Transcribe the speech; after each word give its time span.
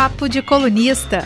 Papo 0.00 0.28
de 0.28 0.40
Colunista. 0.40 1.24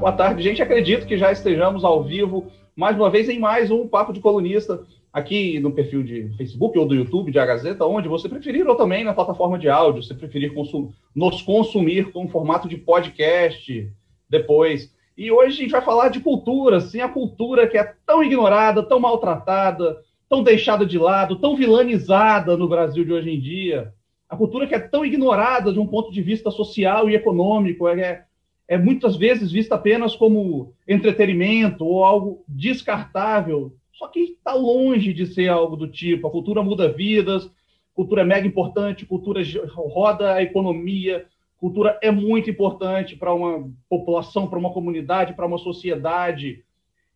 Boa 0.00 0.10
tarde, 0.10 0.42
gente. 0.42 0.60
Acredito 0.60 1.06
que 1.06 1.16
já 1.16 1.30
estejamos 1.30 1.84
ao 1.84 2.02
vivo 2.02 2.50
mais 2.74 2.96
uma 2.96 3.08
vez 3.08 3.28
em 3.28 3.38
mais 3.38 3.70
um 3.70 3.86
Papo 3.86 4.12
de 4.12 4.18
Colunista 4.18 4.82
aqui 5.12 5.60
no 5.60 5.70
perfil 5.70 6.02
de 6.02 6.30
Facebook 6.36 6.76
ou 6.76 6.84
do 6.84 6.96
YouTube 6.96 7.30
de 7.30 7.38
A 7.38 7.46
Gazeta, 7.46 7.86
onde 7.86 8.08
você 8.08 8.28
preferir, 8.28 8.66
ou 8.66 8.74
também 8.74 9.04
na 9.04 9.14
plataforma 9.14 9.56
de 9.56 9.68
áudio, 9.68 10.02
se 10.02 10.12
preferir 10.14 10.52
consum 10.52 10.90
nos 11.14 11.40
consumir 11.42 12.10
com 12.10 12.28
formato 12.28 12.68
de 12.68 12.76
podcast 12.76 13.88
depois. 14.28 14.92
E 15.16 15.30
hoje 15.30 15.58
a 15.58 15.62
gente 15.62 15.70
vai 15.70 15.82
falar 15.82 16.08
de 16.08 16.18
cultura, 16.18 16.80
sim, 16.80 17.02
a 17.02 17.08
cultura 17.08 17.68
que 17.68 17.78
é 17.78 17.94
tão 18.04 18.20
ignorada, 18.24 18.82
tão 18.82 18.98
maltratada, 18.98 19.96
tão 20.28 20.42
deixada 20.42 20.84
de 20.84 20.98
lado, 20.98 21.36
tão 21.36 21.54
vilanizada 21.54 22.56
no 22.56 22.68
Brasil 22.68 23.04
de 23.04 23.12
hoje 23.12 23.30
em 23.30 23.38
dia. 23.38 23.94
A 24.30 24.36
cultura 24.36 24.66
que 24.66 24.74
é 24.74 24.78
tão 24.78 25.04
ignorada 25.04 25.72
de 25.72 25.78
um 25.78 25.86
ponto 25.86 26.10
de 26.10 26.22
vista 26.22 26.50
social 26.50 27.10
e 27.10 27.14
econômico, 27.14 27.86
é, 27.88 28.24
é 28.66 28.78
muitas 28.78 29.16
vezes 29.16 29.52
vista 29.52 29.74
apenas 29.74 30.16
como 30.16 30.72
entretenimento 30.86 31.84
ou 31.84 32.04
algo 32.04 32.44
descartável 32.48 33.76
só 34.00 34.08
que 34.08 34.20
está 34.20 34.54
longe 34.54 35.12
de 35.12 35.26
ser 35.26 35.48
algo 35.48 35.76
do 35.76 35.86
tipo. 35.86 36.26
A 36.26 36.30
cultura 36.30 36.62
muda 36.62 36.90
vidas, 36.90 37.50
cultura 37.92 38.22
é 38.22 38.24
mega 38.24 38.46
importante, 38.46 39.04
cultura 39.04 39.42
roda 39.74 40.32
a 40.32 40.42
economia, 40.42 41.26
cultura 41.58 41.98
é 42.02 42.10
muito 42.10 42.48
importante 42.48 43.14
para 43.14 43.34
uma 43.34 43.70
população, 43.90 44.48
para 44.48 44.58
uma 44.58 44.72
comunidade, 44.72 45.34
para 45.34 45.44
uma 45.44 45.58
sociedade. 45.58 46.64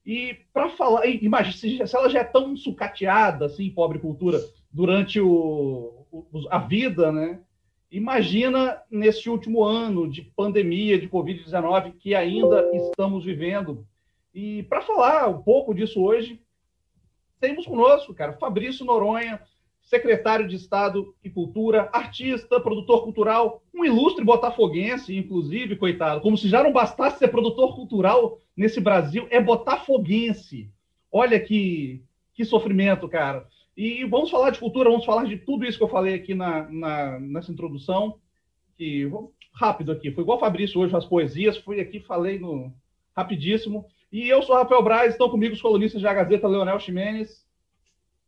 E 0.05 0.37
para 0.53 0.69
falar, 0.69 1.07
imagina, 1.07 1.87
se 1.87 1.97
ela 1.97 2.11
já 2.11 2.21
é 2.21 2.25
tão 2.25 2.55
sucateada, 2.55 3.47
assim, 3.47 3.71
pobre 3.71 3.99
cultura, 3.99 4.39
durante 4.71 5.19
o, 5.19 6.04
a 6.51 6.59
vida, 6.59 7.11
né? 7.11 7.41
Imagina 7.91 8.83
nesse 8.91 9.31
último 9.31 9.63
ano 9.63 10.11
de 10.11 10.23
pandemia, 10.23 10.99
de 10.99 11.09
Covid-19, 11.09 11.95
que 11.99 12.15
ainda 12.15 12.69
estamos 12.75 13.25
vivendo. 13.25 13.87
E 14.35 14.65
para 14.65 14.83
falar 14.83 15.29
um 15.29 15.43
pouco 15.43 15.73
disso 15.73 16.03
hoje, 16.03 16.41
temos 17.39 17.67
conosco, 17.67 18.13
cara, 18.13 18.33
Fabrício 18.33 18.85
Noronha, 18.85 19.41
secretário 19.85 20.49
de 20.49 20.57
Estado 20.57 21.15
e 21.23 21.31
Cultura, 21.31 21.89
artista, 21.93 22.59
produtor 22.59 23.05
cultural, 23.05 23.63
um 23.73 23.85
ilustre 23.85 24.25
botafoguense, 24.25 25.17
inclusive, 25.17 25.77
coitado. 25.77 26.21
Como 26.21 26.37
se 26.37 26.49
já 26.49 26.63
não 26.63 26.73
bastasse 26.73 27.19
ser 27.19 27.29
produtor 27.29 27.77
cultural 27.77 28.39
nesse 28.57 28.81
Brasil, 28.81 29.27
é 29.31 29.41
botafoguense. 29.41 30.71
Olha 31.13 31.39
que, 31.39 32.03
que 32.33 32.45
sofrimento, 32.45 33.09
cara. 33.09 33.47
E 33.77 34.05
vamos 34.05 34.31
falar 34.31 34.51
de 34.51 34.59
cultura, 34.59 34.91
vamos 34.91 35.05
falar 35.05 35.25
de 35.25 35.37
tudo 35.37 35.65
isso 35.65 35.79
que 35.79 35.85
eu 35.85 35.89
falei 35.89 36.15
aqui 36.15 36.35
na, 36.35 36.71
na 36.71 37.19
nessa 37.19 37.51
introdução. 37.51 38.19
Que, 38.77 39.11
rápido 39.53 39.93
aqui, 39.93 40.11
foi 40.13 40.23
igual 40.23 40.39
o 40.39 40.41
Fabrício 40.41 40.81
hoje, 40.81 40.95
as 40.95 41.05
poesias, 41.05 41.59
fui 41.59 41.81
aqui, 41.81 42.01
falei 42.01 42.39
no 42.39 42.73
rapidíssimo. 43.17 43.87
E 44.13 44.29
eu 44.29 44.43
sou 44.43 44.55
Rafael 44.55 44.83
Braz, 44.83 45.13
estão 45.13 45.29
comigo 45.29 45.55
os 45.55 45.63
colunistas 45.63 46.03
da 46.03 46.15
Gazeta, 46.15 46.47
Leonel 46.47 46.79
Ximenes. 46.79 47.45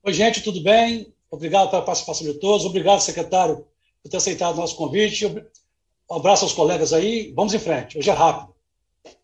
Oi, 0.03 0.12
gente, 0.12 0.42
tudo 0.42 0.61
bem? 0.61 1.12
Obrigado 1.30 1.70
pela 1.70 1.83
participação 1.83 2.27
de 2.27 2.34
todos. 2.38 2.64
Obrigado, 2.64 3.00
secretário, 3.00 3.66
por 4.03 4.08
ter 4.10 4.16
aceitado 4.16 4.55
o 4.55 4.60
nosso 4.60 4.77
convite. 4.77 5.27
Um 6.10 6.14
abraço 6.14 6.44
aos 6.44 6.53
colegas 6.53 6.92
aí. 6.92 7.33
Vamos 7.34 7.55
em 7.55 7.58
frente. 7.58 7.98
Hoje 7.98 8.10
é 8.10 8.12
rápido. 8.12 8.55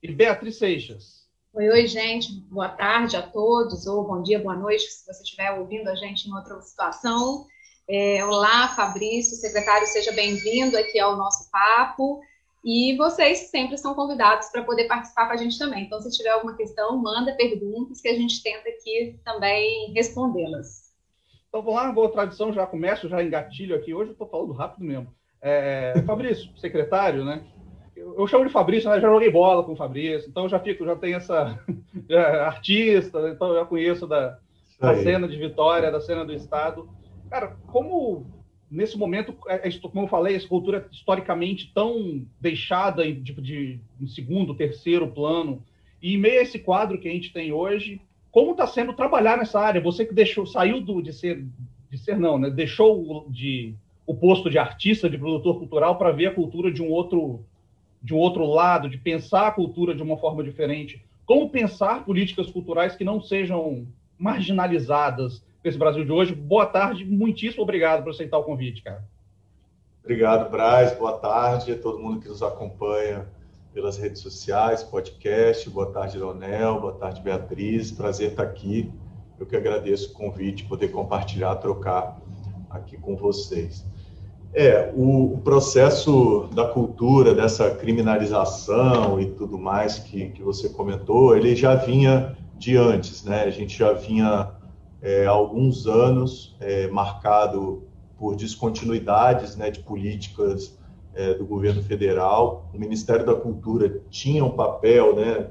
E 0.03 0.13
Beatriz 0.13 0.57
Seixas. 0.57 1.22
Oi, 1.55 1.69
oi, 1.69 1.87
gente. 1.87 2.33
Boa 2.51 2.71
tarde 2.71 3.15
a 3.15 3.21
todos, 3.21 3.87
ou 3.87 4.07
bom 4.07 4.23
dia, 4.23 4.39
boa 4.39 4.57
noite, 4.57 4.85
se 4.85 5.05
você 5.05 5.23
estiver 5.23 5.51
ouvindo 5.51 5.87
a 5.89 5.95
gente 5.95 6.27
em 6.27 6.33
outra 6.33 6.59
situação. 6.63 7.47
É, 7.87 8.25
olá, 8.25 8.69
Fabrício, 8.69 9.37
secretário, 9.37 9.87
seja 9.87 10.13
bem-vindo 10.13 10.79
aqui 10.79 10.99
ao 10.99 11.15
nosso 11.15 11.51
papo. 11.51 12.23
E 12.65 12.97
vocês 12.97 13.51
sempre 13.51 13.77
são 13.77 13.95
convidados 13.95 14.49
para 14.49 14.65
poder 14.65 14.89
participar 14.89 15.27
com 15.27 15.35
a 15.35 15.37
gente 15.37 15.59
também. 15.59 15.85
Então, 15.85 16.01
se 16.01 16.11
tiver 16.17 16.31
alguma 16.31 16.57
questão, 16.57 16.97
manda 16.97 17.37
perguntas 17.37 18.01
que 18.01 18.09
a 18.09 18.15
gente 18.15 18.43
tenta 18.43 18.71
aqui 18.71 19.21
também 19.23 19.93
respondê-las. 19.93 20.91
Então, 21.51 21.61
vamos 21.61 21.75
lá, 21.75 21.93
boa 21.93 22.11
tradição, 22.11 22.51
já 22.51 22.67
começo, 22.67 23.11
já 23.11 23.23
engatilho 23.23 23.77
aqui. 23.77 23.93
Hoje 23.93 24.09
eu 24.09 24.13
estou 24.13 24.27
falando 24.27 24.55
rápido 24.55 24.87
mesmo. 24.87 25.15
É, 25.39 26.03
Fabrício, 26.07 26.49
secretário, 26.57 27.27
né? 27.27 27.45
Eu, 28.03 28.19
eu, 28.19 28.27
chamo 28.27 28.45
de 28.45 28.53
Fabrício, 28.53 28.91
né? 28.91 29.01
já 29.01 29.09
joguei 29.09 29.31
bola 29.31 29.63
com 29.63 29.73
o 29.73 29.77
Fabrício, 29.77 30.29
então 30.29 30.49
já 30.49 30.59
fico, 30.59 30.85
já 30.85 30.97
tenho 30.97 31.17
essa 31.17 31.59
artista, 32.45 33.29
então 33.29 33.49
eu 33.49 33.61
já 33.61 33.65
conheço 33.65 34.07
da, 34.07 34.39
da 34.81 34.97
cena 34.97 35.29
de 35.29 35.37
Vitória, 35.37 35.91
da 35.91 36.01
cena 36.01 36.25
do 36.25 36.33
Estado. 36.33 36.89
Cara, 37.31 37.57
como 37.69 38.27
nesse 38.69 38.99
momento, 38.99 39.37
é, 39.47 39.69
é 39.69 39.79
como 39.81 40.05
eu 40.05 40.09
falei, 40.09 40.35
essa 40.35 40.49
cultura 40.49 40.89
historicamente 40.91 41.71
tão 41.73 42.27
deixada 42.41 43.07
em, 43.07 43.23
tipo, 43.23 43.41
de, 43.41 43.79
segundo, 44.09 44.55
terceiro 44.55 45.07
plano, 45.07 45.63
e 46.01 46.15
em 46.15 46.19
meio 46.19 46.41
a 46.41 46.43
esse 46.43 46.59
quadro 46.59 46.99
que 46.99 47.09
a 47.09 47.13
gente 47.13 47.33
tem 47.33 47.53
hoje, 47.53 48.01
como 48.33 48.53
está 48.53 48.67
sendo 48.67 48.95
trabalhar 48.95 49.37
nessa 49.37 49.61
área? 49.61 49.81
Você 49.81 50.07
que 50.07 50.15
deixou, 50.15 50.47
saiu 50.47 50.81
do, 50.81 51.01
de 51.03 51.13
ser, 51.13 51.47
de 51.91 51.99
ser 51.99 52.19
não, 52.19 52.39
né? 52.39 52.51
Deixou 52.51 53.27
de 53.29 53.75
o 54.07 54.15
posto 54.15 54.51
de 54.51 54.59
artista, 54.59 55.09
de 55.09 55.19
produtor 55.19 55.59
cultural, 55.59 55.97
para 55.97 56.11
ver 56.11 56.27
a 56.27 56.35
cultura 56.35 56.73
de 56.73 56.83
um 56.83 56.91
outro 56.91 57.45
de 58.03 58.13
um 58.15 58.19
outro 58.19 58.45
lado, 58.45 58.89
de 58.89 58.99
pensar 58.99 59.47
a 59.47 59.53
cultura 59.53 59.95
de 59.95 60.03
uma 60.03 60.17
forma 60.17 60.43
diferente. 60.43 61.05
Como 61.25 61.51
pensar 61.51 62.05
políticas 62.05 62.51
culturais 62.51 62.97
que 62.97 63.05
não 63.05 63.21
sejam 63.21 63.87
marginalizadas, 64.19 65.43
esse 65.65 65.79
Brasil 65.79 66.05
de 66.05 66.11
hoje. 66.11 66.35
Boa 66.35 66.67
tarde, 66.67 67.05
muitíssimo 67.05 67.63
obrigado 67.63 68.03
por 68.03 68.11
aceitar 68.11 68.39
o 68.39 68.45
convite, 68.45 68.83
cara. 68.83 69.05
Obrigado, 70.03 70.51
Braz. 70.51 70.97
Boa 70.99 71.19
tarde 71.19 71.73
a 71.73 71.79
todo 71.79 72.01
mundo 72.01 72.21
que 72.21 72.29
nos 72.29 72.43
acompanha 72.43 73.27
pelas 73.73 73.97
redes 73.97 74.21
sociais, 74.21 74.83
podcast. 74.83 75.71
Boa 75.71 75.87
tarde, 75.93 76.19
Leonel. 76.19 76.81
Boa 76.81 76.95
tarde, 76.95 77.21
Beatriz. 77.23 77.93
Prazer 77.93 78.31
estar 78.31 78.43
aqui. 78.43 78.93
Eu 79.39 79.47
que 79.47 79.57
agradeço 79.57 80.11
o 80.11 80.13
convite, 80.13 80.65
poder 80.65 80.89
compartilhar, 80.89 81.55
trocar 81.57 82.21
aqui 82.69 82.97
com 82.97 83.17
vocês. 83.17 83.85
É, 84.55 84.93
o, 84.95 85.39
processo 85.43 86.49
da 86.55 86.67
cultura, 86.67 87.35
dessa 87.35 87.71
criminalização 87.71 89.19
e 89.19 89.27
tudo 89.27 89.59
mais 89.59 89.99
que, 89.99 90.29
que 90.29 90.43
você 90.43 90.69
comentou, 90.69 91.35
ele 91.35 91.57
já 91.57 91.75
vinha 91.75 92.37
de 92.59 92.77
antes, 92.77 93.25
né? 93.25 93.45
A 93.45 93.51
gente 93.51 93.79
já 93.79 93.95
vinha 93.95 94.51
é, 95.01 95.25
alguns 95.25 95.87
anos, 95.87 96.55
é, 96.61 96.87
marcado 96.89 97.83
por 98.19 98.37
descontinuidades 98.37 99.57
né, 99.57 99.71
de 99.71 99.81
políticas 99.81 100.79
é, 101.15 101.35
do 101.35 101.45
governo 101.45 101.83
federal. 101.83 102.71
O 102.75 102.79
Ministério 102.79 103.27
da 103.27 103.35
Cultura 103.35 104.01
tinha 104.11 104.45
um 104.45 104.51
papel, 104.51 105.17
né, 105.17 105.49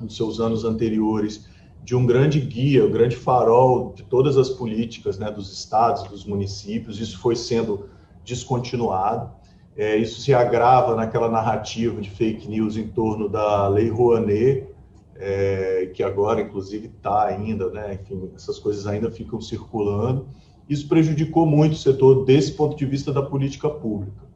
nos 0.00 0.16
seus 0.16 0.40
anos 0.40 0.64
anteriores, 0.64 1.46
de 1.84 1.94
um 1.94 2.06
grande 2.06 2.40
guia, 2.40 2.86
um 2.86 2.90
grande 2.90 3.16
farol 3.16 3.92
de 3.94 4.04
todas 4.04 4.38
as 4.38 4.48
políticas 4.48 5.18
né, 5.18 5.30
dos 5.30 5.52
estados, 5.52 6.04
dos 6.04 6.24
municípios. 6.24 7.00
Isso 7.00 7.18
foi 7.18 7.34
sendo 7.36 7.90
descontinuado. 8.28 9.30
É, 9.76 9.96
isso 9.96 10.20
se 10.20 10.34
agrava 10.34 10.94
naquela 10.94 11.30
narrativa 11.30 12.00
de 12.00 12.10
fake 12.10 12.48
news 12.48 12.76
em 12.76 12.88
torno 12.88 13.28
da 13.28 13.68
Lei 13.68 13.88
Rouanet, 13.88 14.66
é, 15.16 15.90
que 15.94 16.02
agora, 16.02 16.40
inclusive, 16.40 16.88
está 16.88 17.26
ainda, 17.26 17.70
né? 17.70 17.98
Enfim, 18.00 18.30
essas 18.34 18.58
coisas 18.58 18.86
ainda 18.86 19.10
ficam 19.10 19.40
circulando. 19.40 20.28
Isso 20.68 20.86
prejudicou 20.88 21.46
muito 21.46 21.72
o 21.72 21.76
setor 21.76 22.24
desse 22.24 22.52
ponto 22.52 22.76
de 22.76 22.84
vista 22.84 23.12
da 23.12 23.22
política 23.22 23.70
pública. 23.70 24.28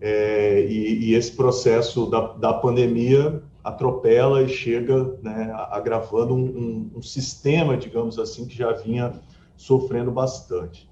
É, 0.00 0.66
e, 0.68 1.10
e, 1.10 1.14
esse 1.14 1.32
processo 1.32 2.06
da, 2.06 2.32
da, 2.34 2.52
pandemia 2.54 3.42
atropela 3.64 4.42
e 4.42 4.48
chega 4.48 5.18
né, 5.20 5.52
agravando 5.70 6.34
um, 6.34 6.44
um, 6.44 6.90
um 6.96 7.02
sistema, 7.02 7.76
digamos 7.76 8.16
assim, 8.16 8.46
que 8.46 8.56
já 8.56 8.72
vinha 8.72 9.12
sofrendo 9.56 10.12
bastante. 10.12 10.87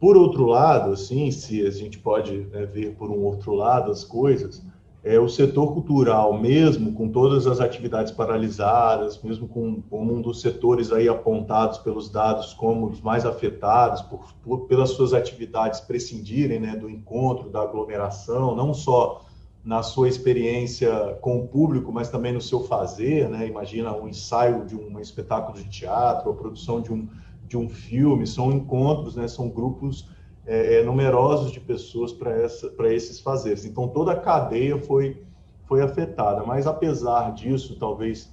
Por 0.00 0.16
outro 0.16 0.46
lado, 0.46 0.92
assim, 0.92 1.30
se 1.30 1.64
a 1.66 1.70
gente 1.70 1.98
pode 1.98 2.38
né, 2.50 2.64
ver 2.64 2.94
por 2.94 3.10
um 3.10 3.22
outro 3.22 3.52
lado 3.52 3.90
as 3.90 4.02
coisas, 4.02 4.64
é, 5.04 5.20
o 5.20 5.28
setor 5.28 5.74
cultural, 5.74 6.38
mesmo 6.38 6.94
com 6.94 7.08
todas 7.08 7.46
as 7.46 7.60
atividades 7.60 8.10
paralisadas, 8.10 9.20
mesmo 9.22 9.46
com, 9.46 9.80
com, 9.82 10.02
um 10.02 10.22
dos 10.22 10.40
setores 10.40 10.90
aí 10.90 11.06
apontados 11.06 11.78
pelos 11.78 12.08
dados 12.08 12.54
como 12.54 12.86
os 12.86 13.00
mais 13.02 13.26
afetados, 13.26 14.00
por, 14.02 14.20
por, 14.42 14.60
pelas 14.60 14.90
suas 14.90 15.12
atividades 15.12 15.80
prescindirem 15.80 16.58
né, 16.58 16.76
do 16.76 16.88
encontro, 16.88 17.50
da 17.50 17.60
aglomeração, 17.60 18.56
não 18.56 18.72
só 18.72 19.26
na 19.62 19.82
sua 19.82 20.08
experiência 20.08 21.18
com 21.20 21.40
o 21.40 21.46
público, 21.46 21.92
mas 21.92 22.08
também 22.08 22.32
no 22.32 22.40
seu 22.40 22.60
fazer, 22.60 23.28
né? 23.28 23.46
Imagina 23.46 23.94
um 23.94 24.08
ensaio 24.08 24.64
de 24.64 24.74
um 24.74 24.98
espetáculo 24.98 25.58
de 25.58 25.68
teatro, 25.68 26.30
a 26.30 26.34
produção 26.34 26.80
de 26.80 26.90
um, 26.90 27.06
de 27.50 27.56
um 27.56 27.68
filme, 27.68 28.28
são 28.28 28.52
encontros, 28.52 29.16
né? 29.16 29.26
São 29.26 29.48
grupos 29.48 30.08
é, 30.46 30.76
é, 30.76 30.84
numerosos 30.84 31.50
de 31.50 31.58
pessoas 31.58 32.12
para 32.12 32.94
esses 32.94 33.18
fazeres. 33.18 33.64
Então, 33.64 33.88
toda 33.88 34.12
a 34.12 34.16
cadeia 34.16 34.78
foi, 34.78 35.20
foi 35.66 35.82
afetada. 35.82 36.44
Mas, 36.44 36.68
apesar 36.68 37.34
disso, 37.34 37.76
talvez 37.76 38.32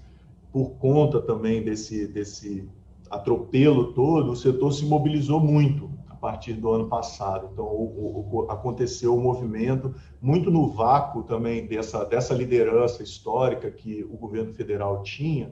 por 0.54 0.70
conta 0.76 1.20
também 1.20 1.64
desse, 1.64 2.08
desse 2.08 2.70
atropelo 3.10 3.92
todo, 3.94 4.32
o 4.32 4.36
setor 4.36 4.72
se 4.72 4.86
mobilizou 4.86 5.40
muito. 5.40 5.90
partir 6.22 6.54
do 6.54 6.72
ano 6.72 6.88
passado. 6.88 7.50
Então, 7.52 7.66
o, 7.66 8.46
o, 8.46 8.52
aconteceu 8.52 9.16
o 9.16 9.18
um 9.18 9.22
movimento 9.22 9.96
muito 10.22 10.52
no 10.52 10.70
vácuo 10.70 11.24
também 11.24 11.66
dessa, 11.66 12.04
dessa 12.06 12.36
liderança 12.36 13.02
histórica 13.02 13.72
que 13.72 14.04
o 14.04 14.16
governo 14.16 14.54
federal 14.54 15.02
tinha. 15.02 15.52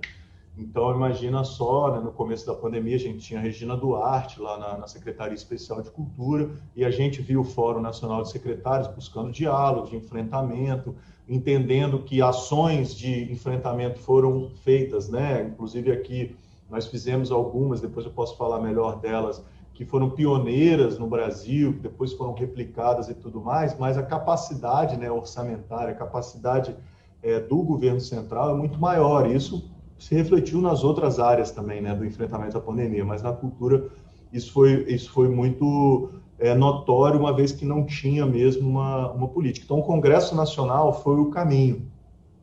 Então, 0.57 0.96
imagina 0.96 1.44
só, 1.44 1.92
né, 1.92 2.00
no 2.00 2.12
começo 2.12 2.46
da 2.46 2.54
pandemia, 2.54 2.96
a 2.96 3.00
gente 3.00 3.19
tinha 3.19 3.40
a 3.40 3.44
Regina 3.44 3.75
Duarte 3.75 4.40
lá 4.40 4.57
na, 4.57 4.78
na, 4.78 4.88
Secretaria 4.88 5.36
Especial 5.36 5.81
de 5.81 5.92
Cultura 5.92 6.50
e 6.74 6.86
a 6.86 6.90
gente 6.90 7.22
viu 7.22 7.42
o 7.42 7.44
Fórum 7.44 7.81
Nacional 7.81 8.24
de 8.24 8.31
Secretários 8.31 8.88
buscando 8.88 9.31
diálogo, 9.31 9.90
de 9.90 9.98
enfrentamento, 9.98 10.96
entendendo 11.28 12.00
que 12.00 12.22
ações 12.22 12.96
de 12.96 13.30
enfrentamento 13.30 14.00
foram 14.00 14.50
feitas, 14.63 15.10
né? 15.10 15.44
Inclusive 15.44 15.92
aqui 15.92 16.36
nós 16.69 16.88
fizemos 16.88 17.31
algumas, 17.31 17.81
depois 17.81 18.06
eu 18.06 18.12
posso 18.12 18.38
falar 18.38 18.62
melhor 18.62 19.00
delas, 19.00 19.44
que 19.74 19.84
foram 19.84 20.10
pioneiras 20.10 20.98
no 20.98 21.06
Brasil, 21.06 21.74
que 21.74 21.80
depois 21.80 22.13
foram 22.13 22.34
replicadas 22.34 23.10
e 23.10 23.13
tudo 23.13 23.42
mais, 23.42 23.78
mas 23.78 23.98
a 23.98 24.04
capacidade 24.04 24.96
né, 24.96 25.12
orçamentária, 25.12 25.92
a 25.94 25.98
capacidade 25.98 26.74
é, 27.22 27.42
do 27.42 27.57
governo 27.57 28.00
central 28.00 28.52
é 28.52 28.54
muito 28.54 28.80
maior. 28.80 29.30
Isso 29.30 29.69
se 29.97 30.13
refletiu 30.13 30.62
nas 30.62 30.83
outras 30.83 31.19
áreas 31.19 31.51
também, 31.51 31.81
né, 31.81 31.95
do 31.95 32.06
enfrentamento 32.06 32.57
à 32.57 32.62
pandemia, 32.62 33.06
mas 33.06 33.21
na 33.21 33.31
cultura 33.31 33.89
isso 34.31 34.51
foi, 34.51 34.83
isso 34.88 35.12
foi 35.12 35.30
muito 35.30 36.09
é, 36.38 36.53
notório, 36.53 37.19
uma 37.19 37.33
vez 37.33 37.51
que 37.51 37.65
não 37.65 37.86
tinha 37.86 38.25
mesmo 38.25 38.69
uma, 38.69 39.12
uma 39.12 39.27
política. 39.27 39.65
Então, 39.65 39.80
o 39.80 39.83
Congresso 39.83 40.36
Nacional 40.36 40.94
foi 41.01 41.18
o 41.19 41.30
caminho. 41.30 41.89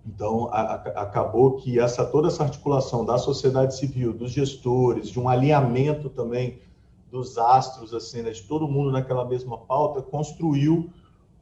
Então, 0.07 0.49
a, 0.51 0.61
a, 0.61 0.75
acabou 1.03 1.53
que 1.53 1.79
essa 1.79 2.05
toda 2.05 2.29
essa 2.29 2.43
articulação 2.43 3.05
da 3.05 3.19
sociedade 3.19 3.77
civil, 3.77 4.13
dos 4.13 4.31
gestores, 4.33 5.09
de 5.09 5.21
um 5.21 5.29
alinhamento 5.29 6.09
também 6.09 6.59
dos 7.11 7.37
astros, 7.37 7.93
assim, 7.93 8.23
né, 8.23 8.31
de 8.31 8.43
todo 8.43 8.67
mundo 8.67 8.91
naquela 8.91 9.25
mesma 9.25 9.59
pauta, 9.59 10.01
construiu 10.01 10.91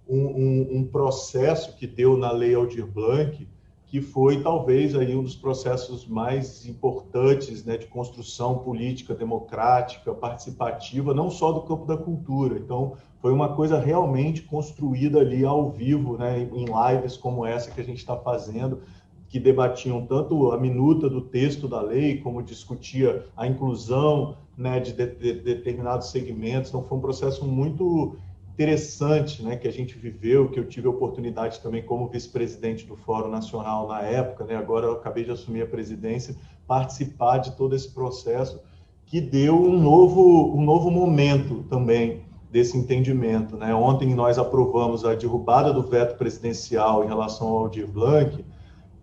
um, 0.08 0.18
um, 0.18 0.78
um, 0.78 0.84
processo 0.84 1.76
que 1.76 1.86
deu 1.86 2.16
na 2.16 2.32
Lei 2.32 2.54
Aldir 2.54 2.84
Blanc, 2.84 3.46
que 3.90 4.00
foi 4.00 4.40
talvez 4.40 4.94
aí 4.94 5.16
um 5.16 5.22
dos 5.25 5.34
processos 5.34 6.06
mais 6.06 6.64
importantes 6.64 7.64
né, 7.64 7.76
de 7.76 7.87
construção 7.87 8.58
política 8.58 9.16
democrática, 9.16 10.14
participativa, 10.14 11.12
não 11.12 11.28
só 11.28 11.50
do 11.50 11.62
campo 11.62 11.87
da 11.87 11.96
cultura. 11.96 12.56
Então, 12.56 12.92
foi 13.20 13.32
uma 13.32 13.48
coisa 13.56 13.81
realmente 13.81 14.42
construída 14.42 15.19
ali 15.19 15.44
ao 15.44 15.72
vivo, 15.72 16.16
né, 16.16 16.48
em 16.54 16.66
lives 16.66 17.16
como 17.16 17.44
essa 17.44 17.72
que 17.72 17.81
a 17.81 17.84
gente 17.84 17.98
está 17.98 18.16
fazendo, 18.16 18.81
que 19.28 19.40
debatiam 19.40 20.06
tanto 20.06 20.52
a 20.52 20.56
minuta 20.56 21.10
do 21.10 21.22
texto 21.22 21.66
da 21.66 21.81
lei, 21.82 22.19
como 22.19 22.44
discutia 22.44 23.26
a 23.36 23.44
inclusão 23.44 24.36
né, 24.56 24.78
de, 24.78 24.93
de, 24.93 25.06
de 25.06 25.32
determinados 25.40 26.12
segmentos. 26.12 26.70
Então, 26.70 26.84
foi 26.84 26.96
um 26.96 27.00
processo 27.00 27.44
muito 27.44 28.16
interessante 28.60 29.42
né, 29.42 29.56
que 29.56 29.66
a 29.66 29.72
gente 29.72 29.96
viveu, 29.96 30.50
que 30.50 30.60
eu 30.60 30.68
tive 30.68 30.86
a 30.86 30.90
oportunidade 30.90 31.60
também 31.60 31.82
como 31.82 32.08
vice-presidente 32.08 32.84
do 32.84 32.94
Fórum 32.94 33.30
Nacional 33.30 33.88
na 33.88 34.02
época, 34.02 34.44
né, 34.44 34.54
agora 34.54 34.86
eu 34.86 34.92
acabei 34.92 35.24
de 35.24 35.30
assumir 35.30 35.62
a 35.62 35.66
presidência, 35.66 36.36
participar 36.66 37.38
de 37.38 37.56
todo 37.56 37.74
esse 37.74 37.90
processo 37.90 38.60
que 39.06 39.18
deu 39.18 39.56
um 39.56 39.80
novo, 39.80 40.54
um 40.54 40.62
novo 40.62 40.90
momento 40.90 41.64
também 41.70 42.20
desse 42.50 42.76
entendimento. 42.76 43.56
Né? 43.56 43.74
Ontem 43.74 44.14
nós 44.14 44.38
aprovamos 44.38 45.06
a 45.06 45.14
derrubada 45.14 45.72
do 45.72 45.82
veto 45.82 46.18
presidencial 46.18 47.02
em 47.02 47.08
relação 47.08 47.48
ao 47.48 47.58
Aldir 47.60 47.88
Blanc 47.88 48.44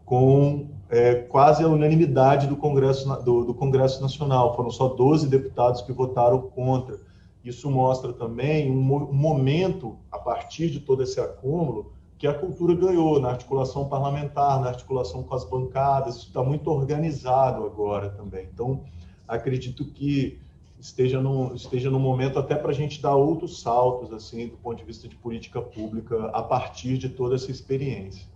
com 0.06 0.68
é, 0.88 1.16
quase 1.16 1.64
a 1.64 1.68
unanimidade 1.68 2.46
do 2.46 2.56
Congresso, 2.56 3.08
do, 3.24 3.44
do, 3.44 3.56
Congresso 3.56 4.04
Nacional. 4.04 4.56
Foram 4.56 4.70
só 4.70 4.88
12 4.88 5.28
deputados 5.28 5.82
que 5.82 5.92
votaram 5.92 6.42
contra. 6.42 7.07
Isso 7.48 7.72
mostra 7.72 8.12
também 8.12 8.70
um, 8.70 8.82
momento, 9.14 9.98
a 10.12 10.20
partir 10.20 10.70
de 10.70 10.82
todo 10.82 11.02
esse 11.04 11.20
acúmulo, 11.20 11.94
que 12.18 12.28
a 12.28 12.34
cultura 12.34 12.76
ganhou 12.76 13.20
na 13.22 13.30
articulação 13.30 13.88
parlamentar, 13.88 14.60
na 14.60 14.68
articulação 14.68 15.24
com 15.24 15.34
as 15.34 15.46
bancadas. 15.46 16.18
Isso 16.18 16.28
está 16.28 16.44
muito 16.44 16.70
organizado 16.70 17.64
agora 17.64 18.10
também. 18.10 18.50
Então, 18.52 18.84
acredito 19.28 19.86
que 19.86 20.40
esteja 20.80 21.22
no, 21.22 21.56
esteja 21.56 21.90
no 21.90 22.00
momento 22.00 22.38
até 22.38 22.56
para 22.56 22.72
a 22.72 22.74
gente 22.74 23.02
dar 23.02 23.16
outros 23.16 23.62
saltos, 23.62 24.12
assim, 24.12 24.48
do 24.48 24.58
ponto 24.58 24.78
de 24.78 24.84
vista 24.84 25.08
de 25.08 25.16
política 25.16 25.62
pública, 25.62 26.26
a 26.28 26.42
partir 26.42 26.98
de 26.98 27.08
toda 27.08 27.36
essa 27.36 27.50
experiência. 27.50 28.28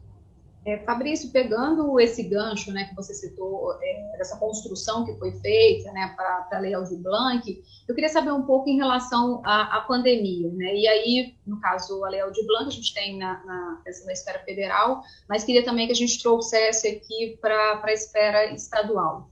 É, 0.63 0.77
Fabrício, 0.79 1.31
pegando 1.31 1.99
esse 1.99 2.21
gancho 2.21 2.71
né, 2.71 2.85
que 2.85 2.95
você 2.95 3.15
citou, 3.15 3.73
é, 3.81 4.17
dessa 4.17 4.37
construção 4.37 5.03
que 5.03 5.15
foi 5.15 5.31
feita 5.39 5.91
né, 5.91 6.13
para 6.15 6.47
a 6.51 6.59
Lei 6.59 6.73
Aldir 6.73 6.99
Blanc, 6.99 7.63
eu 7.87 7.95
queria 7.95 8.09
saber 8.09 8.31
um 8.31 8.43
pouco 8.43 8.69
em 8.69 8.77
relação 8.77 9.41
à, 9.43 9.77
à, 9.77 9.81
pandemia. 9.81 10.51
Né? 10.53 10.75
E 10.75 10.87
aí, 10.87 11.35
no 11.47 11.59
caso, 11.59 12.05
a 12.05 12.09
Lei 12.09 12.21
Aldir 12.21 12.45
Blanc, 12.45 12.67
a 12.67 12.71
gente 12.71 12.93
tem 12.93 13.17
na, 13.17 13.43
na, 13.43 13.81
na 14.05 14.13
esfera 14.13 14.39
federal, 14.39 15.01
mas 15.27 15.43
queria 15.43 15.65
também 15.65 15.87
que 15.87 15.93
a 15.93 15.95
gente 15.95 16.21
trouxesse 16.21 16.87
aqui 16.87 17.39
para 17.41 17.81
a 17.83 17.91
esfera 17.91 18.53
estadual 18.53 19.31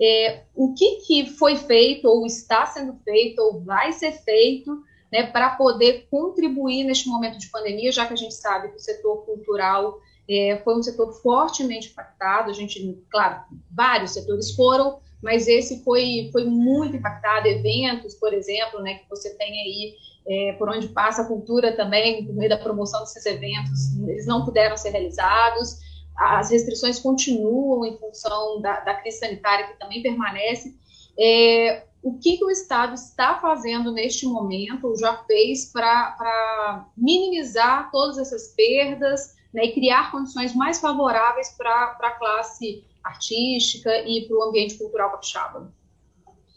é, 0.00 0.44
o 0.54 0.74
que, 0.74 0.96
que 1.06 1.26
foi 1.26 1.56
feito, 1.56 2.06
ou 2.06 2.24
está 2.24 2.64
sendo 2.66 2.94
feito, 3.02 3.40
ou 3.40 3.60
vai 3.60 3.92
ser 3.92 4.12
feito, 4.12 4.80
né, 5.12 5.26
para 5.26 5.50
poder 5.50 6.06
contribuir 6.10 6.84
neste 6.84 7.08
momento 7.08 7.38
de 7.38 7.48
pandemia, 7.48 7.90
já 7.90 8.06
que 8.06 8.12
a 8.12 8.16
gente 8.16 8.34
sabe 8.34 8.68
que 8.68 8.76
o 8.76 8.80
setor 8.80 9.24
cultural 9.24 10.00
é, 10.28 10.60
foi 10.62 10.76
um 10.76 10.82
setor 10.82 11.12
fortemente 11.22 11.90
impactado, 11.90 12.50
a 12.50 12.54
gente, 12.54 13.02
claro, 13.10 13.40
vários 13.70 14.12
setores 14.12 14.54
foram, 14.54 15.00
mas 15.22 15.48
esse 15.48 15.82
foi, 15.82 16.28
foi 16.30 16.44
muito 16.44 16.96
impactado, 16.96 17.48
eventos, 17.48 18.14
por 18.14 18.32
exemplo, 18.34 18.80
né, 18.80 18.94
que 18.94 19.08
você 19.08 19.34
tem 19.36 19.50
aí, 19.60 19.94
é, 20.26 20.52
por 20.52 20.68
onde 20.68 20.88
passa 20.88 21.22
a 21.22 21.26
cultura 21.26 21.74
também, 21.74 22.26
por 22.26 22.34
meio 22.34 22.50
da 22.50 22.58
promoção 22.58 23.00
desses 23.00 23.24
eventos, 23.24 23.96
eles 24.06 24.26
não 24.26 24.44
puderam 24.44 24.76
ser 24.76 24.90
realizados, 24.90 25.78
as 26.16 26.50
restrições 26.50 26.98
continuam 26.98 27.86
em 27.86 27.96
função 27.96 28.60
da, 28.60 28.80
da 28.80 28.94
crise 28.94 29.18
sanitária, 29.18 29.68
que 29.68 29.78
também 29.78 30.02
permanece. 30.02 30.76
É, 31.18 31.84
o 32.02 32.18
que, 32.18 32.36
que, 32.36 32.44
o 32.44 32.50
Estado 32.50 32.94
está 32.94 33.38
fazendo 33.38 33.92
neste 33.92 34.26
momento, 34.26 34.96
já 34.98 35.16
fez, 35.24 35.72
para 35.72 36.86
minimizar 36.96 37.90
todas 37.90 38.18
essas 38.18 38.54
perdas 38.54 39.37
né, 39.52 39.64
e 39.64 39.72
criar 39.72 40.10
condições 40.10 40.54
mais 40.54 40.80
favoráveis 40.80 41.54
para 41.56 41.96
a 42.00 42.10
classe 42.12 42.84
artística 43.02 43.90
e 44.06 44.26
para 44.26 44.36
o 44.36 44.42
ambiente 44.42 44.76
cultural 44.76 45.10
capixaba? 45.10 45.72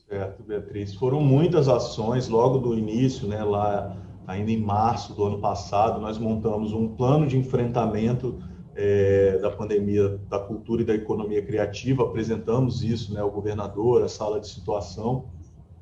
Certo, 0.07 0.43
Beatriz. 0.43 0.93
Foram 0.95 1.21
muitas 1.21 1.69
ações 1.69 2.27
logo 2.27 2.57
do 2.57 2.77
início, 2.77 3.27
né, 3.27 3.43
lá 3.43 3.95
ainda 4.27 4.51
em 4.51 4.61
março 4.61 5.13
do 5.13 5.25
ano 5.25 5.39
passado, 5.39 5.99
nós 5.99 6.17
montamos 6.17 6.73
um 6.73 6.87
plano 6.95 7.27
de 7.27 7.37
enfrentamento 7.37 8.41
é, 8.75 9.37
da 9.39 9.49
pandemia 9.49 10.19
da 10.29 10.39
cultura 10.39 10.81
e 10.81 10.85
da 10.85 10.93
economia 10.93 11.41
criativa, 11.41 12.03
apresentamos 12.03 12.83
isso 12.83 13.13
né, 13.13 13.21
ao 13.21 13.31
governador, 13.31 14.03
a 14.03 14.07
sala 14.07 14.39
de 14.39 14.47
situação, 14.47 15.25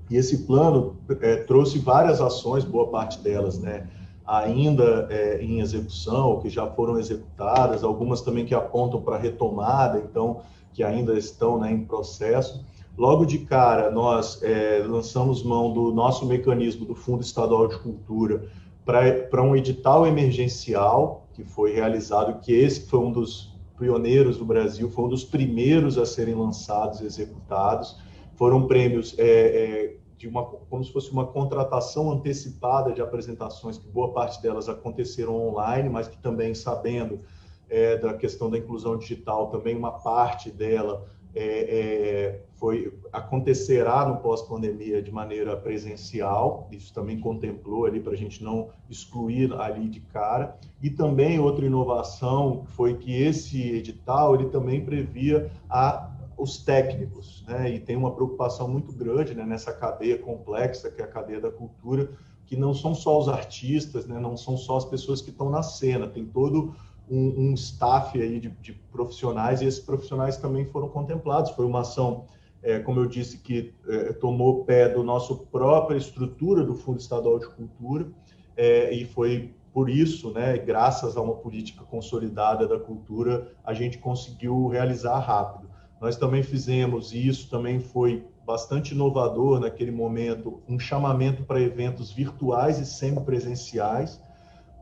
e 0.09 0.15
esse 0.15 0.45
plano 0.45 0.97
é, 1.21 1.37
trouxe 1.37 1.77
várias 1.77 2.19
ações, 2.19 2.63
boa 2.63 2.89
parte 2.89 3.19
delas 3.19 3.59
né, 3.59 3.87
ainda 4.29 5.07
é, 5.09 5.41
em 5.41 5.59
execução, 5.59 6.39
que 6.39 6.49
já 6.49 6.67
foram 6.67 6.99
executadas, 6.99 7.83
algumas 7.83 8.21
também 8.21 8.45
que 8.45 8.53
apontam 8.53 9.01
para 9.01 9.17
retomada, 9.17 9.97
então, 9.97 10.41
que 10.71 10.83
ainda 10.83 11.17
estão 11.17 11.59
né, 11.59 11.71
em 11.71 11.83
processo. 11.83 12.63
Logo 12.95 13.25
de 13.25 13.39
cara, 13.39 13.89
nós 13.89 14.43
é, 14.43 14.83
lançamos 14.87 15.41
mão 15.41 15.73
do 15.73 15.91
nosso 15.91 16.25
mecanismo 16.25 16.85
do 16.85 16.93
Fundo 16.93 17.23
Estadual 17.23 17.67
de 17.67 17.79
Cultura 17.79 18.45
para 18.85 19.41
um 19.41 19.55
edital 19.55 20.05
emergencial 20.05 21.27
que 21.33 21.43
foi 21.43 21.73
realizado, 21.73 22.39
que 22.39 22.51
esse 22.51 22.87
foi 22.87 22.99
um 22.99 23.11
dos 23.11 23.57
pioneiros 23.77 24.37
do 24.37 24.45
Brasil, 24.45 24.89
foi 24.89 25.05
um 25.05 25.09
dos 25.09 25.23
primeiros 25.23 25.97
a 25.97 26.05
serem 26.05 26.35
lançados 26.35 26.99
e 26.99 27.05
executados. 27.05 27.97
Foram 28.35 28.67
prêmios 28.67 29.15
é, 29.17 29.23
é, 29.23 29.95
de 30.19 30.27
uma, 30.27 30.43
como 30.43 30.83
se 30.83 30.91
fosse 30.91 31.09
uma 31.11 31.25
contratação 31.25 32.11
antecipada 32.11 32.91
de 32.91 33.01
apresentações, 33.01 33.77
que 33.77 33.87
boa 33.87 34.11
parte 34.11 34.41
delas 34.41 34.67
aconteceram 34.67 35.33
online, 35.33 35.87
mas 35.87 36.09
que 36.09 36.17
também, 36.17 36.53
sabendo 36.53 37.21
é, 37.69 37.95
da 37.95 38.13
questão 38.13 38.49
da 38.49 38.57
inclusão 38.57 38.97
digital, 38.97 39.47
também 39.47 39.77
uma 39.77 39.93
parte 39.93 40.51
dela 40.51 41.07
é, 41.33 41.43
é, 41.43 42.41
foi 42.55 42.93
acontecerá 43.13 44.05
no 44.05 44.17
pós-pandemia 44.17 45.01
de 45.01 45.09
maneira 45.09 45.55
presencial, 45.55 46.67
isso 46.69 46.93
também 46.93 47.17
contemplou 47.17 47.85
ali 47.85 48.01
para 48.01 48.11
a 48.11 48.17
gente 48.17 48.43
não 48.43 48.71
excluir 48.89 49.53
ali 49.53 49.87
de 49.87 50.01
cara, 50.01 50.57
e 50.81 50.89
também 50.89 51.39
outra 51.39 51.65
inovação 51.65 52.65
foi 52.75 52.95
que 52.95 53.13
esse 53.13 53.71
edital 53.71 54.35
ele 54.35 54.49
também 54.49 54.83
previa 54.83 55.49
a 55.69 56.11
os 56.39 56.57
técnicos, 56.63 57.43
né? 57.47 57.69
E 57.69 57.79
tem 57.79 57.95
uma 57.95 58.13
preocupação 58.13 58.67
muito 58.67 58.91
grande 58.91 59.35
né, 59.35 59.45
nessa 59.45 59.73
cadeia 59.73 60.17
complexa 60.17 60.89
que 60.89 61.01
é 61.01 61.03
a 61.03 61.07
cadeia 61.07 61.41
da 61.41 61.51
cultura, 61.51 62.11
que 62.45 62.55
não 62.55 62.73
são 62.73 62.95
só 62.95 63.19
os 63.19 63.27
artistas, 63.27 64.07
né? 64.07 64.19
Não 64.19 64.37
são 64.37 64.57
só 64.57 64.77
as 64.77 64.85
pessoas 64.85 65.21
que 65.21 65.29
estão 65.29 65.49
na 65.49 65.61
cena, 65.61 66.07
tem 66.07 66.25
todo 66.25 66.73
um, 67.09 67.49
um 67.49 67.53
staff 67.53 68.19
aí 68.19 68.39
de, 68.39 68.49
de, 68.49 68.73
profissionais 68.91 69.61
e 69.61 69.65
esses 69.65 69.79
profissionais 69.79 70.37
também 70.37 70.65
foram 70.65 70.87
contemplados. 70.89 71.51
Foi 71.51 71.65
uma 71.65 71.81
ação 71.81 72.25
é, 72.61 72.79
como 72.79 72.99
eu 72.99 73.05
disse, 73.05 73.37
que 73.37 73.73
é, 73.87 74.13
tomou 74.13 74.65
pé 74.65 74.89
do 74.89 75.03
nosso 75.03 75.37
própria 75.47 75.97
estrutura 75.97 76.63
do 76.63 76.75
Fundo 76.75 76.99
Estadual 76.99 77.39
de 77.39 77.47
Cultura, 77.47 78.07
é, 78.55 78.93
e 78.93 79.05
foi 79.05 79.53
por 79.73 79.89
isso, 79.89 80.31
né, 80.31 80.57
graças 80.57 81.15
a 81.15 81.21
uma 81.21 81.35
política 81.35 81.83
consolidada 81.85 82.67
da 82.67 82.79
cultura, 82.79 83.53
a 83.63 83.73
gente 83.73 83.97
conseguiu 83.97 84.67
realizar 84.67 85.19
rápido. 85.19 85.69
Nós 86.01 86.15
também 86.15 86.43
fizemos, 86.43 87.11
e 87.11 87.27
isso 87.27 87.49
também 87.49 87.79
foi 87.79 88.25
bastante 88.45 88.93
inovador 88.93 89.59
naquele 89.59 89.91
momento, 89.91 90.61
um 90.67 90.79
chamamento 90.79 91.43
para 91.43 91.61
eventos 91.61 92.11
virtuais 92.11 92.79
e 92.79 92.85
semipresenciais. 92.85 94.19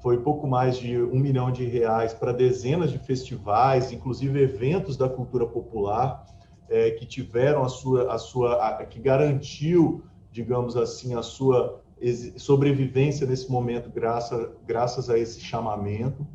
Foi 0.01 0.21
pouco 0.21 0.47
mais 0.47 0.77
de 0.77 0.95
um 1.01 1.19
milhão 1.19 1.51
de 1.51 1.65
reais 1.65 2.13
para 2.13 2.31
dezenas 2.31 2.91
de 2.91 2.99
festivais, 2.99 3.91
inclusive 3.91 4.41
eventos 4.41 4.95
da 4.95 5.09
cultura 5.09 5.45
popular 5.45 6.25
é, 6.69 6.91
que 6.91 7.05
tiveram 7.05 7.63
a 7.63 7.69
sua, 7.69 8.13
a 8.13 8.17
sua, 8.17 8.53
a, 8.65 8.85
que 8.85 8.99
garantiu, 8.99 10.03
digamos 10.31 10.77
assim, 10.77 11.15
a 11.15 11.21
sua 11.21 11.81
sobrevivência 12.37 13.25
nesse 13.25 13.51
momento 13.51 13.89
graças, 13.89 14.49
graças 14.67 15.09
a 15.09 15.17
esse 15.17 15.39
chamamento 15.39 16.27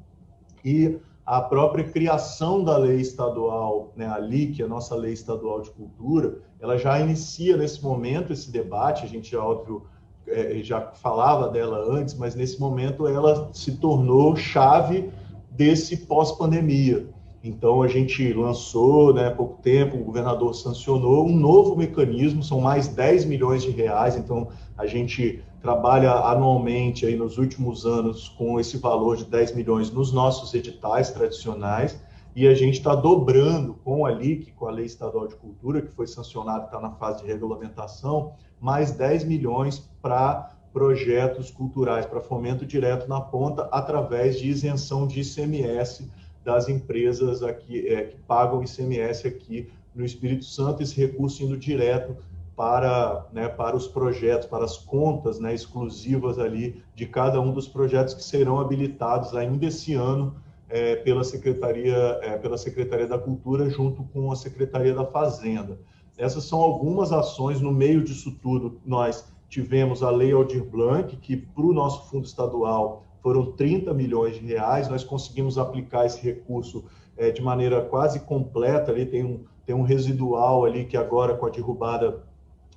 e 0.65 0.99
a 1.33 1.41
própria 1.41 1.83
criação 1.83 2.63
da 2.63 2.77
lei 2.77 3.01
estadual, 3.01 3.91
né, 3.97 4.07
a 4.07 4.19
LIC, 4.19 4.63
a 4.63 4.69
nossa 4.69 4.95
lei 4.95 5.15
estadual 5.15 5.63
de 5.63 5.71
cultura, 5.71 6.41
ela 6.61 6.77
já 6.77 7.01
inicia 7.01 7.57
nesse 7.57 7.83
momento 7.83 8.35
esse 8.35 8.53
debate, 8.53 9.07
a 9.07 9.09
gente 9.09 9.31
já, 9.31 9.43
óbvio, 9.43 9.87
é, 10.27 10.61
já 10.63 10.93
falava 10.93 11.49
dela 11.49 11.79
antes, 11.91 12.13
mas 12.13 12.35
nesse 12.35 12.61
momento 12.61 13.09
ela 13.09 13.49
se 13.55 13.79
tornou 13.79 14.37
chave 14.37 15.11
desse 15.51 16.05
pós-pandemia. 16.05 17.09
Então, 17.45 17.83
a 17.83 17.89
gente 17.89 18.33
lançou, 18.33 19.13
né, 19.13 19.27
há 19.27 19.31
pouco 19.33 19.61
tempo, 19.61 19.97
o 19.97 20.05
governador 20.05 20.55
sancionou 20.55 21.27
um 21.27 21.37
novo 21.37 21.75
mecanismo, 21.75 22.41
são 22.41 22.61
mais 22.61 22.87
10 22.87 23.25
milhões 23.25 23.63
de 23.65 23.71
reais. 23.71 24.17
Então, 24.17 24.49
a 24.79 24.87
gente 24.87 25.43
trabalha 25.61 26.13
anualmente, 26.13 27.05
aí, 27.05 27.17
nos 27.17 27.39
últimos 27.39 27.85
anos, 27.85 28.29
com 28.29 28.61
esse 28.61 28.77
valor 28.77 29.17
de 29.17 29.25
10 29.25 29.57
milhões 29.57 29.91
nos 29.91 30.13
nossos 30.13 30.55
editais 30.55 31.11
tradicionais. 31.11 32.01
E 32.35 32.47
a 32.47 32.55
gente 32.55 32.79
está 32.79 32.95
dobrando 32.95 33.75
com 33.85 34.07
a 34.07 34.11
LIC, 34.13 34.53
com 34.53 34.69
a 34.69 34.71
Lei 34.71 34.87
Estadual 34.87 35.27
de 35.27 35.35
Cultura, 35.35 35.83
que 35.83 35.91
foi 35.91 36.07
sancionada, 36.07 36.67
está 36.67 36.81
na 36.81 36.93
fase 36.93 37.23
de 37.23 37.27
regulamentação, 37.27 38.35
mais 38.61 38.93
10 38.93 39.25
milhões 39.25 39.91
para 40.01 40.53
projetos 40.73 41.51
culturais, 41.51 42.07
para 42.07 42.21
fomento 42.21 42.65
direto 42.65 43.09
na 43.09 43.21
ponta, 43.21 43.69
através 43.73 44.39
de 44.39 44.49
isenção 44.49 45.07
de 45.07 45.21
ICMS 45.21 46.09
das 46.45 46.69
empresas 46.69 47.43
aqui 47.43 47.87
é, 47.89 48.05
que 48.05 48.17
pagam 48.27 48.63
ICMS 48.63 49.27
aqui 49.27 49.71
no 49.95 50.05
Espírito 50.05 50.45
Santo, 50.45 50.83
esse 50.83 50.97
recurso 50.97 51.43
indo 51.43 51.57
direto 51.57 52.17
para, 52.57 53.27
né, 53.33 53.49
para 53.49 53.77
os 53.77 53.87
projetos, 53.87 54.47
para 54.47 54.65
as 54.65 54.77
contas 54.77 55.39
né, 55.39 55.55
exclusivas 55.55 56.39
ali 56.39 56.83
de 56.95 57.07
cada 57.07 57.41
um 57.41 57.53
dos 57.53 57.67
projetos 57.69 58.15
que 58.15 58.23
serão 58.23 58.61
habilitados 58.61 59.35
ainda 59.35 59.67
esse 59.67 59.95
ano 59.95 60.35
é, 60.69 60.97
pela 60.97 61.23
Secretaria 61.23 62.19
é, 62.23 62.39
pela 62.39 62.57
Secretaria 62.57 63.07
da 63.07 63.19
Cultura 63.19 63.69
junto 63.69 64.05
com 64.05 64.33
a 64.33 64.37
Secretaria 64.37 64.95
da 64.95 65.05
Fazenda. 65.05 65.79
Essas 66.17 66.45
são 66.45 66.61
algumas 66.61 67.13
ações 67.13 67.61
no 67.61 67.73
meio 67.73 68.03
disso 68.03 68.33
tudo. 68.43 68.81
Nós 68.85 69.25
tivemos 69.49 70.03
a 70.03 70.11
Lei 70.11 70.33
Aldir 70.33 70.65
Blanc, 70.65 71.17
que 71.17 71.37
para 71.37 71.65
o 71.65 71.73
nosso 71.73 72.09
fundo 72.11 72.27
estadual 72.27 73.05
foram 73.23 73.53
30 73.53 73.95
milhões 73.95 74.35
de 74.35 74.45
reais. 74.45 74.89
Nós 74.89 75.05
conseguimos 75.05 75.57
aplicar 75.57 76.05
esse 76.05 76.21
recurso 76.21 76.85
é, 77.17 77.31
de 77.31 77.41
maneira 77.41 77.81
quase 77.83 78.21
completa. 78.21 78.91
Ali 78.91 79.07
tem 79.07 79.25
um, 79.25 79.45
tem 79.65 79.75
um 79.75 79.83
residual 79.83 80.65
ali 80.65 80.85
que 80.85 80.97
agora, 80.97 81.37
com 81.37 81.47
a 81.47 81.51
derrubada 81.51 82.25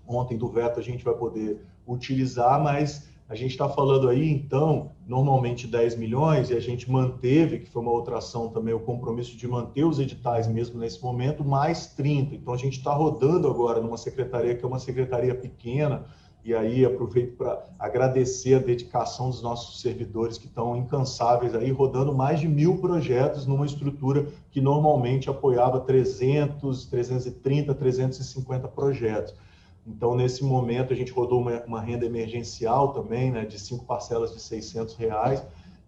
ontem 0.07 0.37
do 0.37 0.47
veto, 0.47 0.79
a 0.79 0.83
gente 0.83 1.03
vai 1.03 1.15
poder 1.15 1.61
utilizar, 1.87 2.61
mas 2.61 3.09
a 3.27 3.33
gente 3.33 3.51
está 3.51 3.67
falando 3.67 4.07
aí, 4.07 4.29
então, 4.29 4.91
normalmente 5.07 5.65
10 5.65 5.95
milhões, 5.95 6.51
e 6.51 6.53
a 6.53 6.59
gente 6.59 6.89
manteve, 6.91 7.59
que 7.59 7.69
foi 7.69 7.81
uma 7.81 7.91
outra 7.91 8.19
ação 8.19 8.49
também, 8.49 8.71
o 8.71 8.79
compromisso 8.79 9.35
de 9.35 9.47
manter 9.47 9.83
os 9.83 9.99
editais 9.99 10.47
mesmo 10.47 10.79
nesse 10.79 11.01
momento, 11.01 11.43
mais 11.43 11.87
30. 11.87 12.35
Então, 12.35 12.53
a 12.53 12.57
gente 12.57 12.77
está 12.77 12.93
rodando 12.93 13.47
agora 13.47 13.81
numa 13.81 13.97
secretaria 13.97 14.53
que 14.53 14.63
é 14.63 14.67
uma 14.67 14.77
secretaria 14.77 15.33
pequena, 15.33 16.05
e 16.45 16.53
aí 16.53 16.85
aproveito 16.85 17.35
para 17.37 17.65
agradecer 17.79 18.53
a 18.53 18.59
dedicação 18.59 19.31
dos 19.31 19.41
nossos 19.41 19.81
servidores 19.81 20.37
que 20.37 20.45
estão 20.45 20.77
incansáveis 20.77 21.55
aí, 21.55 21.71
rodando 21.71 22.13
mais 22.13 22.39
de 22.39 22.47
mil 22.47 22.77
projetos 22.77 23.47
numa 23.47 23.65
estrutura 23.65 24.27
que 24.51 24.61
normalmente 24.61 25.27
apoiava 25.27 25.79
300, 25.79 26.85
330, 26.85 27.73
350 27.73 28.67
projetos. 28.67 29.33
Então, 29.87 30.15
nesse 30.15 30.43
momento, 30.43 30.93
a 30.93 30.95
gente 30.95 31.11
rodou 31.11 31.41
uma, 31.41 31.63
uma 31.63 31.81
renda 31.81 32.05
emergencial 32.05 32.89
também, 32.89 33.31
né, 33.31 33.43
de 33.43 33.59
cinco 33.59 33.83
parcelas 33.83 34.31
de 34.31 34.39
600 34.39 34.93
reais. 34.97 35.43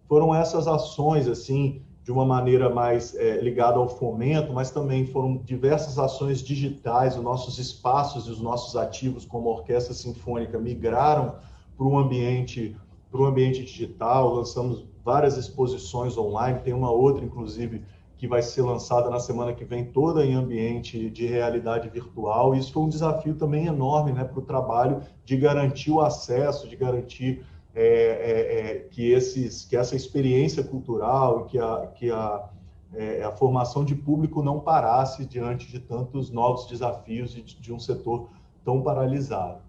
Foram 0.08 0.34
essas 0.34 0.66
ações, 0.66 1.28
assim, 1.28 1.82
de 2.08 2.12
uma 2.12 2.24
maneira 2.24 2.70
mais 2.70 3.14
é, 3.16 3.38
ligada 3.38 3.76
ao 3.76 3.86
fomento, 3.86 4.50
mas 4.50 4.70
também 4.70 5.04
foram 5.04 5.36
diversas 5.36 5.98
ações 5.98 6.42
digitais, 6.42 7.18
os 7.18 7.22
nossos 7.22 7.58
espaços 7.58 8.26
e 8.26 8.30
os 8.30 8.40
nossos 8.40 8.76
ativos 8.76 9.26
como 9.26 9.50
orquestra 9.50 9.92
sinfônica 9.92 10.58
migraram 10.58 11.34
para 11.76 11.86
um 11.86 11.98
ambiente 11.98 12.74
para 13.10 13.20
o 13.20 13.26
ambiente 13.26 13.62
digital, 13.62 14.32
lançamos 14.32 14.86
várias 15.04 15.36
exposições 15.36 16.16
online, 16.16 16.60
tem 16.60 16.72
uma 16.72 16.90
outra 16.90 17.22
inclusive 17.22 17.84
que 18.16 18.26
vai 18.26 18.40
ser 18.40 18.62
lançada 18.62 19.10
na 19.10 19.20
semana 19.20 19.52
que 19.52 19.66
vem 19.66 19.84
toda 19.84 20.24
em 20.24 20.32
ambiente 20.32 21.10
de 21.10 21.26
realidade 21.26 21.90
virtual. 21.90 22.54
Isso 22.54 22.72
foi 22.72 22.84
um 22.84 22.88
desafio 22.88 23.34
também 23.34 23.66
enorme, 23.66 24.12
né, 24.12 24.24
para 24.24 24.38
o 24.38 24.42
trabalho 24.42 25.02
de 25.26 25.36
garantir 25.36 25.90
o 25.90 26.00
acesso, 26.00 26.66
de 26.68 26.74
garantir 26.74 27.44
é, 27.74 27.82
é, 27.82 28.60
é, 28.60 28.78
que, 28.90 29.10
esses, 29.12 29.64
que 29.64 29.76
essa 29.76 29.94
experiência 29.94 30.64
cultural 30.64 31.42
e 31.46 31.50
que, 31.50 31.58
a, 31.58 31.86
que 31.94 32.10
a, 32.10 32.48
é, 32.94 33.22
a 33.22 33.32
formação 33.32 33.84
de 33.84 33.94
público 33.94 34.42
não 34.42 34.60
parasse 34.60 35.26
diante 35.26 35.70
de 35.70 35.78
tantos 35.78 36.30
novos 36.30 36.66
desafios 36.66 37.32
de, 37.32 37.42
de 37.42 37.72
um 37.72 37.78
setor 37.78 38.30
tão 38.64 38.82
paralisado. 38.82 39.62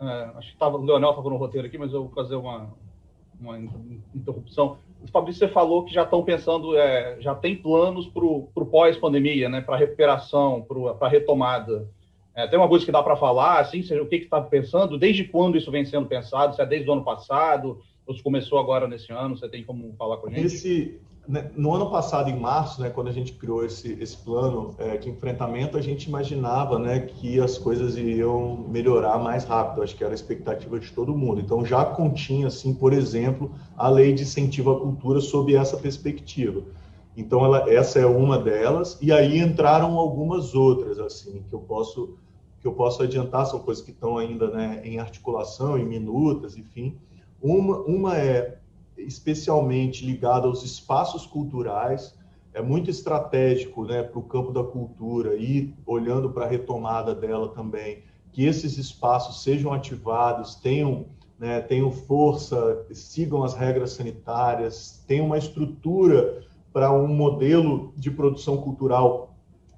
É, 0.00 0.30
acho 0.36 0.52
que 0.52 0.58
tava, 0.58 0.76
o 0.76 0.84
Leonel 0.84 1.10
estava 1.10 1.30
no 1.30 1.36
roteiro 1.36 1.66
aqui, 1.66 1.78
mas 1.78 1.92
eu 1.92 2.04
vou 2.04 2.12
fazer 2.12 2.36
uma, 2.36 2.68
uma 3.40 3.58
interrupção. 4.14 4.78
O 5.02 5.08
Fabrício, 5.10 5.46
você 5.46 5.52
falou 5.52 5.84
que 5.84 5.92
já 5.92 6.02
estão 6.02 6.24
pensando, 6.24 6.76
é, 6.76 7.20
já 7.20 7.34
tem 7.34 7.56
planos 7.56 8.06
para 8.08 8.24
o 8.24 8.66
pós-pandemia, 8.70 9.48
né, 9.48 9.60
para 9.60 9.76
recuperação, 9.76 10.62
para 10.62 11.06
a 11.06 11.10
retomada. 11.10 11.88
É, 12.34 12.48
tem 12.48 12.58
uma 12.58 12.68
coisa 12.68 12.84
que 12.84 12.90
dá 12.90 13.02
para 13.02 13.16
falar, 13.16 13.60
assim, 13.60 13.82
seja, 13.82 14.02
o 14.02 14.08
que 14.08 14.16
está 14.16 14.40
pensando, 14.40 14.98
desde 14.98 15.24
quando 15.24 15.56
isso 15.56 15.70
vem 15.70 15.84
sendo 15.84 16.06
pensado, 16.06 16.54
se 16.54 16.60
é 16.60 16.66
desde 16.66 16.90
o 16.90 16.92
ano 16.92 17.04
passado, 17.04 17.80
ou 18.06 18.14
se 18.14 18.22
começou 18.22 18.58
agora 18.58 18.88
nesse 18.88 19.12
ano, 19.12 19.36
você 19.36 19.48
tem 19.48 19.62
como 19.62 19.94
falar 19.96 20.16
com 20.16 20.26
a 20.26 20.30
gente? 20.30 20.46
Esse, 20.46 21.00
né, 21.28 21.50
no 21.56 21.72
ano 21.72 21.90
passado, 21.90 22.28
em 22.28 22.38
março, 22.38 22.82
né, 22.82 22.90
quando 22.90 23.08
a 23.08 23.12
gente 23.12 23.32
criou 23.32 23.64
esse, 23.64 23.92
esse 24.00 24.16
plano 24.16 24.74
é, 24.78 24.96
de 24.96 25.08
enfrentamento, 25.08 25.78
a 25.78 25.80
gente 25.80 26.08
imaginava 26.08 26.78
né, 26.78 27.00
que 27.00 27.40
as 27.40 27.56
coisas 27.56 27.96
iriam 27.96 28.66
melhorar 28.68 29.16
mais 29.18 29.44
rápido, 29.44 29.82
acho 29.82 29.96
que 29.96 30.02
era 30.02 30.12
a 30.12 30.14
expectativa 30.14 30.78
de 30.78 30.90
todo 30.92 31.16
mundo. 31.16 31.40
Então, 31.40 31.64
já 31.64 31.84
continha, 31.84 32.48
assim, 32.48 32.74
por 32.74 32.92
exemplo, 32.92 33.52
a 33.76 33.88
lei 33.88 34.12
de 34.12 34.22
incentivo 34.22 34.72
à 34.72 34.80
cultura 34.80 35.20
sob 35.20 35.54
essa 35.54 35.76
perspectiva. 35.76 36.62
Então, 37.16 37.44
ela, 37.44 37.70
essa 37.72 38.00
é 38.00 38.06
uma 38.06 38.36
delas, 38.36 38.98
e 39.00 39.12
aí 39.12 39.38
entraram 39.38 39.96
algumas 39.96 40.52
outras, 40.52 40.98
assim, 40.98 41.44
que 41.48 41.54
eu 41.54 41.60
posso 41.60 42.18
que 42.64 42.68
eu 42.68 42.72
posso 42.72 43.02
adiantar, 43.02 43.44
são 43.44 43.60
coisas 43.60 43.84
que 43.84 43.90
estão 43.90 44.16
ainda 44.16 44.50
né, 44.50 44.80
em 44.82 44.98
articulação, 44.98 45.76
em 45.76 45.84
minutas, 45.84 46.56
enfim. 46.56 46.98
Uma, 47.38 47.76
uma 47.80 48.16
é 48.16 48.56
especialmente 48.96 50.02
ligada 50.02 50.46
aos 50.46 50.64
espaços 50.64 51.26
culturais, 51.26 52.16
é 52.54 52.62
muito 52.62 52.88
estratégico 52.88 53.84
né, 53.84 54.02
para 54.02 54.18
o 54.18 54.22
campo 54.22 54.50
da 54.50 54.64
cultura 54.64 55.34
e 55.34 55.74
olhando 55.84 56.30
para 56.30 56.46
a 56.46 56.48
retomada 56.48 57.14
dela 57.14 57.48
também, 57.48 58.02
que 58.32 58.46
esses 58.46 58.78
espaços 58.78 59.42
sejam 59.42 59.70
ativados, 59.70 60.54
tenham, 60.54 61.04
né, 61.38 61.60
tenham 61.60 61.90
força, 61.90 62.86
sigam 62.92 63.44
as 63.44 63.52
regras 63.52 63.90
sanitárias, 63.90 65.04
tenham 65.06 65.26
uma 65.26 65.36
estrutura 65.36 66.42
para 66.72 66.90
um 66.90 67.08
modelo 67.08 67.92
de 67.94 68.10
produção 68.10 68.56
cultural 68.56 69.36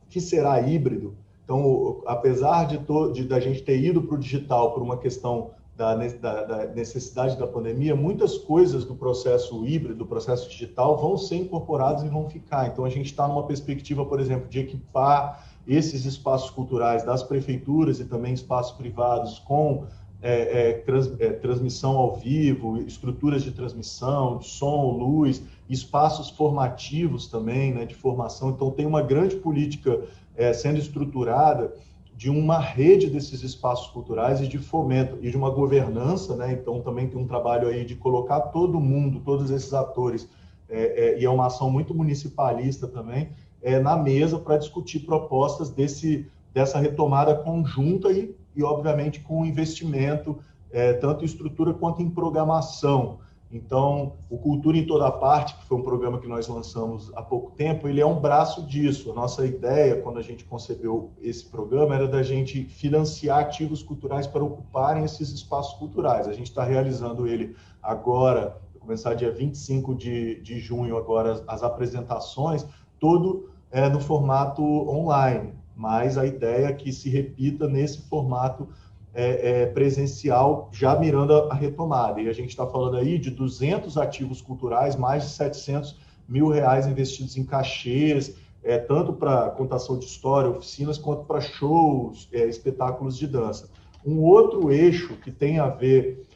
que 0.08 0.20
será 0.20 0.60
híbrido, 0.60 1.16
então, 1.46 2.02
apesar 2.06 2.66
de, 2.66 2.80
de 3.12 3.24
da 3.24 3.38
gente 3.38 3.62
ter 3.62 3.80
ido 3.80 4.02
para 4.02 4.16
o 4.16 4.18
digital 4.18 4.72
por 4.72 4.82
uma 4.82 4.96
questão 4.96 5.52
da, 5.76 5.94
da, 5.94 6.42
da, 6.42 6.66
necessidade 6.74 7.38
da 7.38 7.46
pandemia, 7.46 7.94
muitas 7.94 8.36
coisas 8.36 8.84
do 8.84 8.96
processo 8.96 9.64
híbrido, 9.64 9.94
do 9.94 10.06
processo 10.06 10.50
digital, 10.50 10.98
vão 10.98 11.16
ser 11.16 11.36
incorporadas 11.36 12.02
e 12.02 12.08
vão 12.08 12.28
ficar. 12.28 12.66
Então, 12.66 12.84
a 12.84 12.90
gente 12.90 13.06
está 13.06 13.28
numa 13.28 13.44
perspectiva, 13.44 14.04
por 14.04 14.18
exemplo, 14.18 14.48
de 14.48 14.58
equipar 14.58 15.46
esses 15.68 16.04
espaços 16.04 16.50
culturais 16.50 17.04
das 17.04 17.22
prefeituras 17.22 18.00
e 18.00 18.04
também 18.06 18.34
espaços 18.34 18.76
privados 18.76 19.38
com 19.38 19.84
é, 20.20 20.70
é, 20.70 20.72
trans, 20.72 21.12
é, 21.20 21.30
transmissão 21.30 21.96
ao 21.96 22.16
vivo, 22.16 22.78
estruturas 22.78 23.44
de 23.44 23.52
transmissão, 23.52 24.40
som, 24.40 24.96
luz, 24.98 25.42
espaços 25.68 26.28
formativos 26.30 27.28
também, 27.28 27.72
né, 27.72 27.84
de 27.84 27.94
formação. 27.94 28.50
Então, 28.50 28.72
tem 28.72 28.84
uma 28.84 29.02
grande 29.02 29.36
política 29.36 30.02
é, 30.36 30.52
sendo 30.52 30.78
estruturada 30.78 31.72
de 32.14 32.30
uma 32.30 32.58
rede 32.58 33.10
desses 33.10 33.42
espaços 33.42 33.88
culturais 33.88 34.40
e 34.40 34.48
de 34.48 34.58
fomento 34.58 35.18
e 35.20 35.30
de 35.30 35.36
uma 35.36 35.50
governança, 35.50 36.34
né? 36.34 36.52
Então 36.52 36.80
também 36.80 37.08
tem 37.08 37.20
um 37.20 37.26
trabalho 37.26 37.68
aí 37.68 37.84
de 37.84 37.94
colocar 37.94 38.40
todo 38.40 38.80
mundo, 38.80 39.20
todos 39.20 39.50
esses 39.50 39.74
atores, 39.74 40.28
é, 40.68 40.80
é, 40.80 41.20
e 41.20 41.24
é 41.24 41.30
uma 41.30 41.46
ação 41.46 41.70
muito 41.70 41.94
municipalista 41.94 42.88
também, 42.88 43.30
é, 43.62 43.78
na 43.78 43.96
mesa 43.96 44.38
para 44.38 44.56
discutir 44.56 45.00
propostas 45.00 45.70
desse 45.70 46.26
dessa 46.54 46.78
retomada 46.78 47.34
conjunta 47.34 48.10
e, 48.10 48.34
e 48.56 48.62
obviamente 48.62 49.20
com 49.20 49.44
investimento 49.44 50.38
é, 50.70 50.94
tanto 50.94 51.22
em 51.22 51.26
estrutura 51.26 51.74
quanto 51.74 52.00
em 52.00 52.08
programação. 52.08 53.18
Então, 53.50 54.14
o 54.28 54.38
Cultura 54.38 54.76
em 54.76 54.84
Toda 54.84 55.10
Parte, 55.10 55.54
que 55.56 55.64
foi 55.64 55.78
um 55.78 55.82
programa 55.82 56.18
que 56.18 56.26
nós 56.26 56.48
lançamos 56.48 57.12
há 57.14 57.22
pouco 57.22 57.52
tempo, 57.52 57.86
ele 57.86 58.00
é 58.00 58.06
um 58.06 58.18
braço 58.18 58.66
disso. 58.66 59.12
A 59.12 59.14
nossa 59.14 59.46
ideia, 59.46 60.00
quando 60.02 60.18
a 60.18 60.22
gente 60.22 60.44
concebeu 60.44 61.12
esse 61.22 61.46
programa, 61.46 61.94
era 61.94 62.08
da 62.08 62.22
gente 62.22 62.64
financiar 62.64 63.38
ativos 63.38 63.82
culturais 63.82 64.26
para 64.26 64.42
ocuparem 64.42 65.04
esses 65.04 65.30
espaços 65.30 65.78
culturais. 65.78 66.26
A 66.26 66.32
gente 66.32 66.48
está 66.48 66.64
realizando 66.64 67.26
ele 67.26 67.54
agora, 67.80 68.60
começar 68.80 69.14
dia 69.14 69.30
25 69.30 69.94
de, 69.94 70.40
de 70.40 70.58
junho, 70.58 70.96
agora 70.96 71.32
as, 71.32 71.44
as 71.46 71.62
apresentações, 71.62 72.66
todo 72.98 73.50
é, 73.70 73.88
no 73.88 74.00
formato 74.00 74.62
online, 74.62 75.54
mas 75.74 76.18
a 76.18 76.26
ideia 76.26 76.66
é 76.66 76.72
que 76.72 76.92
se 76.92 77.08
repita 77.08 77.68
nesse 77.68 78.08
formato 78.08 78.68
é, 79.16 79.62
é, 79.62 79.66
presencial, 79.66 80.68
já 80.70 80.94
mirando 80.94 81.32
a, 81.32 81.52
a, 81.52 81.54
retomada. 81.54 82.20
E 82.20 82.28
a 82.28 82.34
gente 82.34 82.50
está 82.50 82.66
falando 82.66 82.98
aí 82.98 83.18
de 83.18 83.30
200 83.30 83.96
ativos 83.96 84.42
culturais, 84.42 84.94
mais 84.94 85.22
de 85.22 85.30
700 85.30 85.98
mil 86.28 86.48
reais 86.48 86.86
investidos 86.86 87.34
em 87.38 87.42
cachês, 87.42 88.36
é, 88.62 88.76
tanto 88.76 89.14
para 89.14 89.48
contação 89.50 89.98
de 89.98 90.04
história, 90.04 90.50
oficinas, 90.50 90.98
quanto 90.98 91.24
para 91.24 91.40
shows, 91.40 92.28
é, 92.30 92.46
espetáculos 92.46 93.16
de 93.16 93.26
dança. 93.26 93.70
Um 94.04 94.20
outro 94.20 94.70
eixo 94.70 95.16
que 95.16 95.30
tem 95.30 95.58
a 95.58 95.68
ver 95.68 96.26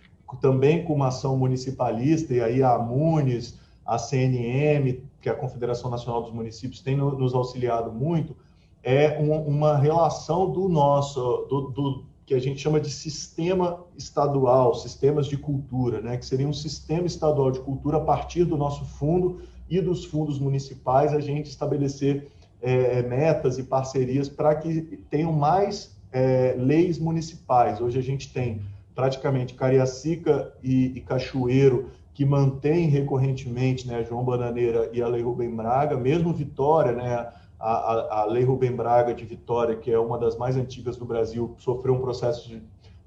também 0.41 0.83
com 0.83 0.95
uma 0.95 1.09
ação 1.09 1.37
municipalista, 1.37 2.33
e 2.33 2.41
aí 2.41 2.63
a 2.63 2.77
Amunes, 2.77 3.59
a 3.85 3.99
CNM, 3.99 5.03
que 5.21 5.29
é 5.29 5.33
a 5.33 5.35
Confederação 5.35 5.91
Nacional 5.91 6.23
dos 6.23 6.33
Municípios, 6.33 6.81
tem 6.81 6.97
nos 6.97 7.35
auxiliado 7.35 7.93
muito, 7.93 8.35
é 8.83 9.19
uma 9.19 9.77
relação 9.77 10.51
do 10.51 10.67
nosso, 10.67 11.47
do, 11.51 11.61
do, 11.69 12.10
que 12.31 12.35
a 12.37 12.39
gente 12.39 12.61
chama 12.61 12.79
de 12.79 12.91
sistema 12.91 13.85
estadual, 13.99 14.73
sistemas 14.77 15.27
de 15.27 15.37
cultura, 15.37 16.01
né? 16.01 16.17
que 16.17 16.25
seria 16.25 16.47
um 16.47 16.53
sistema 16.53 17.05
estadual 17.05 17.51
de 17.51 17.59
cultura 17.59 17.97
a 17.97 18.01
partir 18.01 18.45
do 18.45 18.57
nosso 18.57 18.85
fundo 18.85 19.41
e 19.69 19.81
dos 19.81 20.05
fundos 20.05 20.39
municipais, 20.39 21.13
a 21.13 21.19
gente 21.19 21.51
estabelecer 21.51 22.29
é, 22.63 23.03
metas 23.03 23.59
e 23.59 23.65
parcerias 23.65 24.29
para 24.29 24.55
que 24.55 24.81
tenham 25.11 25.33
mais 25.33 25.97
é, 26.13 26.55
leis 26.57 27.01
municipais. 27.01 27.81
Hoje 27.81 27.99
a 27.99 28.03
gente 28.03 28.33
tem 28.33 28.63
praticamente 28.95 29.55
Cariacica 29.55 30.55
e, 30.63 30.99
e 30.99 31.01
Cachoeiro 31.01 31.91
que 32.15 32.25
mantém 32.25 32.87
recorrentemente, 32.87 33.89
né, 33.89 34.05
João 34.09 34.25
Bananeira 34.25 34.89
e 34.93 35.03
a 35.03 35.09
Lei 35.09 35.23
Rubem 35.23 35.53
Braga, 35.53 35.97
mesmo 35.97 36.33
Vitória, 36.33 36.93
né, 36.93 37.27
a, 37.61 38.21
a, 38.21 38.25
Lei 38.25 38.43
Rubem 38.43 38.75
Braga 38.75 39.13
de 39.13 39.25
Vitória, 39.25 39.77
que 39.77 39.91
é 39.91 39.99
uma 39.99 40.19
das 40.19 40.37
mais 40.37 40.57
antigas 40.57 40.97
do 40.97 41.05
Brasil, 41.05 41.55
sofreu 41.59 41.95
um 41.95 42.01
processo 42.01 42.49
de, 42.49 42.63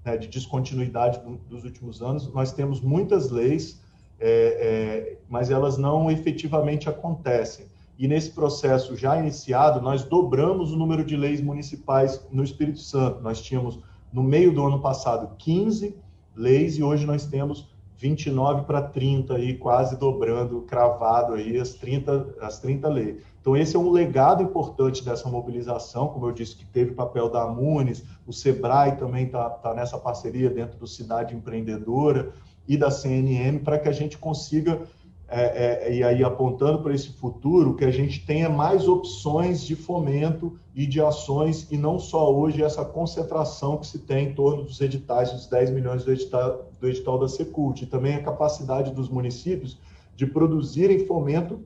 né, 0.06 0.16
de 0.16 0.28
descontinuidade 0.28 1.20
dos 1.50 1.64
últimos 1.64 2.02
anos. 2.02 2.32
Nós 2.32 2.52
temos 2.52 2.80
muitas 2.80 3.32
leis, 3.32 3.82
é, 4.20 4.30
é, 4.30 5.18
mas 5.28 5.50
elas 5.50 5.78
não 5.78 6.12
efetivamente 6.12 6.88
acontecem. 6.88 7.66
E 7.98 8.08
nesse 8.08 8.32
processo 8.32 8.96
já 8.96 9.18
iniciado, 9.20 9.82
nós 9.82 10.04
dobramos 10.04 10.72
o 10.72 10.78
número 10.78 11.04
de 11.04 11.16
leis 11.16 11.42
municipais 11.42 12.26
no 12.32 12.44
Espírito 12.44 12.80
Santo. 12.80 13.22
Nós 13.22 13.42
tínhamos, 13.42 13.80
no 14.12 14.22
meio 14.22 14.54
do 14.54 14.66
ano 14.66 14.80
passado, 14.80 15.36
15 15.38 15.96
leis 16.36 16.78
e 16.78 16.84
hoje 16.84 17.06
nós 17.06 17.26
temos 17.26 17.73
29 18.04 18.66
para 18.66 18.82
30, 18.82 19.36
aí, 19.36 19.58
quase 19.58 19.98
dobrando, 19.98 20.64
cravado 20.64 21.36
aí 21.36 21.58
as 21.58 21.74
30, 21.76 22.36
as 22.42 22.60
30 22.60 22.90
leis. 22.90 23.24
Então, 23.40 23.56
esse 23.56 23.78
é 23.78 23.80
um 23.80 23.90
legado 23.90 24.44
importante 24.44 25.06
dessa 25.06 25.30
mobilização, 25.30 26.10
como 26.10 26.28
eu 26.28 26.34
disse, 26.34 26.58
que 26.58 26.66
teve 26.66 26.92
papel 26.92 27.30
da 27.30 27.44
Amunes, 27.44 28.04
o 28.28 28.34
Sebrae 28.34 28.98
também 28.98 29.28
está 29.28 29.50
tá 29.50 29.74
nessa 29.74 29.98
parceria 29.98 30.50
dentro 30.50 30.78
do 30.78 30.86
Cidade 30.86 31.34
Empreendedora 31.34 32.34
e 32.68 32.76
da 32.76 32.92
CNM, 32.92 33.60
para 33.60 33.80
que 33.80 33.88
a 33.88 33.94
gente 33.94 34.18
consiga, 34.18 34.82
é, 35.28 35.88
é, 35.88 35.96
e 35.96 36.04
aí 36.04 36.24
apontando 36.24 36.80
para 36.82 36.94
esse 36.94 37.10
futuro, 37.14 37.76
que 37.76 37.86
a 37.86 37.92
gente 37.92 38.26
tenha 38.26 38.50
mais 38.50 38.88
opções 38.88 39.64
de 39.64 39.76
fomento 39.76 40.60
e 40.76 40.86
de 40.86 41.02
ações, 41.02 41.68
e 41.72 41.78
não 41.78 41.98
só 41.98 42.34
hoje 42.34 42.64
essa 42.64 42.84
concentração 42.86 43.78
que 43.78 43.88
se 43.88 44.00
tem 44.00 44.30
em 44.30 44.34
torno 44.34 44.64
dos 44.64 44.80
editais, 44.82 45.32
dos 45.32 45.48
10 45.48 45.72
milhões 45.72 46.04
do 46.04 46.12
edital, 46.12 46.70
do 46.80 46.88
edital 46.88 47.18
da 47.18 47.28
Secult, 47.28 47.82
e 47.82 47.86
também 47.86 48.16
a 48.16 48.24
capacidade 48.24 48.92
dos 48.92 49.10
municípios 49.10 49.78
de 50.16 50.26
produzirem 50.26 51.06
fomento 51.06 51.62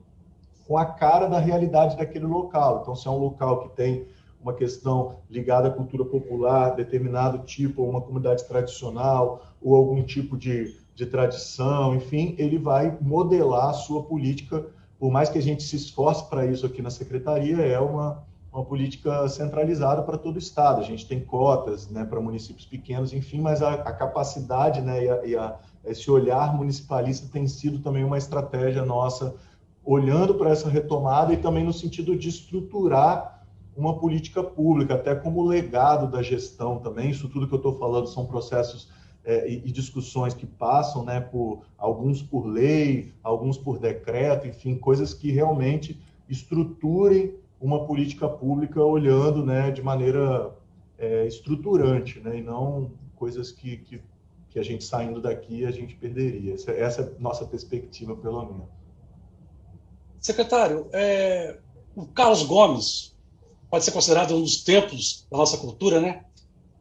com 0.66 0.76
a 0.76 0.84
cara 0.84 1.26
da 1.26 1.38
realidade 1.38 1.96
daquele 1.96 2.26
local. 2.26 2.80
Então, 2.82 2.94
se 2.94 3.08
é 3.08 3.10
um 3.10 3.18
local 3.18 3.62
que 3.62 3.76
tem 3.76 4.06
uma 4.40 4.52
questão 4.52 5.16
ligada 5.28 5.68
à 5.68 5.70
cultura 5.70 6.04
popular, 6.04 6.74
determinado 6.74 7.38
tipo, 7.38 7.82
ou 7.82 7.90
uma 7.90 8.00
comunidade 8.00 8.46
tradicional, 8.46 9.42
ou 9.60 9.74
algum 9.74 10.02
tipo 10.02 10.36
de, 10.36 10.76
de 10.98 11.06
tradição, 11.06 11.94
enfim, 11.94 12.34
ele 12.38 12.58
vai 12.58 12.98
modelar 13.00 13.70
a 13.70 13.72
sua 13.72 14.02
política, 14.02 14.66
por 14.98 15.12
mais 15.12 15.28
que 15.28 15.38
a 15.38 15.42
gente 15.42 15.62
se 15.62 15.76
esforce 15.76 16.28
para 16.28 16.44
isso 16.44 16.66
aqui 16.66 16.82
na 16.82 16.90
secretaria, 16.90 17.58
é 17.58 17.78
uma, 17.78 18.24
uma 18.52 18.64
política 18.64 19.28
centralizada 19.28 20.02
para 20.02 20.18
todo 20.18 20.34
o 20.34 20.40
estado. 20.40 20.80
A 20.80 20.84
gente 20.84 21.06
tem 21.06 21.20
cotas 21.20 21.88
né, 21.88 22.04
para 22.04 22.20
municípios 22.20 22.66
pequenos, 22.66 23.12
enfim, 23.12 23.40
mas 23.40 23.62
a, 23.62 23.74
a 23.74 23.92
capacidade 23.92 24.80
né, 24.80 25.04
e, 25.04 25.08
a, 25.08 25.26
e 25.26 25.36
a, 25.36 25.56
esse 25.84 26.10
olhar 26.10 26.56
municipalista 26.56 27.28
tem 27.32 27.46
sido 27.46 27.78
também 27.78 28.02
uma 28.02 28.18
estratégia 28.18 28.84
nossa 28.84 29.36
olhando 29.84 30.34
para 30.34 30.50
essa 30.50 30.68
retomada 30.68 31.32
e 31.32 31.36
também 31.36 31.62
no 31.64 31.72
sentido 31.72 32.16
de 32.16 32.28
estruturar 32.28 33.44
uma 33.76 33.96
política 33.96 34.42
pública, 34.42 34.94
até 34.94 35.14
como 35.14 35.46
legado 35.46 36.10
da 36.10 36.22
gestão 36.22 36.80
também. 36.80 37.10
Isso 37.10 37.28
tudo 37.28 37.46
que 37.46 37.54
eu 37.54 37.58
estou 37.58 37.78
falando 37.78 38.08
são 38.08 38.26
processos 38.26 38.88
é, 39.28 39.46
e, 39.46 39.56
e, 39.56 39.70
discussões 39.70 40.32
que 40.32 40.46
passam, 40.46 41.04
né, 41.04 41.20
por 41.20 41.60
alguns 41.76 42.22
por 42.22 42.46
lei, 42.46 43.12
alguns 43.22 43.58
por 43.58 43.78
decreto, 43.78 44.46
enfim, 44.46 44.74
coisas 44.74 45.12
que 45.12 45.30
realmente 45.30 46.00
estruturem 46.30 47.34
uma 47.60 47.84
política 47.84 48.26
pública 48.26 48.82
olhando, 48.82 49.44
né, 49.44 49.70
de 49.70 49.82
maneira 49.82 50.56
é, 50.96 51.26
estruturante, 51.26 52.18
né, 52.20 52.38
e 52.38 52.42
não 52.42 52.90
coisas 53.16 53.52
que, 53.52 53.76
que, 53.76 54.00
que 54.48 54.58
a 54.58 54.62
gente 54.62 54.82
saindo 54.82 55.20
daqui 55.20 55.66
a 55.66 55.70
gente 55.70 55.94
perderia. 55.94 56.54
Essa, 56.54 56.70
essa 56.70 57.02
é 57.02 57.04
a 57.04 57.20
nossa 57.20 57.44
perspectiva, 57.44 58.16
pelo 58.16 58.46
menos. 58.46 58.68
Secretário, 60.18 60.88
é, 60.90 61.58
o 61.94 62.06
Carlos 62.06 62.44
Gomes 62.44 63.14
pode 63.68 63.84
ser 63.84 63.92
considerado 63.92 64.34
um 64.34 64.40
dos 64.40 64.64
templos 64.64 65.26
da 65.30 65.36
nossa 65.36 65.58
cultura, 65.58 66.00
né? 66.00 66.24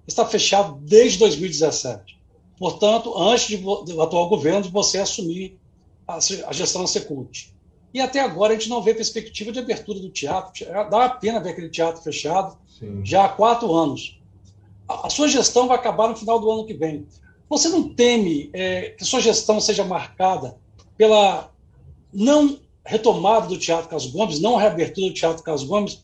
Está 0.08 0.26
fechado 0.26 0.80
desde 0.86 1.20
2017. 1.20 2.17
Portanto, 2.58 3.16
antes 3.18 3.48
de, 3.48 3.58
do 3.58 4.02
atual 4.02 4.28
governo 4.30 4.64
de 4.64 4.70
você 4.70 4.98
assumir 4.98 5.60
a, 6.08 6.16
a 6.16 6.54
gestão 6.54 6.82
da 6.82 6.88
Secult. 6.88 7.54
E 7.94 8.02
até 8.02 8.20
agora 8.20 8.54
a 8.54 8.56
gente 8.56 8.70
não 8.70 8.82
vê 8.82 8.94
perspectiva 8.94 9.52
de 9.52 9.60
abertura 9.60 10.00
do 10.00 10.10
teatro. 10.10 10.66
Dá 10.66 10.98
uma 10.98 11.10
pena 11.10 11.40
ver 11.40 11.52
aquele 11.52 11.70
teatro 11.70 12.02
fechado 12.02 12.58
Sim. 12.68 13.02
já 13.04 13.26
há 13.26 13.30
quatro 13.30 13.74
anos. 13.74 14.20
A, 14.88 15.08
a, 15.08 15.10
sua 15.10 15.28
gestão 15.28 15.68
vai 15.68 15.78
acabar 15.78 16.10
no 16.10 16.16
final 16.16 16.40
do 16.40 16.52
ano 16.52 16.66
que 16.66 16.74
vem. 16.74 17.08
Você 17.50 17.70
não 17.70 17.94
teme 17.94 18.50
é, 18.54 18.90
que 18.92 19.06
sua 19.06 19.22
gestão 19.22 19.60
seja 19.60 19.84
marcada 19.84 20.58
pela 20.98 21.52
não 22.14 22.60
retomada 22.86 23.48
do 23.48 23.58
Teatro 23.58 23.90
Carlos 23.90 24.10
Gomes, 24.12 24.40
não 24.40 24.56
reabertura 24.56 25.08
do 25.08 25.14
Teatro 25.14 25.44
Carlos 25.44 25.64
Gomes, 25.64 26.04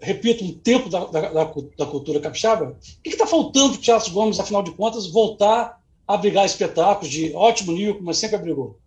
repito, 0.00 0.44
um 0.44 0.52
tempo 0.52 0.88
da, 0.88 1.04
da, 1.06 1.30
da 1.30 1.86
cultura 1.86 2.20
capixaba. 2.20 2.76
O 2.98 3.02
que 3.02 3.10
está 3.10 3.26
faltando 3.26 3.70
para 3.70 3.78
o 3.78 3.82
Teatro 3.82 4.12
Gomes, 4.12 4.40
afinal 4.40 4.62
de 4.62 4.72
contas, 4.72 5.06
voltar 5.10 5.78
a 6.06 6.14
abrigar 6.14 6.46
espetáculos 6.46 7.10
de 7.10 7.32
ótimo 7.34 7.72
nível, 7.72 7.96
como 7.96 8.12
sempre 8.14 8.36
abrigou? 8.36 8.78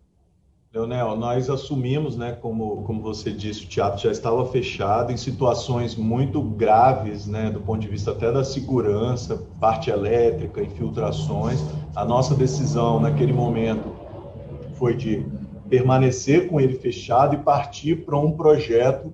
Leonel, 0.74 1.16
nós 1.16 1.50
assumimos, 1.50 2.16
né, 2.16 2.32
como, 2.40 2.82
como 2.84 3.02
você 3.02 3.30
disse, 3.30 3.64
o 3.64 3.68
teatro 3.68 4.02
já 4.02 4.10
estava 4.10 4.46
fechado 4.46 5.12
em 5.12 5.18
situações 5.18 5.94
muito 5.94 6.40
graves, 6.40 7.26
né, 7.26 7.50
do 7.50 7.60
ponto 7.60 7.80
de 7.80 7.88
vista 7.88 8.10
até 8.12 8.32
da 8.32 8.42
segurança, 8.42 9.36
parte 9.60 9.90
elétrica, 9.90 10.62
infiltrações. 10.62 11.60
A 11.94 12.06
nossa 12.06 12.34
decisão 12.34 12.98
naquele 12.98 13.34
momento 13.34 13.94
foi 14.76 14.96
de 14.96 15.26
permanecer 15.68 16.48
com 16.48 16.58
ele 16.58 16.78
fechado 16.78 17.34
e 17.34 17.38
partir 17.38 18.06
para 18.06 18.16
um 18.18 18.32
projeto 18.32 19.12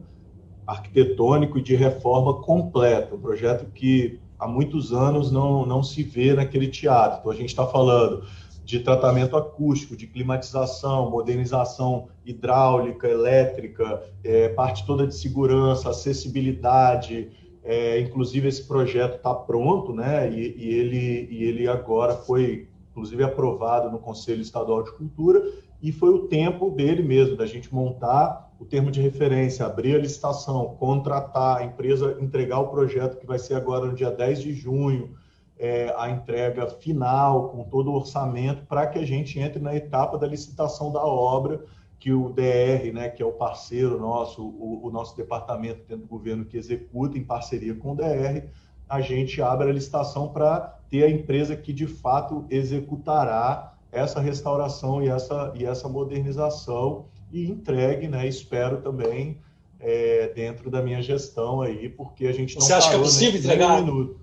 arquitetônico 0.75 1.59
e 1.59 1.63
de 1.63 1.75
reforma 1.75 2.33
completa, 2.43 3.15
um 3.15 3.21
projeto 3.29 3.65
que 3.73 4.21
há 4.39 4.47
muitos 4.47 4.93
anos 4.93 5.33
não, 5.33 5.67
não 5.67 5.83
se 5.83 6.03
vê 6.03 6.35
naquele 6.35 6.69
teatro. 6.69 7.19
Então, 7.19 7.33
a 7.33 7.35
gente 7.35 7.49
está 7.49 7.67
falando 7.67 8.23
de 8.65 8.79
tratamento 8.81 9.35
acústico, 9.37 9.97
de 9.97 10.07
climatização, 10.07 11.11
modernização 11.11 12.09
hidráulica, 12.25 13.09
elétrica, 13.09 13.87
é, 14.23 14.51
parte 14.51 14.87
toda 14.87 15.07
de 15.07 15.15
segurança, 15.15 15.91
acessibilidade, 15.91 17.31
É, 17.65 18.01
inclusive, 18.01 18.49
esse 18.49 18.67
projeto 18.67 19.17
está 19.17 19.35
pronto, 19.35 19.93
né? 19.93 20.31
E, 20.33 20.55
e, 20.57 20.69
ele, 20.81 21.29
e 21.31 21.45
ele 21.45 21.69
agora 21.69 22.15
foi, 22.15 22.67
inclusive, 22.91 23.23
aprovado 23.23 23.91
no 23.91 23.99
Conselho 23.99 24.41
Estadual 24.41 24.83
de 24.85 24.93
Cultura, 24.93 25.43
e 25.83 25.93
foi 25.93 26.09
o 26.09 26.27
tempo 26.29 26.71
dele 26.71 27.03
mesmo, 27.03 27.37
da 27.37 27.45
gente 27.45 27.69
montar 27.75 28.48
o 28.59 28.64
termo 28.64 28.90
de 28.90 29.01
referência, 29.01 29.64
abrir 29.64 29.94
a 29.94 29.99
licitação, 29.99 30.75
contratar 30.79 31.59
a 31.59 31.64
empresa, 31.64 32.16
entregar 32.21 32.59
o 32.59 32.68
projeto 32.68 33.18
que 33.18 33.27
vai 33.27 33.38
ser 33.38 33.55
agora 33.55 33.87
no 33.87 33.94
dia 33.94 34.11
10 34.11 34.42
de 34.42 34.53
junho, 34.53 35.14
é, 35.57 35.94
a 35.97 36.11
entrega 36.11 36.66
final, 36.66 37.51
com 37.51 37.64
todo 37.64 37.90
o 37.90 37.94
orçamento, 37.94 38.64
para 38.66 38.87
que 38.87 38.99
a 38.99 39.05
gente 39.05 39.38
entre 39.38 39.61
na 39.61 39.75
etapa 39.75 40.18
da 40.18 40.27
licitação 40.27 40.92
da 40.92 41.05
obra, 41.05 41.64
que 41.99 42.12
o 42.12 42.31
DR, 42.31 42.92
né, 42.92 43.09
que 43.09 43.23
é 43.23 43.27
o 43.27 43.33
parceiro 43.33 43.99
nosso, 43.99 44.42
o, 44.42 44.87
o, 44.87 44.90
nosso 44.90 45.16
departamento 45.16 45.81
dentro 45.88 46.05
do 46.05 46.09
governo 46.09 46.44
que 46.44 46.57
executa 46.57 47.18
em 47.18 47.25
parceria 47.25 47.75
com 47.75 47.92
o 47.92 47.97
DR, 47.97 48.49
a 48.88 49.01
gente 49.01 49.42
abre 49.42 49.68
a 49.68 49.73
licitação 49.73 50.29
para 50.29 50.79
ter 50.88 51.05
a 51.05 51.11
empresa 51.11 51.57
que 51.57 51.73
de 51.73 51.87
fato 51.87 52.47
executará 52.49 53.78
essa 53.90 54.20
restauração 54.20 55.03
e 55.03 55.09
essa, 55.09 55.53
e 55.55 55.64
essa 55.64 55.88
modernização 55.88 57.07
e 57.33 57.48
entregue, 57.48 58.09
né, 58.09 58.27
espero 58.27 58.81
também 58.81 59.38
é, 59.81 60.33
dentro 60.35 60.70
da 60.70 60.83
minha 60.83 61.01
gestão 61.01 61.61
aí, 61.61 61.88
porque 61.88 62.27
a 62.27 62.33
gente 62.33 62.55
não 62.57 62.62
Você 62.62 62.72
acha 62.72 62.90
que 62.90 62.96
é 62.96 62.98
possível 62.98 63.40
entregar? 63.40 63.83
Um 63.83 64.14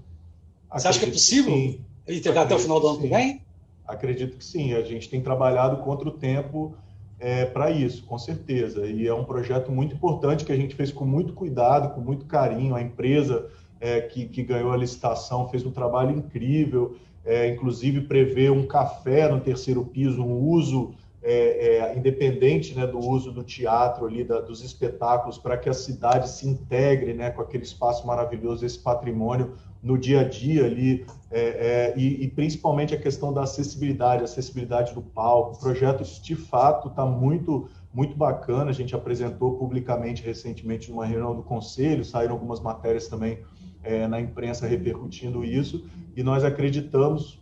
Você 0.74 0.88
acha 0.88 1.00
que 1.00 1.06
é 1.06 1.12
possível 1.12 1.80
entregar 2.08 2.44
até 2.44 2.56
o 2.56 2.60
final 2.60 2.80
do 2.80 2.88
ano 2.88 3.00
que 3.00 3.08
vem? 3.08 3.42
Acredito 3.88 4.38
que 4.38 4.46
sim. 4.46 4.74
A 4.74 4.82
gente 4.82 5.10
tem 5.10 5.22
trabalhado 5.22 5.78
contra 5.84 6.10
o 6.10 6.12
tempo 6.12 6.76
é, 7.20 7.46
para 7.46 7.72
isso, 7.72 8.04
com 8.04 8.18
certeza. 8.18 8.86
E 8.86 9.08
é 9.08 9.14
um 9.14 9.24
projeto 9.24 9.72
muito 9.72 9.96
importante 9.96 10.44
que 10.44 10.52
a 10.52 10.56
gente 10.56 10.76
fez 10.76 10.92
com 10.92 11.06
muito 11.06 11.34
cuidado, 11.34 11.94
com 11.94 12.02
muito 12.02 12.26
carinho. 12.26 12.76
A 12.76 12.82
empresa 12.82 13.50
é, 13.80 14.02
que, 14.02 14.26
que, 14.26 14.44
ganhou 14.44 14.72
a 14.72 14.78
licitação 14.78 15.48
fez 15.50 15.66
um 15.66 15.72
trabalho 15.72 16.12
incrível, 16.12 16.98
é, 17.26 17.48
inclusive 17.48 18.02
prevê 18.02 18.50
um 18.50 18.66
café 18.68 19.28
no 19.28 19.40
terceiro 19.40 19.84
piso, 19.84 20.22
um 20.22 20.38
uso 20.38 20.94
é, 21.24 21.78
é, 21.78 21.98
independente 21.98 22.76
né, 22.76 22.86
do 22.86 23.00
uso 23.00 23.32
do 23.32 23.44
teatro 23.44 24.06
ali, 24.06 24.24
da, 24.24 24.40
dos 24.40 24.64
espetáculos, 24.64 25.40
para 25.40 25.58
que 25.58 25.68
a 25.68 25.74
cidade 25.74 26.30
se 26.30 26.48
integre 26.48 27.16
né, 27.16 27.32
com 27.32 27.42
aquele 27.42 27.64
espaço 27.64 28.06
maravilhoso, 28.06 28.64
esse 28.64 28.78
patrimônio 28.78 29.54
no 29.82 29.98
dia 29.98 30.22
a 30.22 30.24
dia 30.24 30.66
ali, 30.66 31.06
é, 31.32 31.42
é, 31.42 31.94
e, 31.98 32.24
e, 32.24 32.28
principalmente 32.28 32.94
a 32.94 32.98
questão 32.98 33.34
da 33.34 33.44
acessibilidade, 33.44 34.24
acessibilidade 34.24 34.94
do 34.94 35.02
palco. 35.02 35.56
O 35.56 35.60
projeto, 35.60 36.04
de 36.04 36.36
fato, 36.36 36.90
está 36.90 37.06
muito, 37.06 37.70
muito 37.94 38.16
bacana. 38.16 38.70
A 38.70 38.74
gente 38.74 38.96
apresentou 38.96 39.58
publicamente 39.58 40.24
recentemente 40.24 40.92
numa 40.92 41.06
reunião 41.06 41.36
do 41.36 41.44
conselho, 41.44 42.06
saíram 42.06 42.34
algumas 42.34 42.60
matérias 42.60 43.08
também 43.08 43.40
é, 43.86 44.08
na 44.08 44.20
imprensa 44.20 44.68
repercutindo 44.68 45.46
isso, 45.46 45.86
e 46.16 46.24
nós 46.24 46.44
acreditamos, 46.44 47.40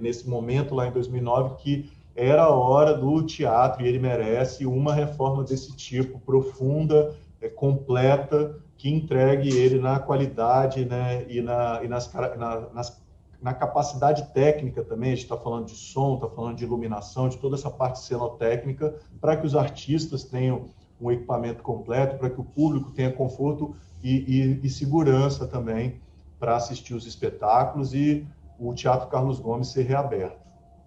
nesse 0.00 0.28
momento, 0.28 0.74
lá 0.74 0.88
em 0.88 0.92
2009, 0.92 1.56
que 1.62 1.90
era 2.14 2.44
a 2.44 2.50
hora 2.50 2.94
do 2.94 3.22
teatro, 3.22 3.84
e 3.84 3.88
ele 3.88 3.98
merece 3.98 4.66
uma 4.66 4.94
reforma 4.94 5.44
desse 5.44 5.76
tipo, 5.76 6.18
profunda, 6.20 7.14
é, 7.40 7.48
completa, 7.48 8.56
que 8.76 8.88
entregue 8.88 9.56
ele 9.56 9.78
na 9.78 9.98
qualidade 9.98 10.84
né, 10.84 11.24
e, 11.28 11.40
na, 11.40 11.80
e 11.84 11.88
nas, 11.88 12.12
na, 12.12 12.60
nas, 12.72 13.02
na 13.40 13.52
capacidade 13.52 14.32
técnica 14.32 14.82
também, 14.82 15.12
a 15.12 15.14
gente 15.14 15.24
está 15.24 15.36
falando 15.36 15.66
de 15.66 15.74
som, 15.74 16.14
está 16.14 16.28
falando 16.28 16.56
de 16.56 16.64
iluminação, 16.64 17.28
de 17.28 17.38
toda 17.38 17.56
essa 17.56 17.70
parte 17.70 18.00
cenotécnica, 18.00 18.94
para 19.20 19.36
que 19.36 19.46
os 19.46 19.54
artistas 19.54 20.24
tenham 20.24 20.68
um 21.00 21.10
equipamento 21.10 21.62
completo, 21.62 22.16
para 22.18 22.30
que 22.30 22.40
o 22.40 22.44
público 22.44 22.90
tenha 22.92 23.10
conforto 23.10 23.74
e, 24.02 24.10
e, 24.10 24.60
e 24.66 24.70
segurança 24.70 25.46
também 25.46 26.00
para 26.38 26.56
assistir 26.56 26.94
os 26.94 27.06
espetáculos 27.06 27.94
e 27.94 28.26
o 28.58 28.74
Teatro 28.74 29.08
Carlos 29.08 29.38
Gomes 29.38 29.68
ser 29.68 29.82
reaberto. 29.82 30.42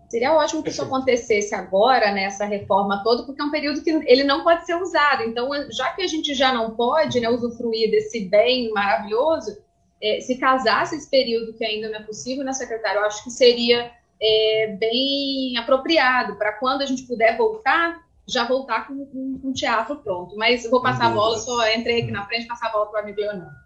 Seria 0.09 0.33
ótimo 0.33 0.61
que 0.61 0.69
isso 0.69 0.83
acontecesse 0.83 1.55
agora, 1.55 2.11
nessa 2.11 2.45
reforma 2.45 3.01
toda, 3.03 3.23
porque 3.23 3.41
é 3.41 3.45
um 3.45 3.51
período 3.51 3.81
que 3.81 3.89
ele 3.89 4.23
não 4.23 4.43
pode 4.43 4.65
ser 4.65 4.75
usado. 4.75 5.23
Então, 5.23 5.49
já 5.71 5.91
que 5.93 6.03
a 6.03 6.07
gente 6.07 6.33
já 6.35 6.53
não 6.53 6.75
pode 6.75 7.19
né, 7.19 7.27
usufruir 7.27 7.89
desse 7.89 8.29
bem 8.29 8.71
maravilhoso, 8.71 9.57
é, 10.01 10.21
se 10.21 10.37
casasse 10.37 10.95
esse 10.95 11.09
período 11.09 11.53
que 11.53 11.65
ainda 11.65 11.89
não 11.89 11.99
é 11.99 12.03
possível, 12.03 12.43
né, 12.43 12.53
secretário? 12.53 12.99
Eu 12.99 13.05
acho 13.05 13.23
que 13.23 13.31
seria 13.31 13.91
é, 14.21 14.77
bem 14.79 15.57
apropriado 15.57 16.35
para 16.35 16.53
quando 16.53 16.83
a 16.83 16.85
gente 16.85 17.03
puder 17.03 17.35
voltar, 17.35 18.04
já 18.27 18.47
voltar 18.47 18.87
com, 18.87 19.07
um 19.43 19.53
teatro 19.53 19.97
pronto. 19.97 20.35
Mas 20.35 20.69
vou 20.69 20.81
passar 20.81 21.07
a 21.07 21.09
bola, 21.09 21.37
só 21.37 21.67
entrei 21.73 22.01
aqui 22.01 22.11
na 22.11 22.25
frente, 22.25 22.47
passar 22.47 22.67
a 22.67 22.71
bola 22.71 22.87
para 22.87 23.01
o 23.01 23.03
amigo 23.03 23.19
Leonardo. 23.19 23.65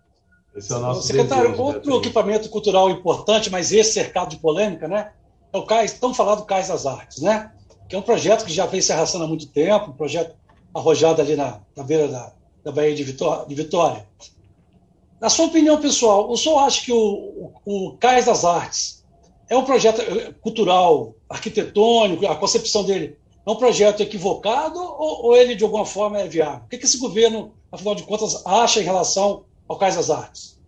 Esse 0.56 0.74
é 0.74 0.76
o 0.76 0.80
nosso 0.80 1.04
Secretário, 1.04 1.52
desejo, 1.52 1.64
outro 1.64 1.98
equipamento 1.98 2.50
cultural 2.50 2.90
importante, 2.90 3.50
mas 3.50 3.72
esse 3.72 3.94
cercado 3.94 4.30
de 4.30 4.38
polêmica, 4.38 4.88
né? 4.88 5.12
é 5.52 5.58
o 5.58 5.66
Cais, 5.66 5.94
tão 5.94 6.14
falado 6.14 6.46
Cais 6.46 6.68
das 6.68 6.86
Artes, 6.86 7.22
né? 7.22 7.52
Que 7.88 7.96
é 7.96 8.00
um 8.00 8.04
projeto 8.04 8.46
que 8.46 8.54
já 8.54 8.66
vem 8.66 8.82
se 8.82 8.92
arrastando 8.92 9.24
há 9.24 9.28
muito 9.28 9.48
tempo, 9.48 9.92
um 9.92 9.96
projeto 9.96 10.36
arrojado 10.74 11.22
ali 11.22 11.36
na, 11.36 11.60
na 11.76 11.84
beira 11.84 12.08
da, 12.08 12.32
da 12.64 12.72
Baía 12.72 12.94
de 12.94 13.04
Vitória, 13.04 13.46
de 13.48 13.56
Vitória. 13.56 14.08
Na 15.20 15.30
sua 15.30 15.48
opinião 15.48 15.82
pessoal, 15.82 16.30
o 16.30 16.38
senhor 16.38 16.60
acha 16.60 16.86
que 16.86 16.92
o, 16.92 16.98
o, 16.98 17.54
o 17.66 17.98
Cais 17.98 18.26
das 18.26 18.46
Artes 18.46 19.04
é 19.50 19.58
um 19.58 19.66
projeto 19.66 20.02
eh, 20.02 20.34
cultural, 20.40 21.16
arquitetônico, 21.28 22.28
a 22.28 22.36
concepção 22.36 22.84
dele 22.84 23.18
é 23.50 23.52
um 23.52 23.56
projeto 23.56 24.02
equivocado 24.02 24.80
ou, 24.80 25.26
ou 25.26 25.36
ele 25.36 25.56
de 25.56 25.64
alguma 25.64 25.86
forma 25.86 26.20
é 26.20 26.28
viável? 26.28 26.62
O 26.66 26.70
que, 26.70 26.78
que 26.78 26.86
esse 26.86 27.00
governo, 27.00 27.54
afinal 27.72 27.96
de 27.96 28.04
contas, 28.04 28.46
acha 28.46 28.80
em 28.80 28.84
relação 28.84 29.44
ao 29.68 29.78
Cais 29.78 29.96
das 29.96 30.10
Artes? 30.10 30.60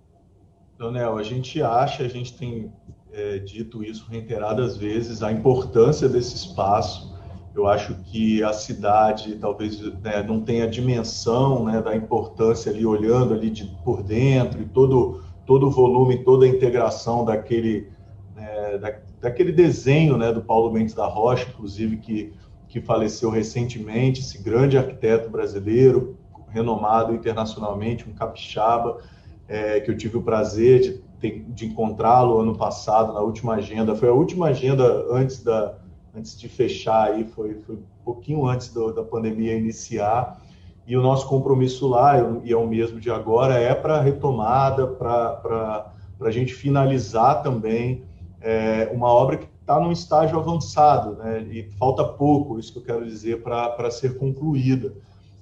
Donel, 0.78 1.18
a 1.18 1.24
gente 1.24 1.62
acha, 1.62 2.04
a 2.04 2.08
gente 2.08 2.34
tem 2.34 2.72
é, 3.14 3.38
dito 3.38 3.84
isso 3.84 4.08
reiteradas 4.10 4.78
vezes, 4.78 5.22
a 5.22 5.32
importância 5.32 6.10
desse 6.10 6.36
espaço. 6.36 7.14
Eu 7.54 7.68
acho 7.68 7.94
que 8.06 8.42
a 8.42 8.54
cidade 8.54 9.36
talvez 9.36 9.80
né, 10.02 10.24
não 10.24 10.42
tenha 10.42 10.68
dimensão 10.68 11.66
né, 11.66 11.82
da 11.82 11.96
importância 11.96 12.72
ali, 12.72 12.84
olhando 12.84 13.34
ali 13.34 13.52
de, 13.52 13.66
por 13.84 14.02
dentro, 14.02 14.60
e 14.60 14.66
todo, 14.66 15.24
todo 15.46 15.68
o 15.68 15.70
volume, 15.70 16.24
toda 16.24 16.46
a 16.46 16.50
integração 16.50 17.26
daquele, 17.26 17.90
né, 18.36 18.78
da, 18.80 18.96
daquele 19.20 19.52
desenho 19.52 20.18
né, 20.18 20.34
do 20.34 20.42
Paulo 20.42 20.72
Mendes 20.72 20.96
da 20.96 21.06
Rocha, 21.06 21.48
inclusive, 21.48 21.98
que, 21.98 22.34
que 22.72 22.80
faleceu 22.80 23.30
recentemente, 23.30 24.22
esse 24.22 24.42
grande 24.42 24.78
arquiteto 24.78 25.30
brasileiro, 25.30 26.18
renomado 26.48 27.14
internacionalmente, 27.14 28.10
um 28.10 28.14
capixaba, 28.14 29.00
é, 29.48 29.82
que 29.82 29.92
eu 29.92 29.98
tive 29.98 30.18
o 30.18 30.22
prazer 30.24 30.80
de 30.80 31.02
de 31.30 31.68
encontrá-lo 31.68 32.40
ano 32.40 32.56
passado, 32.56 33.14
na 33.14 33.20
última 33.20 33.56
agenda. 33.56 33.96
Foi 33.96 34.10
a 34.10 34.14
última 34.14 34.48
agenda 34.48 35.06
antes, 35.12 35.44
da, 35.44 35.76
antes 36.16 36.40
de 36.40 36.50
fechar, 36.50 37.12
aí, 37.12 37.24
foi, 37.26 37.60
foi 37.60 37.76
um 37.76 37.84
pouquinho 38.04 38.48
antes 38.48 38.74
do, 38.74 38.92
da 38.92 39.04
pandemia 39.04 39.56
iniciar. 39.56 40.42
E 40.88 40.98
o 40.98 41.02
nosso 41.02 41.28
compromisso 41.28 41.88
lá, 41.88 42.16
e 42.44 42.52
é 42.52 42.58
o 42.58 42.68
mesmo 42.68 43.00
de 43.00 43.12
agora, 43.12 43.54
é 43.54 43.76
para 43.76 44.02
retomada, 44.02 44.88
para 44.88 45.94
a 46.20 46.32
gente 46.32 46.54
finalizar 46.54 47.44
também 47.44 48.04
é, 48.42 48.90
uma 48.92 49.08
obra 49.08 49.38
que 49.38 49.51
está 49.72 49.80
num 49.80 49.92
estágio 49.92 50.38
avançado, 50.38 51.16
né? 51.16 51.42
e 51.50 51.64
falta 51.78 52.04
pouco, 52.04 52.60
isso 52.60 52.74
que 52.74 52.80
eu 52.80 52.84
quero 52.84 53.06
dizer, 53.06 53.42
para 53.42 53.90
ser 53.90 54.18
concluída. 54.18 54.94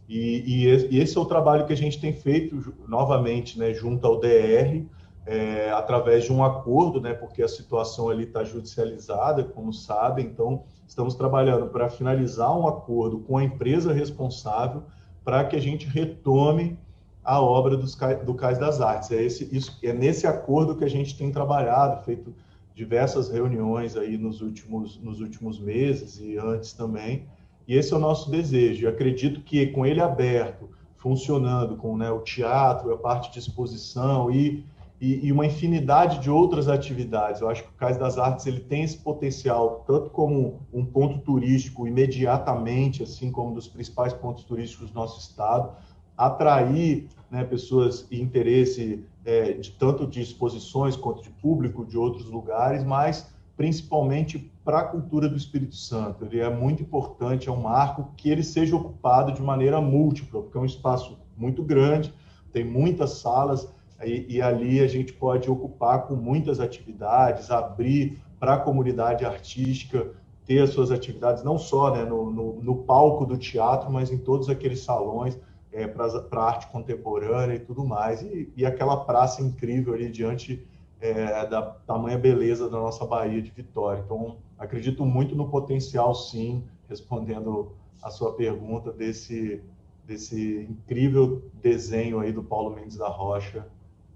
E, 0.07 0.65
e, 0.65 0.99
esse 0.99 1.17
é 1.17 1.19
o 1.21 1.25
trabalho 1.25 1.65
que 1.65 1.73
a 1.73 1.77
gente 1.77 1.99
tem 1.99 2.13
feito 2.13 2.73
novamente, 2.87 3.59
né, 3.59 3.73
junto 3.73 4.05
ao 4.07 4.19
DR, 4.19 4.83
é, 5.25 5.69
através 5.71 6.23
de 6.23 6.33
um 6.33 6.43
acordo, 6.43 6.99
né, 6.99 7.13
porque 7.13 7.43
a 7.43 7.47
situação 7.47 8.09
ali 8.09 8.23
está 8.23 8.43
judicializada, 8.43 9.43
como 9.43 9.71
sabem, 9.71 10.25
então 10.25 10.63
estamos 10.87 11.13
trabalhando 11.13 11.67
para 11.67 11.89
finalizar 11.89 12.57
um 12.57 12.67
acordo 12.67 13.19
com 13.19 13.37
a 13.37 13.43
empresa 13.43 13.93
responsável 13.93 14.83
para 15.23 15.43
que 15.43 15.55
a 15.55 15.61
gente 15.61 15.85
retome 15.85 16.77
a 17.23 17.39
obra 17.39 17.77
dos, 17.77 17.95
do 18.25 18.33
Cais 18.33 18.57
das 18.57 18.81
Artes. 18.81 19.11
É, 19.11 19.21
esse, 19.21 19.47
isso, 19.55 19.77
é 19.83 19.93
nesse 19.93 20.25
acordo 20.25 20.75
que 20.75 20.83
a 20.83 20.89
gente 20.89 21.15
tem 21.15 21.31
trabalhado, 21.31 22.03
feito 22.03 22.33
diversas 22.79 23.29
reuniões 23.29 23.97
aí 23.97 24.17
nos 24.17 24.39
últimos, 24.39 24.97
nos 25.01 25.19
últimos 25.19 25.59
meses 25.59 26.17
e 26.21 26.37
antes 26.37 26.71
também, 26.71 27.25
e 27.67 27.75
esse 27.75 27.93
é 27.93 27.97
o 27.97 27.99
nosso 27.99 28.31
desejo. 28.31 28.85
Eu 28.85 28.89
acredito 28.89 29.41
que 29.41 29.67
com 29.67 29.85
ele 29.85 29.99
aberto, 29.99 30.69
funcionando 30.95 31.75
com 31.75 31.97
né, 31.97 32.09
o 32.09 32.21
teatro, 32.21 32.93
a 32.93 32.97
parte 32.97 33.33
de 33.33 33.39
exposição 33.39 34.31
e 34.31 34.63
e, 35.01 35.27
e, 35.27 35.31
uma 35.31 35.45
infinidade 35.45 36.19
de 36.19 36.29
outras 36.29 36.67
atividades. 36.67 37.39
Eu 37.39 37.49
acho 37.49 37.63
que 37.63 37.69
o 37.69 37.73
Cais 37.77 37.97
das 37.97 38.17
Artes 38.17 38.45
ele 38.45 38.59
tem 38.59 38.83
esse 38.83 38.97
potencial, 38.97 39.85
tanto 39.87 40.09
como 40.09 40.59
um 40.73 40.83
ponto 40.83 41.19
turístico 41.19 41.87
imediatamente, 41.87 43.01
assim 43.01 43.31
como 43.31 43.51
um 43.51 43.53
dos 43.53 43.65
principais 43.65 44.11
pontos 44.11 44.43
turísticos 44.43 44.89
do 44.89 44.95
nosso 44.95 45.21
estado, 45.21 45.71
atrair 46.17 47.07
né, 47.31 47.45
pessoas 47.45 48.05
e 48.11 48.19
interesse 48.19 49.05
é, 49.25 49.53
de 49.53 49.71
tanto 49.71 50.07
de 50.07 50.21
exposições 50.21 50.95
quanto 50.95 51.21
de 51.21 51.29
público 51.29 51.85
de 51.85 51.97
outros 51.97 52.25
lugares, 52.29 52.83
mas 52.83 53.27
principalmente 53.55 54.51
para 54.63 54.79
a 54.79 54.83
cultura 54.83 55.27
do 55.27 55.35
Espírito 55.35 55.75
Santo. 55.75 56.23
Ele 56.23 56.39
é 56.39 56.49
muito 56.49 56.81
importante, 56.81 57.49
é 57.49 57.51
um 57.51 57.61
marco 57.61 58.09
que 58.15 58.29
ele 58.29 58.43
seja 58.43 58.75
ocupado 58.75 59.33
de 59.33 59.41
maneira 59.41 59.81
múltipla, 59.81 60.41
porque 60.41 60.57
é 60.57 60.61
um 60.61 60.65
espaço 60.65 61.17
muito 61.35 61.61
grande, 61.61 62.13
tem 62.53 62.63
muitas 62.63 63.19
salas, 63.19 63.67
e, 64.03 64.37
e 64.37 64.41
ali 64.41 64.79
a 64.79 64.87
gente 64.87 65.11
pode 65.11 65.51
ocupar 65.51 66.07
com 66.07 66.15
muitas 66.15 66.59
atividades, 66.59 67.51
abrir 67.51 68.21
para 68.39 68.53
a 68.53 68.59
comunidade 68.59 69.25
artística 69.25 70.09
ter 70.45 70.61
as 70.63 70.71
suas 70.71 70.89
atividades, 70.89 71.43
não 71.43 71.59
só 71.59 71.93
né, 71.93 72.03
no, 72.03 72.31
no, 72.31 72.63
no, 72.63 72.75
palco 72.77 73.23
do 73.23 73.37
teatro, 73.37 73.91
mas 73.91 74.11
em 74.11 74.17
todos 74.17 74.49
aqueles 74.49 74.79
salões 74.79 75.37
é, 75.71 75.87
para 75.87 76.43
arte 76.43 76.67
contemporânea 76.67 77.55
e 77.55 77.59
tudo 77.59 77.85
mais. 77.85 78.21
E, 78.21 78.51
e, 78.55 78.65
aquela 78.65 79.05
praça 79.05 79.41
incrível 79.41 79.93
ali 79.93 80.09
diante 80.09 80.65
é, 80.99 81.45
da 81.45 81.61
tamanha 81.61 82.17
beleza 82.17 82.69
da 82.69 82.77
nossa 82.77 83.05
Bahia 83.05 83.41
de 83.41 83.51
Vitória. 83.51 84.01
Então, 84.05 84.37
acredito 84.57 85.05
muito 85.05 85.35
no 85.35 85.49
potencial, 85.49 86.13
sim, 86.13 86.63
respondendo 86.87 87.71
a 88.01 88.09
sua 88.09 88.33
pergunta, 88.33 88.91
desse, 88.91 89.61
desse 90.05 90.67
incrível 90.69 91.43
desenho 91.53 92.19
aí 92.19 92.31
do 92.31 92.43
Paulo 92.43 92.75
Mendes 92.75 92.97
da 92.97 93.07
Rocha 93.07 93.67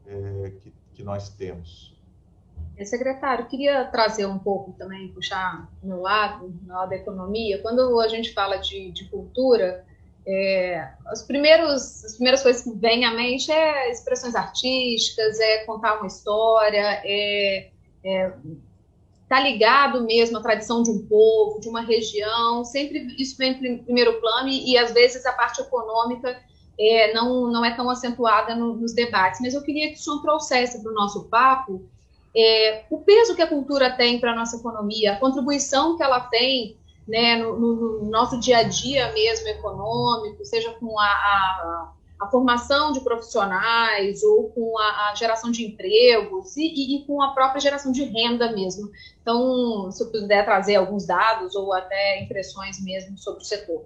é, 0.07 0.53
que, 0.59 0.73
que 0.93 1.03
nós 1.03 1.29
temos. 1.29 1.93
É, 2.75 2.85
secretário, 2.85 3.45
queria 3.47 3.85
trazer 3.85 4.25
um 4.25 4.39
pouco 4.39 4.73
também, 4.73 5.09
puxar 5.09 5.69
no 5.81 6.01
lado, 6.01 6.51
no 6.63 6.73
lado 6.73 6.89
da 6.89 6.95
economia. 6.95 7.61
Quando 7.61 7.99
a 7.99 8.07
gente 8.07 8.33
fala 8.33 8.57
de, 8.57 8.91
de 8.91 9.07
cultura, 9.09 9.85
é, 10.25 10.89
os 11.11 11.21
primeiros, 11.23 12.03
as 12.05 12.13
primeiras 12.13 12.41
coisas 12.41 12.63
que 12.63 12.71
vêm 12.71 13.05
à 13.05 13.11
mente 13.13 13.51
é 13.51 13.91
expressões 13.91 14.35
artísticas, 14.35 15.39
é 15.39 15.65
contar 15.65 15.97
uma 15.97 16.07
história, 16.07 17.01
é, 17.03 17.69
é 18.03 18.33
tá 19.27 19.39
ligado 19.39 20.03
mesmo 20.03 20.37
à 20.37 20.41
tradição 20.41 20.83
de 20.83 20.91
um 20.91 21.07
povo, 21.07 21.59
de 21.59 21.67
uma 21.67 21.81
região. 21.81 22.63
Sempre 22.63 23.15
isso 23.17 23.37
vem 23.37 23.51
em 23.51 23.77
primeiro 23.83 24.19
plano 24.21 24.47
e, 24.47 24.71
e 24.71 24.77
às 24.77 24.91
vezes 24.91 25.25
a 25.25 25.33
parte 25.33 25.61
econômica 25.61 26.39
é, 26.79 27.13
não, 27.13 27.51
não 27.51 27.65
é 27.65 27.75
tão 27.75 27.89
acentuada 27.89 28.55
no, 28.55 28.75
nos 28.75 28.93
debates. 28.93 29.41
Mas 29.41 29.53
eu 29.53 29.63
queria 29.63 29.89
que 29.89 29.95
o 29.95 29.97
senhor 29.97 30.21
trouxesse 30.21 30.81
para 30.81 30.91
o 30.91 30.95
nosso 30.95 31.23
papo 31.29 31.83
é, 32.35 32.83
o 32.89 32.99
peso 32.99 33.35
que 33.35 33.41
a 33.41 33.47
cultura 33.47 33.91
tem 33.91 34.19
para 34.19 34.31
a 34.31 34.35
nossa 34.35 34.57
economia, 34.57 35.13
a 35.13 35.19
contribuição 35.19 35.95
que 35.95 36.03
ela 36.03 36.19
tem 36.19 36.75
né, 37.07 37.35
no, 37.37 37.57
no, 37.57 38.09
nosso 38.09 38.39
dia 38.39 38.59
a 38.59 38.63
dia 38.63 39.11
mesmo 39.13 39.47
econômico, 39.47 40.43
seja 40.45 40.71
com 40.71 40.97
a, 40.99 41.05
a, 41.05 41.93
a 42.21 42.27
formação 42.27 42.91
de 42.91 43.01
profissionais 43.01 44.23
ou 44.23 44.49
com 44.49 44.77
a, 44.79 45.11
a 45.11 45.15
geração 45.15 45.51
de 45.51 45.65
empregos 45.65 46.55
e, 46.55 46.61
e, 46.61 46.97
e, 46.97 47.05
com 47.05 47.21
a 47.21 47.33
própria 47.33 47.59
geração 47.59 47.91
de 47.91 48.03
renda 48.03 48.51
mesmo. 48.53 48.89
Então, 49.21 49.91
se 49.91 50.03
eu 50.03 50.11
puder 50.11 50.45
trazer 50.45 50.75
alguns 50.75 51.05
dados 51.05 51.55
ou 51.55 51.73
até 51.73 52.23
impressões 52.23 52.81
mesmo 52.81 53.17
sobre 53.17 53.41
o 53.41 53.45
setor. 53.45 53.83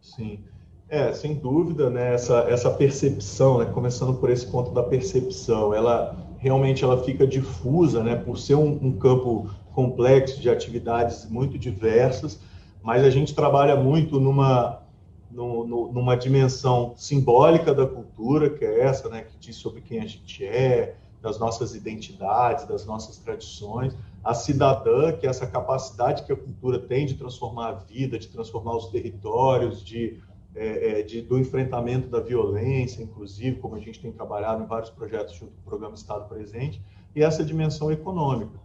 Sim. 0.00 0.44
É, 0.88 1.10
sem 1.14 1.34
dúvida, 1.34 1.88
né, 1.88 2.12
essa, 2.12 2.40
essa 2.40 2.70
percepção, 2.70 3.58
né, 3.58 3.64
começando 3.64 4.14
por 4.18 4.28
esse 4.28 4.46
ponto 4.46 4.72
da 4.72 4.82
percepção, 4.82 5.72
ela 5.72 6.14
realmente 6.36 6.84
ela 6.84 7.02
fica 7.02 7.26
difusa, 7.26 8.02
né, 8.02 8.14
por 8.14 8.36
ser 8.36 8.56
um, 8.56 8.78
um 8.82 8.98
campo 8.98 9.48
complexo 9.72 10.40
de 10.40 10.48
atividades 10.48 11.28
muito 11.28 11.58
diversas, 11.58 12.40
mas 12.82 13.04
a 13.04 13.10
gente 13.10 13.34
trabalha 13.34 13.76
muito 13.76 14.18
numa, 14.20 14.82
no, 15.30 15.66
no, 15.66 15.92
numa 15.92 16.16
dimensão 16.16 16.94
simbólica 16.96 17.74
da 17.74 17.86
cultura, 17.86 18.50
que 18.50 18.64
é 18.64 18.80
essa, 18.80 19.08
né, 19.08 19.22
que 19.22 19.36
diz 19.38 19.56
sobre 19.56 19.80
quem 19.80 20.00
a 20.00 20.06
gente 20.06 20.44
é, 20.44 20.96
das 21.20 21.38
nossas 21.38 21.74
identidades, 21.74 22.66
das 22.66 22.84
nossas 22.84 23.16
tradições, 23.18 23.94
a 24.24 24.34
cidadã, 24.34 25.12
que 25.12 25.26
é 25.26 25.30
essa 25.30 25.46
capacidade 25.46 26.24
que 26.24 26.32
a 26.32 26.36
cultura 26.36 26.78
tem 26.78 27.06
de 27.06 27.14
transformar 27.14 27.68
a 27.68 27.72
vida, 27.72 28.18
de 28.18 28.28
transformar 28.28 28.76
os 28.76 28.86
territórios, 28.88 29.84
de 29.84 30.20
é, 30.54 31.00
é, 31.00 31.02
de, 31.02 31.22
do 31.22 31.38
enfrentamento 31.38 32.08
da 32.08 32.20
violência, 32.20 33.02
inclusive, 33.02 33.56
como 33.56 33.74
a 33.74 33.78
gente 33.78 33.98
tem 33.98 34.12
trabalhado 34.12 34.62
em 34.62 34.66
vários 34.66 34.90
projetos 34.90 35.34
junto 35.34 35.52
com 35.52 35.60
o 35.60 35.64
Programa 35.64 35.94
Estado 35.94 36.28
Presente, 36.28 36.78
e 37.16 37.22
essa 37.22 37.42
dimensão 37.42 37.90
econômica, 37.90 38.58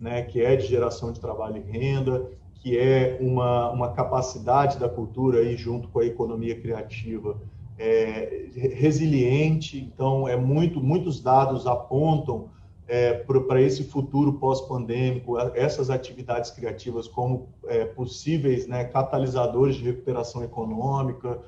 né, 0.00 0.22
que 0.22 0.40
é 0.40 0.56
de 0.56 0.66
geração 0.66 1.12
de 1.12 1.20
trabalho 1.20 1.58
e 1.58 1.78
renda, 1.78 2.26
que 2.54 2.78
é 2.78 3.18
uma, 3.20 3.70
uma 3.70 3.92
capacidade 3.92 4.78
da 4.78 4.88
cultura 4.88 5.40
aí 5.40 5.56
junto 5.56 5.88
com 5.88 6.00
a 6.00 6.04
economia 6.04 6.58
criativa 6.58 7.36
é, 7.78 8.46
resiliente. 8.54 9.78
Então, 9.78 10.28
é 10.28 10.36
muito, 10.36 10.80
muitos 10.80 11.20
dados 11.20 11.66
apontam 11.66 12.48
é, 12.86 13.14
para 13.14 13.62
esse 13.62 13.84
futuro 13.84 14.34
pós-pandêmico, 14.34 15.38
essas 15.54 15.90
atividades 15.90 16.50
criativas 16.50 17.06
como 17.06 17.48
é, 17.66 17.84
possíveis 17.84 18.66
né, 18.66 18.84
catalisadores 18.84 19.76
de 19.76 19.84
recuperação 19.84 20.42
econômica, 20.42 21.38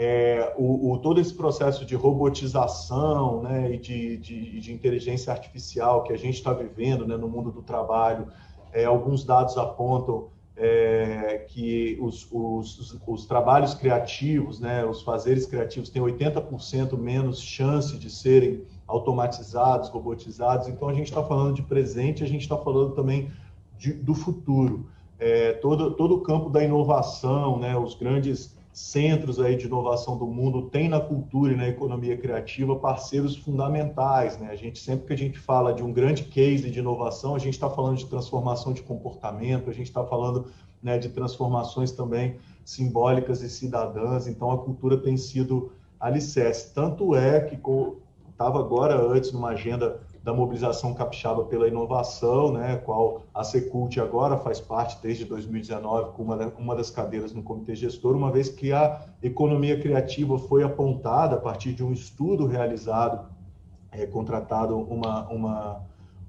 é, 0.00 0.54
o, 0.56 0.92
o, 0.92 0.98
todo 0.98 1.20
esse 1.20 1.34
processo 1.34 1.84
de 1.84 1.96
robotização 1.96 3.42
né, 3.42 3.74
e 3.74 3.78
de, 3.78 4.16
de, 4.18 4.60
de 4.60 4.72
inteligência 4.72 5.32
artificial 5.32 6.04
que 6.04 6.12
a 6.12 6.16
gente 6.16 6.36
está 6.36 6.52
vivendo 6.52 7.04
né, 7.04 7.16
no 7.16 7.28
mundo 7.28 7.50
do 7.50 7.62
trabalho, 7.62 8.28
é, 8.72 8.84
alguns 8.84 9.24
dados 9.24 9.58
apontam 9.58 10.28
é, 10.56 11.44
que 11.48 11.98
os, 12.00 12.28
os, 12.30 12.96
os, 13.08 13.26
trabalhos 13.26 13.74
criativos, 13.74 14.60
né, 14.60 14.84
os 14.84 15.02
fazeres 15.02 15.46
criativos 15.46 15.88
têm 15.90 16.00
80% 16.00 16.96
menos 16.96 17.40
chance 17.40 17.98
de 17.98 18.08
serem 18.08 18.62
automatizados, 18.86 19.88
robotizados. 19.88 20.68
Então, 20.68 20.88
a 20.88 20.94
gente 20.94 21.08
está 21.08 21.24
falando 21.24 21.56
de 21.56 21.62
presente, 21.62 22.22
a 22.22 22.28
gente 22.28 22.42
está 22.42 22.56
falando 22.56 22.94
também 22.94 23.32
de, 23.76 23.94
do 23.94 24.14
futuro. 24.14 24.86
É, 25.18 25.54
todo, 25.54 25.90
todo 25.94 26.14
o 26.14 26.20
campo 26.20 26.48
da 26.50 26.62
inovação, 26.62 27.58
né, 27.58 27.76
os 27.76 27.96
grandes 27.96 28.56
centros 28.78 29.40
aí 29.40 29.56
de 29.56 29.66
inovação 29.66 30.16
do 30.16 30.26
mundo 30.26 30.70
têm 30.70 30.88
na 30.88 31.00
cultura 31.00 31.52
e 31.52 31.56
na 31.56 31.68
economia 31.68 32.16
criativa 32.16 32.76
parceiros 32.76 33.36
fundamentais. 33.36 34.38
Né? 34.38 34.50
A 34.50 34.56
gente 34.56 34.78
sempre 34.78 35.06
que 35.06 35.12
a 35.12 35.18
gente 35.18 35.38
fala 35.38 35.74
de 35.74 35.82
um 35.82 35.92
grande 35.92 36.22
case 36.24 36.70
de 36.70 36.78
inovação, 36.78 37.34
a 37.34 37.38
gente 37.38 37.54
está 37.54 37.68
falando 37.68 37.96
de 37.96 38.06
transformação 38.06 38.72
de 38.72 38.82
comportamento, 38.82 39.68
a 39.68 39.72
gente 39.72 39.88
está 39.88 40.04
falando 40.04 40.46
né, 40.80 40.96
de 40.96 41.08
transformações 41.08 41.90
também 41.90 42.36
simbólicas 42.64 43.42
e 43.42 43.50
cidadãs. 43.50 44.28
Então, 44.28 44.50
a 44.52 44.58
cultura 44.58 44.96
tem 44.96 45.16
sido 45.16 45.72
alicerce. 45.98 46.72
Tanto 46.72 47.16
é 47.16 47.40
que 47.40 47.58
estava 48.30 48.60
agora 48.60 48.94
antes 48.94 49.32
numa 49.32 49.50
agenda 49.50 50.00
da 50.28 50.34
mobilização 50.34 50.92
capixaba 50.92 51.44
pela 51.44 51.66
inovação, 51.66 52.52
né, 52.52 52.76
qual 52.84 53.22
a 53.32 53.42
Secult 53.42 53.98
agora 53.98 54.36
faz 54.36 54.60
parte 54.60 54.98
desde 55.02 55.24
2019 55.24 56.12
com 56.12 56.22
uma, 56.22 56.36
uma 56.58 56.76
das 56.76 56.90
cadeiras 56.90 57.32
no 57.32 57.42
comitê 57.42 57.74
gestor, 57.74 58.14
uma 58.14 58.30
vez 58.30 58.50
que 58.50 58.70
a 58.70 59.06
economia 59.22 59.80
criativa 59.80 60.38
foi 60.38 60.62
apontada 60.62 61.36
a 61.36 61.38
partir 61.38 61.72
de 61.72 61.82
um 61.82 61.94
estudo 61.94 62.44
realizado, 62.44 63.26
é, 63.90 64.04
contratado 64.04 64.76
uma, 64.76 65.26
uma, 65.28 65.80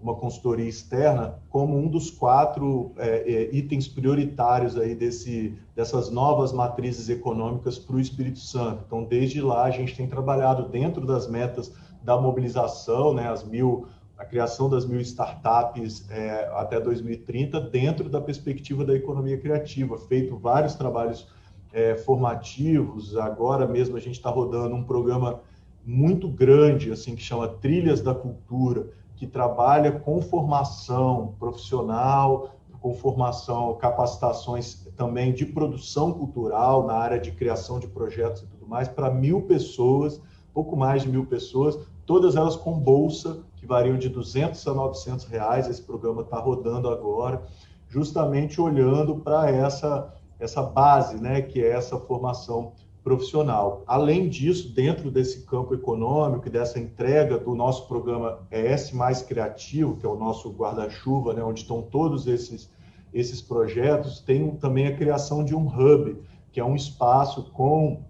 uma 0.01 0.15
consultoria 0.15 0.69
externa, 0.69 1.35
como 1.49 1.77
um 1.77 1.89
dos 1.89 2.09
quatro 2.09 2.93
é, 2.95 3.29
é, 3.29 3.53
itens 3.53 3.85
prioritários 3.85 4.77
aí 4.77 4.95
desse, 4.95 5.57
dessas 5.75 6.09
novas 6.09 6.53
matrizes 6.53 7.09
econômicas 7.09 7.77
para 7.77 7.97
o 7.97 7.99
Espírito 7.99 8.39
Santo. 8.39 8.81
Então, 8.87 9.03
desde 9.03 9.41
lá, 9.41 9.63
a 9.63 9.71
gente 9.71 9.93
tem 9.93 10.07
trabalhado 10.07 10.69
dentro 10.69 11.05
das 11.05 11.27
metas 11.27 11.73
da 12.01 12.19
mobilização, 12.19 13.13
né, 13.13 13.29
as 13.29 13.43
mil, 13.43 13.87
a 14.17 14.25
criação 14.25 14.69
das 14.69 14.85
mil 14.85 14.99
startups 15.01 16.09
é, 16.09 16.49
até 16.53 16.79
2030, 16.79 17.59
dentro 17.61 18.09
da 18.09 18.21
perspectiva 18.21 18.85
da 18.85 18.95
economia 18.95 19.37
criativa, 19.37 19.97
feito 19.97 20.37
vários 20.37 20.75
trabalhos 20.75 21.27
é, 21.71 21.95
formativos. 21.95 23.15
Agora 23.17 23.67
mesmo 23.67 23.97
a 23.97 23.99
gente 23.99 24.15
está 24.15 24.29
rodando 24.29 24.75
um 24.75 24.83
programa 24.83 25.41
muito 25.85 26.27
grande, 26.29 26.91
assim, 26.91 27.15
que 27.15 27.21
chama 27.21 27.47
Trilhas 27.47 28.01
da 28.01 28.13
Cultura, 28.13 28.89
que 29.15 29.27
trabalha 29.27 29.91
com 29.91 30.21
formação 30.21 31.35
profissional, 31.39 32.55
com 32.79 32.93
formação, 32.93 33.75
capacitações 33.75 34.87
também 34.95 35.33
de 35.33 35.45
produção 35.45 36.13
cultural 36.13 36.87
na 36.87 36.93
área 36.93 37.19
de 37.19 37.31
criação 37.31 37.79
de 37.79 37.87
projetos 37.87 38.43
e 38.43 38.47
tudo 38.47 38.65
mais, 38.65 38.87
para 38.87 39.11
mil 39.11 39.41
pessoas 39.41 40.21
pouco 40.53 40.75
mais 40.75 41.03
de 41.03 41.09
mil 41.09 41.25
pessoas, 41.25 41.77
todas 42.05 42.35
elas 42.35 42.55
com 42.55 42.77
bolsa, 42.77 43.39
que 43.55 43.65
variam 43.65 43.97
de 43.97 44.09
200 44.09 44.65
a 44.67 44.73
900 44.73 45.25
reais. 45.25 45.67
Esse 45.67 45.81
programa 45.81 46.21
está 46.21 46.39
rodando 46.39 46.89
agora, 46.89 47.43
justamente 47.87 48.59
olhando 48.59 49.15
para 49.15 49.49
essa, 49.49 50.13
essa 50.39 50.61
base, 50.61 51.21
né, 51.21 51.41
que 51.41 51.61
é 51.61 51.71
essa 51.71 51.97
formação 51.97 52.73
profissional. 53.03 53.83
Além 53.87 54.29
disso, 54.29 54.73
dentro 54.73 55.09
desse 55.09 55.41
campo 55.45 55.73
econômico 55.73 56.47
e 56.47 56.51
dessa 56.51 56.79
entrega 56.79 57.37
do 57.37 57.55
nosso 57.55 57.87
programa 57.87 58.39
ES 58.51 58.91
Mais 58.91 59.21
Criativo, 59.21 59.95
que 59.97 60.05
é 60.05 60.09
o 60.09 60.17
nosso 60.17 60.51
guarda-chuva, 60.51 61.33
né, 61.33 61.43
onde 61.43 61.61
estão 61.61 61.81
todos 61.81 62.27
esses, 62.27 62.69
esses 63.13 63.41
projetos, 63.41 64.19
tem 64.19 64.51
também 64.57 64.87
a 64.87 64.95
criação 64.95 65.43
de 65.43 65.55
um 65.55 65.65
hub, 65.67 66.17
que 66.51 66.59
é 66.59 66.65
um 66.65 66.75
espaço 66.75 67.51
com 67.51 68.03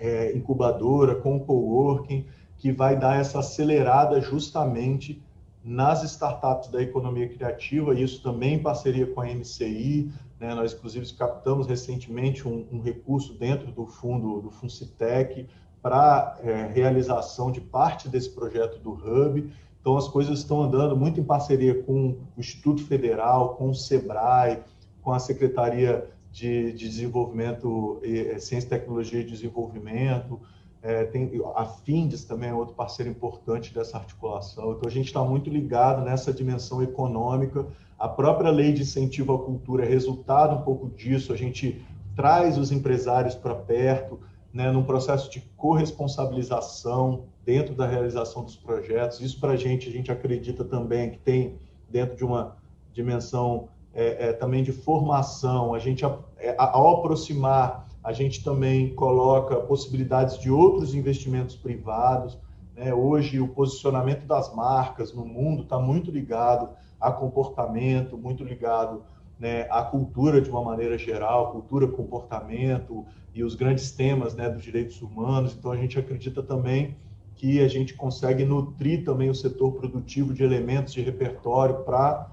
é, 0.00 0.34
incubadora, 0.34 1.14
com 1.14 1.38
coworking, 1.38 2.26
que 2.56 2.72
vai 2.72 2.98
dar 2.98 3.20
essa 3.20 3.38
acelerada 3.38 4.20
justamente 4.20 5.22
nas 5.62 6.02
startups 6.02 6.68
da 6.70 6.82
economia 6.82 7.28
criativa, 7.28 7.94
isso 7.94 8.22
também 8.22 8.54
em 8.54 8.62
parceria 8.62 9.06
com 9.06 9.20
a 9.20 9.26
MCI. 9.26 10.10
Né? 10.38 10.54
Nós, 10.54 10.72
inclusive, 10.72 11.12
captamos 11.14 11.66
recentemente 11.66 12.48
um, 12.48 12.66
um, 12.72 12.80
recurso 12.80 13.34
dentro 13.34 13.70
do 13.70 13.86
fundo 13.86 14.40
do 14.40 14.50
Funcitec 14.50 15.46
para 15.82 16.38
é, 16.42 16.66
realização 16.66 17.50
de 17.50 17.60
parte 17.60 18.08
desse 18.08 18.30
projeto 18.30 18.78
do 18.78 18.92
Hub. 18.92 19.52
Então, 19.80 19.96
as 19.96 20.08
coisas 20.08 20.40
estão 20.40 20.62
andando 20.62 20.96
muito 20.96 21.20
em 21.20 21.24
parceria 21.24 21.82
com 21.82 22.10
o 22.10 22.18
Instituto 22.38 22.84
Federal, 22.84 23.54
com 23.54 23.70
o 23.70 23.74
SEBRAE, 23.74 24.62
com 25.02 25.12
a 25.12 25.18
Secretaria 25.18 26.10
de, 26.30 26.72
de 26.72 26.88
Desenvolvimento, 26.88 28.00
e, 28.02 28.38
Ciência, 28.38 28.70
Tecnologia 28.70 29.20
e 29.20 29.24
Desenvolvimento. 29.24 30.40
É, 30.82 31.04
tem, 31.04 31.30
a 31.54 31.64
FINDES 31.64 32.24
também 32.24 32.48
é 32.48 32.54
outro 32.54 32.74
parceiro 32.74 33.10
importante 33.10 33.74
dessa 33.74 33.98
articulação. 33.98 34.72
Então, 34.72 34.88
a 34.88 34.90
gente 34.90 35.06
está 35.06 35.22
muito 35.22 35.50
ligado 35.50 36.02
nessa 36.02 36.32
dimensão 36.32 36.82
econômica. 36.82 37.66
A 37.98 38.08
própria 38.08 38.50
lei 38.50 38.72
de 38.72 38.82
incentivo 38.82 39.34
à 39.34 39.38
cultura 39.38 39.84
é 39.84 39.88
resultado 39.88 40.56
um 40.56 40.62
pouco 40.62 40.88
disso. 40.88 41.32
A 41.32 41.36
gente 41.36 41.84
traz 42.16 42.56
os 42.56 42.72
empresários 42.72 43.34
para 43.34 43.54
perto, 43.54 44.18
né, 44.52 44.70
num 44.72 44.82
processo 44.82 45.30
de 45.30 45.40
corresponsabilização 45.56 47.24
dentro 47.44 47.74
da 47.74 47.86
realização 47.86 48.42
dos 48.42 48.56
projetos. 48.56 49.20
Isso 49.20 49.38
para 49.38 49.52
a 49.52 49.56
gente, 49.56 49.88
a 49.88 49.92
gente 49.92 50.10
acredita 50.10 50.64
também 50.64 51.10
que 51.10 51.18
tem 51.18 51.58
dentro 51.88 52.16
de 52.16 52.24
uma 52.24 52.56
dimensão 52.92 53.68
é, 53.94 54.28
é, 54.28 54.32
também 54.32 54.62
de 54.62 54.72
formação. 54.72 55.74
A 55.74 55.78
gente, 55.78 56.04
é, 56.04 56.54
ao 56.58 56.98
aproximar, 56.98 57.88
a 58.02 58.12
gente 58.12 58.42
também 58.42 58.94
coloca 58.94 59.56
possibilidades 59.56 60.38
de 60.38 60.50
outros 60.50 60.94
investimentos 60.94 61.56
privados. 61.56 62.38
Né? 62.74 62.94
Hoje, 62.94 63.40
o 63.40 63.48
posicionamento 63.48 64.26
das 64.26 64.54
marcas 64.54 65.12
no 65.12 65.24
mundo 65.24 65.64
está 65.64 65.78
muito 65.78 66.10
ligado 66.10 66.70
a 67.00 67.10
comportamento, 67.10 68.16
muito 68.16 68.44
ligado 68.44 69.02
né, 69.38 69.66
a 69.70 69.82
cultura 69.82 70.40
de 70.40 70.50
uma 70.50 70.62
maneira 70.62 70.98
geral, 70.98 71.50
cultura, 71.50 71.88
comportamento 71.88 73.04
e 73.34 73.42
os 73.42 73.54
grandes 73.54 73.90
temas 73.90 74.34
né, 74.34 74.48
dos 74.48 74.62
direitos 74.62 75.00
humanos. 75.00 75.54
Então, 75.58 75.72
a 75.72 75.76
gente 75.76 75.98
acredita 75.98 76.42
também 76.42 76.96
que 77.36 77.60
a 77.60 77.68
gente 77.68 77.94
consegue 77.94 78.44
nutrir 78.44 79.02
também 79.02 79.30
o 79.30 79.34
setor 79.34 79.72
produtivo 79.72 80.34
de 80.34 80.44
elementos 80.44 80.92
de 80.92 81.00
repertório 81.00 81.76
para 81.84 82.30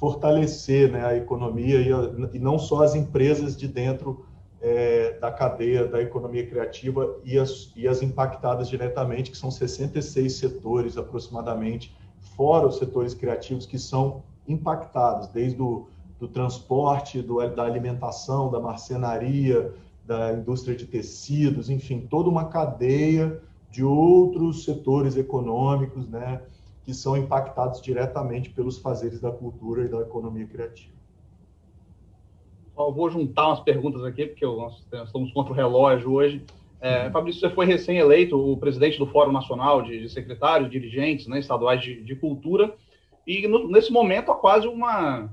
fortalecer 0.00 0.90
né, 0.90 1.04
a 1.04 1.14
economia 1.14 1.78
e, 1.78 1.92
a, 1.92 2.10
e, 2.32 2.38
não 2.38 2.58
só 2.58 2.82
as 2.82 2.94
empresas 2.94 3.54
de 3.54 3.68
dentro 3.68 4.24
é, 4.58 5.18
da 5.20 5.30
cadeia 5.30 5.86
da 5.86 6.00
economia 6.00 6.46
criativa 6.46 7.18
e 7.22 7.38
as, 7.38 7.70
e 7.76 7.86
as 7.86 8.00
impactadas 8.00 8.68
diretamente, 8.68 9.30
que 9.30 9.36
são 9.36 9.50
66 9.50 10.32
setores 10.32 10.96
aproximadamente, 10.96 11.94
fora 12.34 12.66
os 12.66 12.78
setores 12.78 13.12
criativos 13.12 13.66
que 13.66 13.78
são 13.78 14.22
impactados, 14.48 15.28
desde 15.28 15.60
o 15.60 15.86
do 16.18 16.28
transporte, 16.28 17.22
do, 17.22 17.46
da 17.48 17.62
alimentação, 17.62 18.50
da 18.50 18.60
marcenaria, 18.60 19.72
da 20.06 20.34
indústria 20.34 20.76
de 20.76 20.86
tecidos, 20.86 21.70
enfim, 21.70 22.06
toda 22.10 22.28
uma 22.28 22.46
cadeia 22.46 23.40
de 23.70 23.82
outros 23.82 24.64
setores 24.64 25.16
econômicos, 25.16 26.06
né, 26.08 26.42
que 26.90 26.94
são 26.94 27.16
impactados 27.16 27.80
diretamente 27.80 28.50
pelos 28.50 28.78
fazeres 28.78 29.20
da 29.20 29.30
cultura 29.30 29.84
e 29.84 29.88
da 29.88 30.00
economia 30.00 30.44
criativa. 30.44 30.92
Eu 32.76 32.92
vou 32.92 33.08
juntar 33.08 33.46
umas 33.46 33.60
perguntas 33.60 34.02
aqui, 34.02 34.26
porque 34.26 34.44
nós 34.44 34.84
estamos 34.92 35.32
contra 35.32 35.52
o 35.52 35.56
relógio 35.56 36.12
hoje. 36.12 36.42
É, 36.80 37.06
uhum. 37.06 37.12
Fabrício, 37.12 37.40
você 37.40 37.54
foi 37.54 37.64
recém-eleito 37.64 38.36
o 38.36 38.56
presidente 38.56 38.98
do 38.98 39.06
Fórum 39.06 39.30
Nacional 39.30 39.82
de, 39.82 40.08
Secretários, 40.08 40.68
dirigentes 40.68 41.28
né, 41.28 41.38
estaduais 41.38 41.80
de, 41.80 42.02
de 42.02 42.16
Cultura, 42.16 42.74
e 43.24 43.46
no, 43.46 43.68
nesse 43.68 43.92
momento 43.92 44.32
há 44.32 44.34
quase 44.34 44.66
uma, 44.66 45.30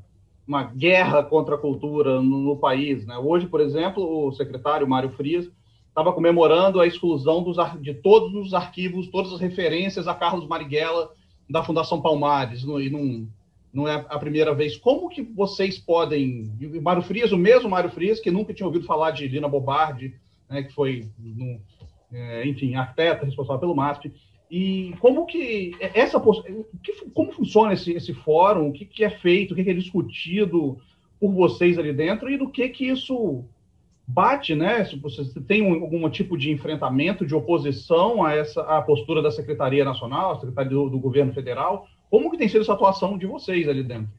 uma 0.47 0.63
guerra 0.63 1.23
contra 1.23 1.55
a 1.55 1.57
cultura 1.57 2.21
no, 2.21 2.37
no 2.37 2.57
país. 2.57 3.03
Né? 3.07 3.17
Hoje, 3.17 3.47
por 3.47 3.61
exemplo, 3.61 4.27
o 4.27 4.31
secretário 4.33 4.87
Mário 4.87 5.09
Frias 5.09 5.49
estava 5.87 6.13
comemorando 6.13 6.79
a 6.79 6.85
exclusão 6.85 7.41
dos, 7.41 7.57
de 7.81 7.95
todos 7.95 8.35
os 8.35 8.53
arquivos, 8.53 9.07
todas 9.07 9.33
as 9.33 9.39
referências 9.39 10.07
a 10.07 10.13
Carlos 10.13 10.45
Marighella 10.45 11.09
da 11.49 11.63
Fundação 11.63 12.01
Palmares, 12.01 12.63
no, 12.63 12.81
e 12.81 12.89
não, 12.89 13.27
não 13.73 13.87
é 13.87 14.05
a 14.09 14.19
primeira 14.19 14.53
vez. 14.53 14.77
Como 14.77 15.09
que 15.09 15.21
vocês 15.21 15.77
podem... 15.77 16.51
Mário 16.81 17.01
Frias, 17.01 17.31
o 17.31 17.37
mesmo 17.37 17.69
Mário 17.69 17.89
Frias, 17.89 18.19
que 18.19 18.31
nunca 18.31 18.53
tinha 18.53 18.67
ouvido 18.67 18.85
falar 18.85 19.11
de 19.11 19.27
Lina 19.27 19.47
Bobardi, 19.47 20.15
né, 20.49 20.63
que 20.63 20.73
foi, 20.73 21.07
no, 21.17 21.59
é, 22.11 22.47
enfim, 22.47 22.75
arquiteta 22.75 23.25
responsável 23.25 23.59
pelo 23.59 23.75
MASP, 23.75 24.11
e 24.49 24.93
como 24.99 25.25
que 25.25 25.75
essa 25.93 26.19
como 26.19 27.31
funciona 27.33 27.73
esse, 27.73 27.91
esse 27.91 28.13
fórum? 28.13 28.69
O 28.69 28.71
que, 28.71 28.85
que 28.85 29.03
é 29.03 29.09
feito? 29.09 29.51
O 29.51 29.55
que, 29.55 29.63
que 29.63 29.71
é 29.71 29.73
discutido 29.73 30.79
por 31.19 31.33
vocês 31.33 31.77
ali 31.77 31.91
dentro 31.91 32.29
e 32.29 32.37
do 32.37 32.49
que 32.49 32.69
que 32.69 32.85
isso 32.85 33.43
bate, 34.07 34.55
né? 34.55 34.85
Se 34.85 34.95
você 34.95 35.23
tem 35.41 35.61
um, 35.61 35.83
algum 35.83 36.09
tipo 36.09 36.37
de 36.37 36.49
enfrentamento, 36.51 37.25
de 37.25 37.35
oposição 37.35 38.23
a 38.23 38.33
essa 38.33 38.61
a 38.61 38.81
postura 38.81 39.21
da 39.21 39.29
Secretaria 39.29 39.83
Nacional, 39.83 40.31
a 40.31 40.39
Secretaria 40.39 40.71
do, 40.71 40.89
do 40.89 40.97
Governo 40.97 41.33
Federal, 41.33 41.85
como 42.09 42.31
que 42.31 42.37
tem 42.37 42.47
sido 42.47 42.61
essa 42.61 42.73
atuação 42.73 43.17
de 43.17 43.25
vocês 43.25 43.67
ali 43.67 43.83
dentro? 43.83 44.09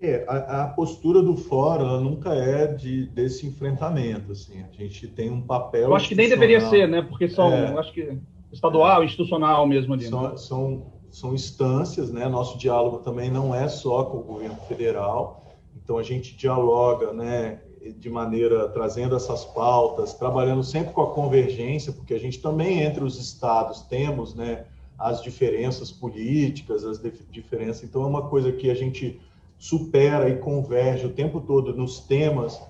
É, 0.00 0.24
a, 0.28 0.64
a 0.64 0.68
postura 0.68 1.22
do 1.22 1.36
fórum 1.36 2.00
nunca 2.00 2.34
é 2.34 2.66
de, 2.66 3.06
desse 3.06 3.46
enfrentamento, 3.46 4.32
assim. 4.32 4.62
A 4.62 4.82
gente 4.82 5.06
tem 5.06 5.30
um 5.30 5.40
papel. 5.40 5.84
Eu 5.84 5.94
acho 5.94 6.08
que 6.08 6.14
nem 6.16 6.28
deveria 6.28 6.60
ser, 6.60 6.88
né? 6.88 7.00
Porque 7.00 7.28
são, 7.28 7.52
é, 7.52 7.78
acho 7.78 7.92
que 7.92 8.18
estadual, 8.52 9.02
é. 9.02 9.04
institucional 9.06 9.66
mesmo 9.66 9.94
ali. 9.94 10.04
São, 10.04 10.22
né? 10.22 10.36
são, 10.36 10.86
são 11.10 11.32
instâncias, 11.32 12.10
né? 12.10 12.28
Nosso 12.28 12.58
diálogo 12.58 12.98
também 12.98 13.30
não 13.30 13.54
é 13.54 13.68
só 13.68 14.04
com 14.04 14.18
o 14.18 14.22
governo 14.22 14.56
federal, 14.68 15.54
então 15.76 15.96
a 15.96 16.02
gente 16.02 16.36
dialoga, 16.36 17.12
né? 17.12 17.60
De 17.92 18.08
maneira 18.08 18.68
trazendo 18.68 19.14
essas 19.14 19.44
pautas, 19.44 20.14
trabalhando 20.14 20.62
sempre 20.62 20.92
com 20.92 21.02
a 21.02 21.10
convergência, 21.12 21.92
porque 21.92 22.14
a 22.14 22.18
gente 22.18 22.40
também 22.40 22.82
entre 22.82 23.04
os 23.04 23.20
estados 23.20 23.82
temos, 23.82 24.34
né? 24.34 24.64
As 24.98 25.22
diferenças 25.22 25.90
políticas, 25.90 26.84
as 26.84 27.00
diferenças. 27.30 27.82
Então 27.82 28.02
é 28.02 28.06
uma 28.06 28.28
coisa 28.28 28.52
que 28.52 28.70
a 28.70 28.74
gente 28.74 29.20
supera 29.58 30.28
e 30.28 30.36
converge 30.36 31.06
o 31.06 31.10
tempo 31.10 31.40
todo 31.40 31.74
nos 31.74 32.00
temas 32.00 32.60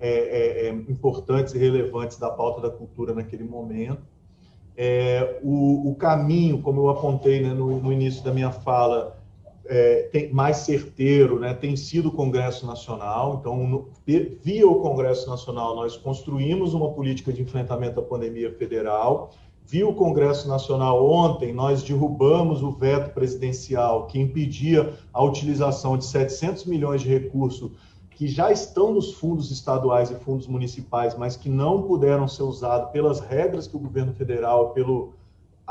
é, 0.00 0.08
é, 0.08 0.66
é, 0.66 0.70
importantes 0.70 1.54
e 1.54 1.58
relevantes 1.58 2.16
da 2.16 2.30
pauta 2.30 2.62
da 2.62 2.70
cultura 2.70 3.12
naquele 3.12 3.44
momento. 3.44 4.00
É, 4.74 5.38
o, 5.42 5.90
o, 5.90 5.94
caminho, 5.94 6.62
como 6.62 6.80
eu 6.80 6.88
apontei 6.88 7.42
né, 7.42 7.52
no, 7.52 7.78
no, 7.80 7.92
início 7.92 8.24
da 8.24 8.32
minha 8.32 8.50
fala, 8.50 9.19
é, 9.70 10.08
tem, 10.10 10.32
mais 10.32 10.58
certeiro 10.58 11.38
né, 11.38 11.54
tem 11.54 11.76
sido 11.76 12.08
o 12.08 12.12
Congresso 12.12 12.66
Nacional. 12.66 13.38
Então, 13.40 13.56
no, 13.68 13.88
via 14.04 14.68
o 14.68 14.80
Congresso 14.80 15.30
Nacional, 15.30 15.76
nós 15.76 15.96
construímos 15.96 16.74
uma 16.74 16.90
política 16.90 17.32
de 17.32 17.40
enfrentamento 17.40 18.00
à 18.00 18.02
pandemia 18.02 18.52
federal. 18.52 19.30
Via 19.64 19.86
o 19.86 19.94
Congresso 19.94 20.48
Nacional 20.48 21.08
ontem, 21.08 21.52
nós 21.52 21.84
derrubamos 21.84 22.64
o 22.64 22.72
veto 22.72 23.14
presidencial 23.14 24.08
que 24.08 24.18
impedia 24.18 24.92
a 25.12 25.22
utilização 25.22 25.96
de 25.96 26.04
700 26.04 26.64
milhões 26.64 27.02
de 27.02 27.08
recursos 27.08 27.70
que 28.10 28.26
já 28.26 28.50
estão 28.50 28.92
nos 28.92 29.14
fundos 29.14 29.52
estaduais 29.52 30.10
e 30.10 30.14
fundos 30.16 30.48
municipais, 30.48 31.16
mas 31.16 31.36
que 31.36 31.48
não 31.48 31.82
puderam 31.82 32.26
ser 32.26 32.42
usados 32.42 32.90
pelas 32.90 33.20
regras 33.20 33.68
que 33.68 33.76
o 33.76 33.80
governo 33.80 34.12
federal, 34.12 34.70
pelo 34.70 35.14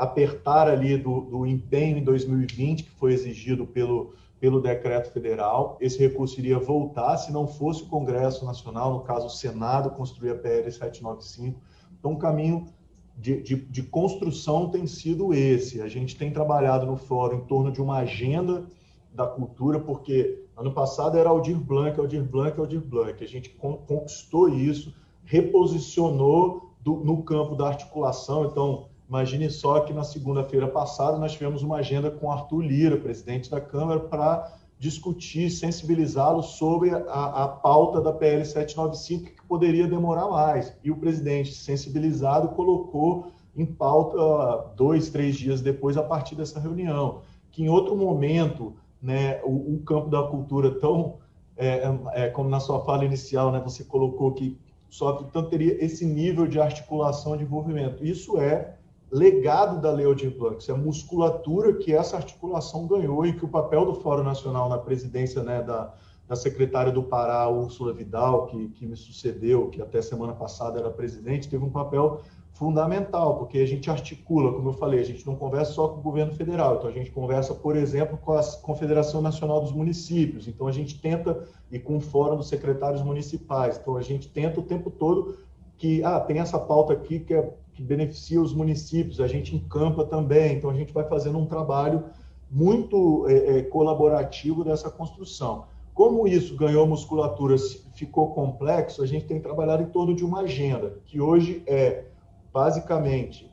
apertar 0.00 0.66
ali 0.66 0.96
do, 0.96 1.20
do 1.20 1.46
empenho 1.46 1.98
em 1.98 2.02
2020, 2.02 2.84
que 2.84 2.90
foi 2.92 3.12
exigido 3.12 3.66
pelo, 3.66 4.14
pelo 4.40 4.58
decreto 4.58 5.12
federal. 5.12 5.76
Esse 5.78 5.98
recurso 5.98 6.40
iria 6.40 6.58
voltar 6.58 7.18
se 7.18 7.30
não 7.30 7.46
fosse 7.46 7.82
o 7.82 7.86
Congresso 7.86 8.46
Nacional, 8.46 8.94
no 8.94 9.00
caso 9.00 9.26
o 9.26 9.30
Senado, 9.30 9.90
construir 9.90 10.30
a 10.30 10.34
PL 10.36 10.72
795. 10.72 11.60
Então, 11.98 12.12
o 12.12 12.18
caminho 12.18 12.66
de, 13.14 13.42
de, 13.42 13.56
de 13.56 13.82
construção 13.82 14.70
tem 14.70 14.86
sido 14.86 15.34
esse. 15.34 15.82
A 15.82 15.88
gente 15.88 16.16
tem 16.16 16.32
trabalhado 16.32 16.86
no 16.86 16.96
fórum 16.96 17.36
em 17.36 17.44
torno 17.44 17.70
de 17.70 17.82
uma 17.82 17.98
agenda 17.98 18.64
da 19.12 19.26
cultura, 19.26 19.78
porque 19.78 20.46
ano 20.56 20.72
passado 20.72 21.18
era 21.18 21.28
Aldir 21.28 21.58
Blanc, 21.58 22.00
Aldir 22.00 22.24
Blanc, 22.24 22.58
Aldir 22.58 22.80
Blanc. 22.80 23.22
A 23.22 23.28
gente 23.28 23.50
conquistou 23.50 24.48
isso, 24.48 24.94
reposicionou 25.26 26.70
do, 26.80 26.96
no 27.04 27.22
campo 27.22 27.54
da 27.54 27.66
articulação. 27.66 28.46
Então, 28.46 28.88
imagine 29.10 29.50
só 29.50 29.80
que 29.80 29.92
na 29.92 30.04
segunda-feira 30.04 30.68
passada 30.68 31.18
nós 31.18 31.32
tivemos 31.32 31.64
uma 31.64 31.78
agenda 31.78 32.12
com 32.12 32.30
Arthur 32.30 32.60
Lira, 32.60 32.96
presidente 32.96 33.50
da 33.50 33.60
Câmara, 33.60 33.98
para 33.98 34.56
discutir, 34.78 35.50
sensibilizá-lo 35.50 36.42
sobre 36.42 36.90
a, 36.90 37.44
a, 37.44 37.48
pauta 37.48 38.00
da 38.00 38.12
PL 38.12 38.44
795, 38.44 39.34
que 39.34 39.46
poderia 39.46 39.88
demorar 39.88 40.28
mais. 40.28 40.72
E 40.84 40.92
o 40.92 40.96
presidente, 40.96 41.52
sensibilizado, 41.52 42.50
colocou 42.50 43.32
em 43.54 43.66
pauta 43.66 44.70
dois, 44.76 45.10
três 45.10 45.36
dias 45.36 45.60
depois, 45.60 45.96
a 45.96 46.02
partir 46.04 46.36
dessa 46.36 46.60
reunião. 46.60 47.22
Que 47.50 47.64
em 47.64 47.68
outro 47.68 47.96
momento 47.96 48.74
né, 49.02 49.42
o, 49.42 49.74
o 49.74 49.82
campo 49.84 50.08
da 50.08 50.22
cultura 50.22 50.70
tão, 50.78 51.16
é, 51.56 51.82
é, 52.12 52.28
como 52.28 52.48
na 52.48 52.60
sua 52.60 52.82
fala 52.84 53.04
inicial, 53.04 53.50
né, 53.50 53.60
você 53.60 53.82
colocou 53.82 54.32
que 54.32 54.56
só 54.88 55.20
então 55.28 55.44
teria 55.48 55.84
esse 55.84 56.06
nível 56.06 56.46
de 56.46 56.60
articulação 56.60 57.36
de 57.36 57.42
envolvimento. 57.42 58.04
Isso 58.04 58.40
é 58.40 58.76
legado 59.10 59.80
da 59.80 59.90
Lei 59.90 60.06
Blanc, 60.30 60.62
isso 60.62 60.70
é 60.70 60.74
musculatura 60.74 61.74
que 61.74 61.92
essa 61.92 62.16
articulação 62.16 62.86
ganhou 62.86 63.26
e 63.26 63.32
que 63.32 63.44
o 63.44 63.48
papel 63.48 63.84
do 63.84 63.94
Fórum 63.94 64.22
Nacional 64.22 64.68
na 64.68 64.78
presidência 64.78 65.42
né, 65.42 65.62
da, 65.62 65.92
da 66.28 66.36
secretária 66.36 66.92
do 66.92 67.02
Pará, 67.02 67.48
Úrsula 67.48 67.92
Vidal, 67.92 68.46
que, 68.46 68.68
que 68.68 68.86
me 68.86 68.96
sucedeu, 68.96 69.68
que 69.68 69.82
até 69.82 70.00
semana 70.00 70.32
passada 70.32 70.78
era 70.78 70.90
presidente, 70.90 71.48
teve 71.48 71.64
um 71.64 71.70
papel 71.70 72.20
fundamental, 72.52 73.38
porque 73.38 73.58
a 73.58 73.66
gente 73.66 73.90
articula, 73.90 74.52
como 74.52 74.68
eu 74.68 74.72
falei, 74.74 75.00
a 75.00 75.04
gente 75.04 75.26
não 75.26 75.34
conversa 75.34 75.72
só 75.72 75.88
com 75.88 75.98
o 75.98 76.02
governo 76.02 76.32
federal, 76.32 76.76
então 76.76 76.90
a 76.90 76.92
gente 76.92 77.10
conversa, 77.10 77.54
por 77.54 77.74
exemplo, 77.74 78.18
com 78.18 78.32
a 78.32 78.42
Confederação 78.62 79.22
Nacional 79.22 79.60
dos 79.60 79.72
Municípios, 79.72 80.46
então 80.46 80.68
a 80.68 80.72
gente 80.72 81.00
tenta, 81.00 81.48
e 81.70 81.78
com 81.78 81.96
o 81.96 82.00
Fórum 82.00 82.36
dos 82.36 82.48
Secretários 82.48 83.02
Municipais, 83.02 83.78
então 83.78 83.96
a 83.96 84.02
gente 84.02 84.28
tenta 84.28 84.60
o 84.60 84.62
tempo 84.62 84.90
todo 84.90 85.38
que, 85.78 86.04
ah, 86.04 86.20
tem 86.20 86.38
essa 86.38 86.58
pauta 86.58 86.92
aqui 86.92 87.20
que, 87.20 87.32
é, 87.32 87.50
que 87.72 87.82
beneficia 87.82 88.40
os 88.40 88.52
municípios, 88.52 89.20
a 89.20 89.26
gente 89.26 89.54
encampa 89.54 90.04
também, 90.04 90.56
então 90.56 90.70
a 90.70 90.74
gente 90.74 90.92
vai 90.92 91.04
fazendo 91.04 91.38
um 91.38 91.46
trabalho 91.46 92.04
muito 92.50 93.26
é, 93.28 93.58
é, 93.58 93.62
colaborativo 93.62 94.64
dessa 94.64 94.90
construção. 94.90 95.64
Como 95.94 96.26
isso 96.26 96.56
ganhou 96.56 96.86
musculatura, 96.86 97.56
ficou 97.94 98.32
complexo, 98.32 99.02
a 99.02 99.06
gente 99.06 99.26
tem 99.26 99.40
trabalhado 99.40 99.82
em 99.82 99.86
torno 99.86 100.14
de 100.14 100.24
uma 100.24 100.40
agenda, 100.40 100.98
que 101.04 101.20
hoje 101.20 101.62
é 101.66 102.04
basicamente, 102.52 103.50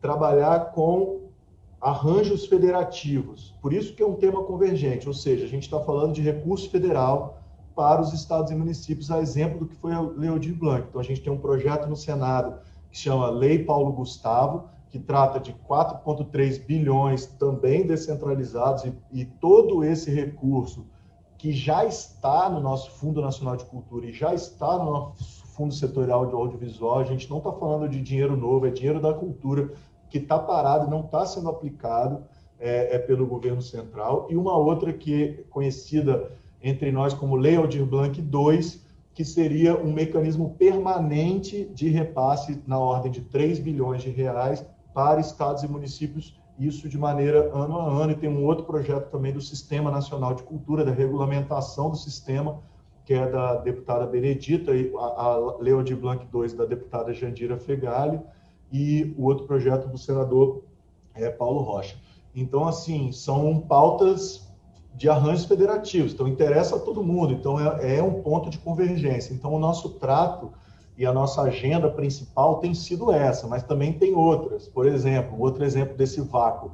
trabalhar 0.00 0.72
com 0.72 1.20
arranjos 1.80 2.46
federativos. 2.46 3.54
Por 3.60 3.72
isso 3.72 3.94
que 3.94 4.02
é 4.02 4.06
um 4.06 4.14
tema 4.14 4.42
convergente, 4.42 5.06
ou 5.08 5.14
seja, 5.14 5.44
a 5.44 5.48
gente 5.48 5.64
está 5.64 5.80
falando 5.80 6.14
de 6.14 6.22
recurso 6.22 6.68
federal 6.70 7.42
para 7.74 8.00
os 8.00 8.12
estados 8.12 8.50
e 8.50 8.54
municípios, 8.54 9.10
a 9.10 9.20
exemplo 9.20 9.58
do 9.58 9.66
que 9.66 9.74
foi 9.74 9.92
a 9.92 10.00
Leodir 10.00 10.54
Blanc. 10.54 10.86
Então, 10.88 11.00
a 11.00 11.04
gente 11.04 11.20
tem 11.20 11.32
um 11.32 11.38
projeto 11.38 11.88
no 11.88 11.96
Senado 11.96 12.58
que 12.94 13.00
chama 13.00 13.28
Lei 13.28 13.58
Paulo 13.58 13.90
Gustavo, 13.90 14.68
que 14.88 15.00
trata 15.00 15.40
de 15.40 15.52
4,3 15.52 16.64
bilhões 16.64 17.26
também 17.26 17.84
descentralizados, 17.84 18.84
e, 18.84 18.94
e 19.12 19.24
todo 19.24 19.82
esse 19.82 20.12
recurso 20.12 20.86
que 21.36 21.50
já 21.50 21.84
está 21.84 22.48
no 22.48 22.60
nosso 22.60 22.92
Fundo 22.92 23.20
Nacional 23.20 23.56
de 23.56 23.64
Cultura 23.64 24.06
e 24.06 24.12
já 24.12 24.32
está 24.32 24.78
no 24.78 24.92
nosso 24.92 25.44
fundo 25.48 25.74
setorial 25.74 26.26
de 26.26 26.34
audiovisual, 26.34 27.00
a 27.00 27.04
gente 27.04 27.28
não 27.28 27.38
está 27.38 27.50
falando 27.50 27.88
de 27.88 28.00
dinheiro 28.00 28.36
novo, 28.36 28.64
é 28.64 28.70
dinheiro 28.70 29.00
da 29.00 29.12
cultura 29.12 29.72
que 30.08 30.18
está 30.18 30.38
parado, 30.38 30.88
não 30.88 31.00
está 31.00 31.26
sendo 31.26 31.48
aplicado 31.48 32.22
é, 32.60 32.94
é, 32.94 32.98
pelo 33.00 33.26
governo 33.26 33.60
central. 33.60 34.28
E 34.30 34.36
uma 34.36 34.56
outra 34.56 34.92
que 34.92 35.24
é 35.24 35.42
conhecida 35.50 36.30
entre 36.62 36.92
nós 36.92 37.12
como 37.12 37.34
Lei 37.34 37.56
Aldir 37.56 37.84
Blanc 37.84 38.20
II, 38.20 38.83
que 39.14 39.24
seria 39.24 39.80
um 39.80 39.92
mecanismo 39.92 40.56
permanente 40.58 41.64
de 41.72 41.88
repasse 41.88 42.60
na 42.66 42.78
ordem 42.78 43.12
de 43.12 43.20
3 43.20 43.60
bilhões 43.60 44.02
de 44.02 44.10
reais 44.10 44.66
para 44.92 45.20
estados 45.20 45.62
e 45.62 45.68
municípios, 45.68 46.36
isso 46.58 46.88
de 46.88 46.98
maneira 46.98 47.50
ano 47.54 47.78
a 47.78 47.88
ano. 47.88 48.12
E 48.12 48.16
tem 48.16 48.28
um 48.28 48.44
outro 48.44 48.64
projeto 48.64 49.10
também 49.10 49.32
do 49.32 49.40
Sistema 49.40 49.90
Nacional 49.90 50.34
de 50.34 50.42
Cultura, 50.42 50.84
da 50.84 50.90
regulamentação 50.90 51.90
do 51.90 51.96
sistema, 51.96 52.60
que 53.04 53.14
é 53.14 53.30
da 53.30 53.56
deputada 53.56 54.04
Benedita, 54.06 54.74
e 54.74 54.92
a, 54.96 55.00
a 55.00 55.56
Leo 55.60 55.84
de 55.84 55.94
Blanc 55.94 56.26
II, 56.34 56.56
da 56.56 56.64
deputada 56.64 57.12
Jandira 57.12 57.56
Fegali, 57.56 58.20
e 58.72 59.14
o 59.16 59.24
outro 59.24 59.46
projeto 59.46 59.88
do 59.88 59.96
senador 59.96 60.64
é, 61.14 61.30
Paulo 61.30 61.60
Rocha. 61.60 61.96
Então, 62.34 62.66
assim, 62.66 63.12
são 63.12 63.60
pautas 63.60 64.43
de 64.94 65.08
arranjos 65.08 65.44
federativos, 65.44 66.12
então 66.12 66.28
interessa 66.28 66.76
a 66.76 66.78
todo 66.78 67.02
mundo, 67.02 67.32
então 67.32 67.58
é, 67.58 67.98
é 67.98 68.02
um 68.02 68.22
ponto 68.22 68.48
de 68.48 68.58
convergência. 68.58 69.34
Então, 69.34 69.52
o 69.52 69.58
nosso 69.58 69.90
trato 69.90 70.52
e 70.96 71.04
a 71.04 71.12
nossa 71.12 71.42
agenda 71.42 71.88
principal 71.90 72.58
tem 72.58 72.72
sido 72.72 73.12
essa, 73.12 73.48
mas 73.48 73.64
também 73.64 73.92
tem 73.92 74.14
outras. 74.14 74.68
Por 74.68 74.86
exemplo, 74.86 75.40
outro 75.40 75.64
exemplo 75.64 75.96
desse 75.96 76.20
vácuo 76.20 76.70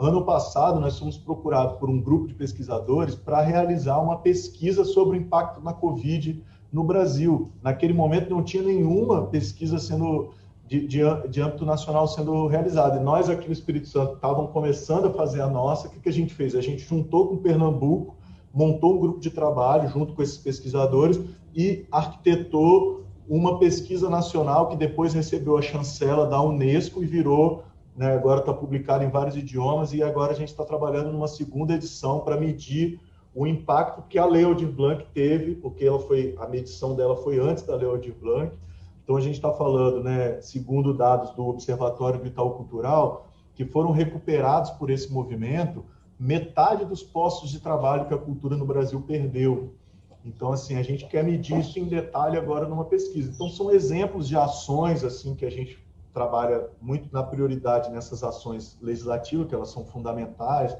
Ano 0.00 0.24
passado, 0.24 0.80
nós 0.80 0.98
fomos 0.98 1.18
procurados 1.18 1.76
por 1.76 1.90
um 1.90 2.00
grupo 2.00 2.26
de 2.26 2.32
pesquisadores 2.32 3.14
para 3.14 3.42
realizar 3.42 3.98
uma 3.98 4.16
pesquisa 4.16 4.82
sobre 4.82 5.18
o 5.18 5.20
impacto 5.20 5.60
da 5.60 5.74
Covid 5.74 6.42
no 6.72 6.82
Brasil. 6.82 7.52
Naquele 7.62 7.92
momento, 7.92 8.30
não 8.30 8.42
tinha 8.42 8.62
nenhuma 8.62 9.26
pesquisa 9.26 9.78
sendo 9.78 10.32
de, 10.70 10.86
de, 10.86 11.00
de 11.28 11.42
âmbito 11.42 11.64
nacional 11.66 12.06
sendo 12.06 12.46
realizada. 12.46 13.00
E 13.00 13.02
nós, 13.02 13.28
aqui 13.28 13.48
no 13.48 13.52
Espírito 13.52 13.88
Santo, 13.88 14.14
estávamos 14.14 14.52
começando 14.52 15.08
a 15.08 15.12
fazer 15.12 15.40
a 15.40 15.48
nossa. 15.48 15.88
O 15.88 15.90
que, 15.90 15.98
que 15.98 16.08
a 16.08 16.12
gente 16.12 16.32
fez? 16.32 16.54
A 16.54 16.60
gente 16.60 16.84
juntou 16.84 17.26
com 17.26 17.38
Pernambuco, 17.38 18.16
montou 18.54 18.94
um 18.94 19.00
grupo 19.00 19.18
de 19.18 19.30
trabalho 19.30 19.88
junto 19.88 20.14
com 20.14 20.22
esses 20.22 20.38
pesquisadores 20.38 21.20
e 21.52 21.86
arquitetou 21.90 23.04
uma 23.28 23.58
pesquisa 23.58 24.08
nacional 24.08 24.68
que 24.68 24.76
depois 24.76 25.12
recebeu 25.12 25.58
a 25.58 25.62
chancela 25.62 26.24
da 26.24 26.40
Unesco 26.40 27.02
e 27.02 27.06
virou 27.06 27.64
né, 27.96 28.14
agora 28.14 28.38
está 28.38 28.54
publicado 28.54 29.02
em 29.02 29.10
vários 29.10 29.36
idiomas 29.36 29.92
e 29.92 30.02
agora 30.04 30.30
a 30.30 30.36
gente 30.36 30.48
está 30.48 30.64
trabalhando 30.64 31.10
numa 31.10 31.26
segunda 31.26 31.74
edição 31.74 32.20
para 32.20 32.36
medir 32.36 33.00
o 33.34 33.44
impacto 33.44 34.02
que 34.08 34.18
a 34.18 34.24
Lei 34.24 34.44
Aldir 34.44 34.70
Blanc 34.70 35.04
teve, 35.12 35.56
porque 35.56 35.84
ela 35.84 35.98
foi 35.98 36.34
a 36.38 36.46
medição 36.46 36.94
dela 36.94 37.16
foi 37.16 37.40
antes 37.40 37.64
da 37.64 37.74
Lei 37.74 37.88
Aldir 37.88 38.14
Blanc. 38.14 38.52
Então 39.10 39.18
a 39.18 39.22
gente 39.22 39.34
está 39.34 39.52
falando, 39.52 40.04
né, 40.04 40.40
segundo 40.40 40.94
dados 40.94 41.32
do 41.32 41.44
Observatório 41.44 42.20
Vital 42.20 42.54
Cultural, 42.54 43.26
que 43.56 43.64
foram 43.64 43.90
recuperados 43.90 44.70
por 44.70 44.88
esse 44.88 45.12
movimento 45.12 45.84
metade 46.16 46.84
dos 46.84 47.02
postos 47.02 47.50
de 47.50 47.58
trabalho 47.58 48.06
que 48.06 48.14
a 48.14 48.16
cultura 48.16 48.56
no 48.56 48.64
Brasil 48.64 49.02
perdeu. 49.02 49.74
Então, 50.24 50.52
assim, 50.52 50.76
a 50.76 50.82
gente 50.84 51.08
quer 51.08 51.24
medir 51.24 51.58
isso 51.58 51.76
em 51.80 51.86
detalhe 51.86 52.38
agora 52.38 52.68
numa 52.68 52.84
pesquisa. 52.84 53.32
Então, 53.34 53.48
são 53.48 53.72
exemplos 53.72 54.28
de 54.28 54.36
ações, 54.36 55.02
assim, 55.02 55.34
que 55.34 55.44
a 55.44 55.50
gente 55.50 55.84
trabalha 56.14 56.68
muito 56.80 57.12
na 57.12 57.24
prioridade 57.24 57.90
nessas 57.90 58.22
ações 58.22 58.78
legislativas, 58.80 59.48
que 59.48 59.54
elas 59.56 59.70
são 59.70 59.84
fundamentais, 59.84 60.76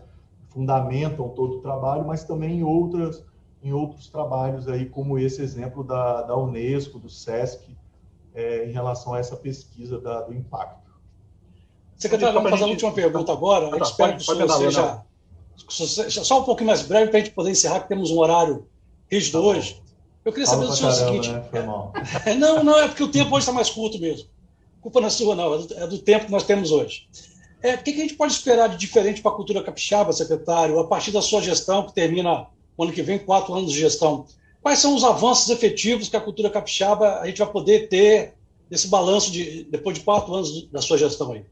fundamentam 0.50 1.30
todo 1.30 1.56
o 1.56 1.60
trabalho, 1.62 2.06
mas 2.06 2.22
também 2.22 2.60
em 2.60 2.62
outras 2.62 3.28
em 3.62 3.72
outros 3.72 4.08
trabalhos 4.08 4.68
aí, 4.68 4.86
como 4.86 5.18
esse 5.18 5.42
exemplo 5.42 5.84
da, 5.84 6.22
da 6.22 6.34
Unesco, 6.34 6.98
do 6.98 7.10
SESC, 7.10 7.76
é, 8.34 8.66
em 8.66 8.72
relação 8.72 9.14
a 9.14 9.18
essa 9.18 9.36
pesquisa 9.36 10.00
da, 10.00 10.22
do 10.22 10.34
impacto. 10.34 10.90
Secretário, 11.96 12.34
vamos 12.34 12.50
fazer 12.50 12.64
a 12.64 12.68
última 12.68 12.92
pergunta 12.92 13.32
agora. 13.32 13.66
Eu 13.66 13.82
espero 13.82 14.16
que 14.16 14.22
o 14.22 14.24
senhor 14.24 14.48
seja, 14.48 15.04
seja 15.68 16.24
só 16.24 16.40
um 16.40 16.44
pouquinho 16.44 16.68
mais 16.68 16.82
breve 16.82 17.10
para 17.10 17.20
a 17.20 17.22
gente 17.22 17.34
poder 17.34 17.50
encerrar, 17.50 17.80
que 17.80 17.88
temos 17.88 18.10
um 18.10 18.18
horário 18.18 18.66
rígido 19.10 19.40
tá 19.40 19.46
hoje. 19.46 19.82
Eu 20.24 20.32
queria 20.32 20.46
saber 20.46 20.66
do 20.66 20.76
senhor 20.76 20.90
o 20.90 20.94
seguinte. 20.94 21.30
Né? 21.30 21.42
não, 22.38 22.64
não, 22.64 22.78
é 22.78 22.88
porque 22.88 23.02
o 23.02 23.10
tempo 23.10 23.30
hoje 23.34 23.40
está 23.40 23.52
mais 23.52 23.70
curto 23.70 23.98
mesmo 23.98 24.28
culpa 24.80 25.00
não 25.00 25.08
é 25.08 25.10
sua, 25.10 25.34
não, 25.34 25.54
é 25.54 25.86
do 25.86 25.98
tempo 25.98 26.26
que 26.26 26.32
nós 26.32 26.44
temos 26.44 26.70
hoje. 26.70 27.06
É, 27.62 27.74
o 27.74 27.82
que, 27.82 27.90
a 27.90 27.94
gente 27.94 28.14
pode 28.14 28.32
esperar 28.32 28.68
de 28.68 28.76
diferente 28.76 29.20
para 29.20 29.30
a 29.30 29.34
cultura 29.34 29.62
capixaba, 29.62 30.12
secretário, 30.12 30.78
a 30.78 30.86
partir 30.86 31.12
da 31.12 31.20
sua 31.20 31.42
gestão, 31.42 31.86
que 31.86 31.92
termina 31.92 32.46
o 32.76 32.84
ano 32.84 32.92
que 32.92 33.02
vem, 33.02 33.18
quatro 33.18 33.52
anos 33.54 33.72
de 33.72 33.78
gestão? 33.78 34.24
Quais 34.62 34.78
são 34.78 34.94
os 34.94 35.04
avanços 35.04 35.48
efetivos 35.48 36.08
que 36.08 36.16
a 36.16 36.20
cultura 36.20 36.50
capixaba 36.50 37.20
a 37.20 37.26
gente 37.26 37.38
vai 37.38 37.50
poder 37.50 37.88
ter 37.88 38.34
nesse 38.70 38.88
balanço 38.88 39.32
de 39.32 39.64
depois 39.64 39.98
de 39.98 40.04
quatro 40.04 40.34
anos 40.34 40.68
da 40.70 40.82
sua 40.82 40.98
gestão 40.98 41.32
aí? 41.32 41.44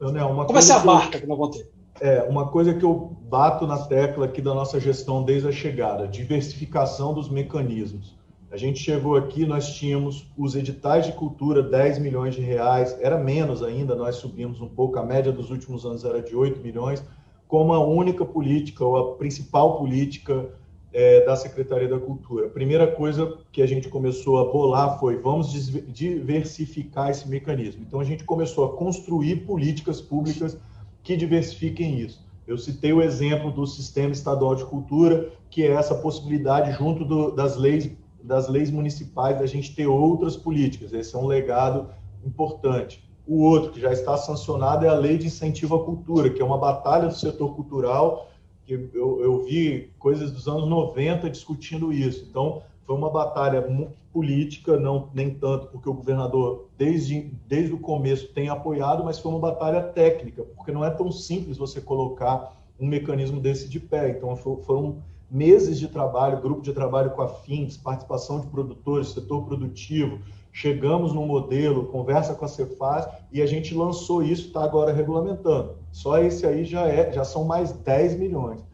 Leonel, 0.00 0.28
uma 0.28 0.44
Como 0.44 0.58
é 0.58 0.72
a 0.72 0.84
marca 0.84 1.20
que 1.20 1.26
vamos 1.26 1.56
ter? 1.56 1.70
É, 1.98 2.22
uma 2.24 2.48
coisa 2.48 2.74
que 2.74 2.84
eu 2.84 3.16
bato 3.22 3.66
na 3.66 3.78
tecla 3.78 4.26
aqui 4.26 4.42
da 4.42 4.52
nossa 4.52 4.78
gestão 4.78 5.22
desde 5.22 5.48
a 5.48 5.52
chegada, 5.52 6.06
diversificação 6.06 7.14
dos 7.14 7.30
mecanismos. 7.30 8.14
A 8.50 8.56
gente 8.56 8.78
chegou 8.78 9.16
aqui, 9.16 9.46
nós 9.46 9.74
tínhamos 9.74 10.26
os 10.36 10.54
editais 10.54 11.06
de 11.06 11.12
cultura, 11.12 11.62
10 11.62 11.98
milhões 11.98 12.34
de 12.34 12.42
reais, 12.42 12.96
era 13.00 13.18
menos 13.18 13.62
ainda, 13.62 13.94
nós 13.94 14.16
subimos 14.16 14.60
um 14.60 14.68
pouco, 14.68 14.98
a 14.98 15.02
média 15.02 15.32
dos 15.32 15.50
últimos 15.50 15.84
anos 15.84 16.04
era 16.04 16.22
de 16.22 16.36
8 16.36 16.60
milhões, 16.60 17.02
como 17.48 17.72
a 17.72 17.84
única 17.84 18.24
política, 18.24 18.84
ou 18.84 18.96
a 18.96 19.16
principal 19.16 19.78
política 19.78 20.50
é, 20.96 21.22
da 21.26 21.36
Secretaria 21.36 21.86
da 21.86 21.98
Cultura. 21.98 22.46
A 22.46 22.48
primeira 22.48 22.86
coisa 22.86 23.36
que 23.52 23.60
a 23.60 23.66
gente 23.66 23.86
começou 23.86 24.38
a 24.38 24.50
bolar 24.50 24.98
foi, 24.98 25.18
vamos 25.18 25.52
diversificar 25.52 27.10
esse 27.10 27.28
mecanismo. 27.28 27.84
Então, 27.86 28.00
a 28.00 28.04
gente 28.04 28.24
começou 28.24 28.64
a 28.64 28.72
construir 28.78 29.44
políticas 29.44 30.00
públicas 30.00 30.56
que 31.02 31.14
diversifiquem 31.14 32.00
isso. 32.00 32.26
Eu 32.46 32.56
citei 32.56 32.94
o 32.94 33.02
exemplo 33.02 33.52
do 33.52 33.66
Sistema 33.66 34.12
Estadual 34.12 34.54
de 34.54 34.64
Cultura, 34.64 35.30
que 35.50 35.64
é 35.64 35.72
essa 35.72 35.94
possibilidade, 35.96 36.72
junto 36.78 37.04
do, 37.04 37.30
das 37.30 37.58
leis 37.58 37.90
das 38.24 38.48
leis 38.48 38.70
municipais, 38.72 39.38
da 39.38 39.46
gente 39.46 39.72
ter 39.76 39.86
outras 39.86 40.34
políticas. 40.34 40.92
Esse 40.92 41.14
é 41.14 41.18
um 41.18 41.26
legado 41.26 41.90
importante. 42.24 43.04
O 43.24 43.42
outro, 43.42 43.70
que 43.70 43.80
já 43.80 43.92
está 43.92 44.16
sancionado, 44.16 44.84
é 44.84 44.88
a 44.88 44.94
Lei 44.94 45.16
de 45.16 45.26
Incentivo 45.26 45.76
à 45.76 45.84
Cultura, 45.84 46.30
que 46.30 46.42
é 46.42 46.44
uma 46.44 46.58
batalha 46.58 47.06
do 47.06 47.14
setor 47.14 47.54
cultural, 47.54 48.28
eu, 48.68 49.22
eu 49.22 49.44
vi 49.44 49.90
coisas 49.98 50.30
dos 50.30 50.48
anos 50.48 50.68
90 50.68 51.30
discutindo 51.30 51.92
isso. 51.92 52.26
Então, 52.28 52.62
foi 52.84 52.94
uma 52.96 53.10
batalha 53.10 53.64
política, 54.12 54.78
não 54.78 55.10
nem 55.12 55.30
tanto 55.30 55.66
porque 55.66 55.88
o 55.88 55.94
governador, 55.94 56.66
desde, 56.78 57.30
desde 57.46 57.74
o 57.74 57.78
começo, 57.78 58.32
tem 58.32 58.48
apoiado, 58.48 59.04
mas 59.04 59.18
foi 59.18 59.30
uma 59.32 59.40
batalha 59.40 59.82
técnica, 59.82 60.42
porque 60.42 60.72
não 60.72 60.84
é 60.84 60.90
tão 60.90 61.10
simples 61.10 61.56
você 61.56 61.80
colocar 61.80 62.56
um 62.78 62.86
mecanismo 62.86 63.40
desse 63.40 63.68
de 63.68 63.80
pé. 63.80 64.10
Então, 64.10 64.36
foram 64.36 65.02
meses 65.30 65.78
de 65.78 65.88
trabalho, 65.88 66.40
grupo 66.40 66.62
de 66.62 66.72
trabalho 66.72 67.10
com 67.10 67.22
a 67.22 67.28
FINDS, 67.28 67.76
participação 67.76 68.40
de 68.40 68.46
produtores, 68.46 69.08
setor 69.08 69.44
produtivo, 69.44 70.20
chegamos 70.56 71.12
no 71.12 71.26
modelo, 71.26 71.88
conversa 71.88 72.34
com 72.34 72.46
a 72.46 72.48
Cefaz 72.48 73.06
e 73.30 73.42
a 73.42 73.46
gente 73.46 73.74
lançou 73.74 74.22
isso, 74.22 74.46
está 74.46 74.64
agora 74.64 74.90
regulamentando. 74.90 75.76
Só 75.92 76.16
esse 76.18 76.46
aí 76.46 76.64
já 76.64 76.88
é, 76.88 77.12
já 77.12 77.24
são 77.24 77.44
mais 77.44 77.72
10 77.72 78.18
milhões. 78.18 78.64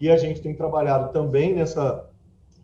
E 0.00 0.08
a 0.08 0.16
gente 0.16 0.40
tem 0.40 0.54
trabalhado 0.54 1.12
também 1.12 1.52
nessa 1.52 2.08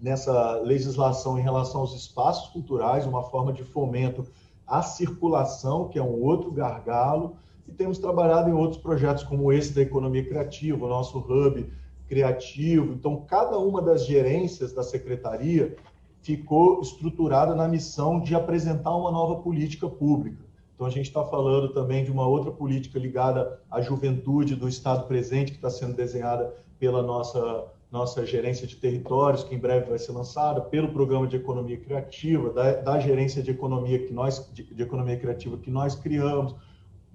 nessa 0.00 0.52
legislação 0.60 1.36
em 1.36 1.42
relação 1.42 1.80
aos 1.80 1.96
espaços 1.96 2.48
culturais, 2.50 3.04
uma 3.06 3.24
forma 3.24 3.52
de 3.52 3.64
fomento 3.64 4.24
à 4.64 4.82
circulação, 4.82 5.88
que 5.88 5.98
é 5.98 6.02
um 6.02 6.22
outro 6.22 6.52
gargalo, 6.52 7.34
e 7.66 7.72
temos 7.72 7.98
trabalhado 7.98 8.48
em 8.48 8.52
outros 8.52 8.80
projetos 8.80 9.24
como 9.24 9.52
esse 9.52 9.74
da 9.74 9.82
economia 9.82 10.24
criativa, 10.24 10.86
o 10.86 10.88
nosso 10.88 11.18
hub 11.18 11.70
criativo. 12.08 12.94
Então, 12.94 13.24
cada 13.26 13.58
uma 13.58 13.82
das 13.82 14.06
gerências 14.06 14.72
da 14.72 14.84
secretaria 14.84 15.76
ficou 16.22 16.80
estruturada 16.80 17.54
na 17.54 17.66
missão 17.66 18.20
de 18.20 18.34
apresentar 18.34 18.94
uma 18.94 19.10
nova 19.10 19.42
política 19.42 19.88
pública. 19.88 20.44
Então, 20.74 20.86
a 20.86 20.90
gente 20.90 21.08
está 21.08 21.22
falando 21.24 21.74
também 21.74 22.04
de 22.04 22.10
uma 22.10 22.26
outra 22.26 22.50
política 22.50 22.98
ligada 22.98 23.60
à 23.70 23.82
juventude 23.82 24.56
do 24.56 24.68
Estado 24.68 25.06
presente, 25.06 25.52
que 25.52 25.58
está 25.58 25.68
sendo 25.68 25.94
desenhada 25.94 26.54
pela 26.78 27.02
nossa, 27.02 27.66
nossa 27.92 28.24
gerência 28.24 28.66
de 28.66 28.76
territórios, 28.76 29.44
que 29.44 29.54
em 29.54 29.58
breve 29.58 29.90
vai 29.90 29.98
ser 29.98 30.12
lançada, 30.12 30.60
pelo 30.62 30.88
programa 30.88 31.26
de 31.26 31.36
economia 31.36 31.76
criativa, 31.76 32.50
da, 32.50 32.72
da 32.72 32.98
gerência 32.98 33.42
de 33.42 33.50
economia, 33.50 34.06
que 34.06 34.12
nós, 34.12 34.50
de, 34.54 34.62
de 34.62 34.82
economia 34.82 35.18
criativa 35.18 35.58
que 35.58 35.70
nós 35.70 35.94
criamos, 35.94 36.54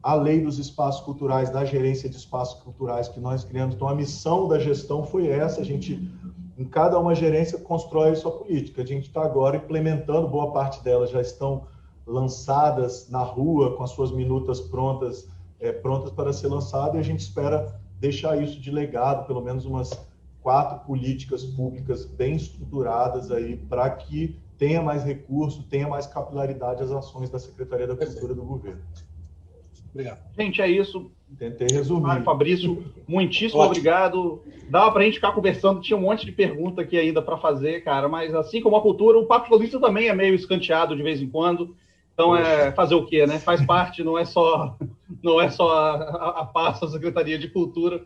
a 0.03 0.13
lei 0.13 0.39
dos 0.39 0.59
espaços 0.59 1.03
culturais, 1.03 1.49
da 1.49 1.65
gerência 1.65 2.07
de 2.07 2.15
espaços 2.15 2.61
culturais 2.61 3.07
que 3.07 3.19
nós 3.19 3.43
criamos. 3.43 3.73
Então, 3.73 3.87
a 3.87 3.95
missão 3.95 4.47
da 4.47 4.59
gestão 4.59 5.03
foi 5.03 5.25
essa, 5.25 5.61
a 5.61 5.65
gente 5.65 6.07
em 6.57 6.65
cada 6.65 6.97
uma 6.99 7.13
gerência 7.13 7.57
constrói 7.59 8.11
a 8.11 8.15
sua 8.15 8.31
política. 8.31 8.81
A 8.81 8.85
gente 8.85 9.07
está 9.07 9.23
agora 9.23 9.57
implementando, 9.57 10.27
boa 10.27 10.51
parte 10.51 10.83
delas 10.83 11.09
já 11.09 11.21
estão 11.21 11.67
lançadas 12.05 13.09
na 13.09 13.23
rua 13.23 13.75
com 13.75 13.83
as 13.83 13.91
suas 13.91 14.11
minutas 14.11 14.61
prontas, 14.61 15.27
é, 15.59 15.71
prontas 15.71 16.11
para 16.11 16.31
ser 16.31 16.47
lançada 16.47 16.97
e 16.97 16.99
a 16.99 17.03
gente 17.03 17.19
espera 17.19 17.79
deixar 17.99 18.41
isso 18.41 18.59
de 18.59 18.71
legado, 18.71 19.25
pelo 19.25 19.41
menos 19.41 19.65
umas 19.65 19.91
quatro 20.41 20.85
políticas 20.85 21.43
públicas 21.43 22.05
bem 22.05 22.35
estruturadas 22.35 23.31
aí 23.31 23.57
para 23.57 23.89
que 23.89 24.39
tenha 24.57 24.81
mais 24.81 25.03
recurso, 25.03 25.63
tenha 25.63 25.87
mais 25.87 26.05
capilaridade 26.05 26.83
as 26.83 26.91
ações 26.91 27.29
da 27.29 27.39
Secretaria 27.39 27.87
da 27.87 27.95
Cultura 27.95 28.33
do 28.33 28.43
governo. 28.43 28.81
Obrigado. 29.91 30.19
Gente, 30.37 30.61
é 30.61 30.69
isso. 30.69 31.11
Tentei 31.37 31.67
resumir. 31.71 32.01
Mário 32.01 32.23
Fabrício, 32.23 32.85
muitíssimo 33.07 33.59
Ótimo. 33.59 33.71
obrigado. 33.71 34.43
Dava 34.69 34.91
para 34.91 35.01
a 35.01 35.05
gente 35.05 35.15
ficar 35.15 35.31
conversando, 35.31 35.81
tinha 35.81 35.97
um 35.97 36.01
monte 36.01 36.25
de 36.25 36.31
pergunta 36.31 36.81
aqui 36.81 36.97
ainda 36.97 37.21
para 37.21 37.37
fazer, 37.37 37.83
cara, 37.83 38.07
mas 38.07 38.33
assim 38.33 38.61
como 38.61 38.75
a 38.75 38.81
cultura, 38.81 39.17
o 39.17 39.25
Papo 39.25 39.49
Colista 39.49 39.79
também 39.79 40.07
é 40.07 40.13
meio 40.13 40.33
escanteado 40.33 40.95
de 40.95 41.03
vez 41.03 41.21
em 41.21 41.29
quando. 41.29 41.75
Então 42.13 42.35
é 42.35 42.71
fazer 42.71 42.95
o 42.95 43.05
quê, 43.05 43.27
né? 43.27 43.39
Faz 43.39 43.63
parte, 43.65 44.01
não 44.01 44.17
é 44.17 44.23
só 44.23 44.77
não 45.21 45.41
é 45.41 45.49
só 45.49 45.69
a, 45.69 46.41
a 46.41 46.45
pasta, 46.45 46.85
a 46.85 46.89
Secretaria 46.89 47.37
de 47.37 47.49
Cultura. 47.49 48.05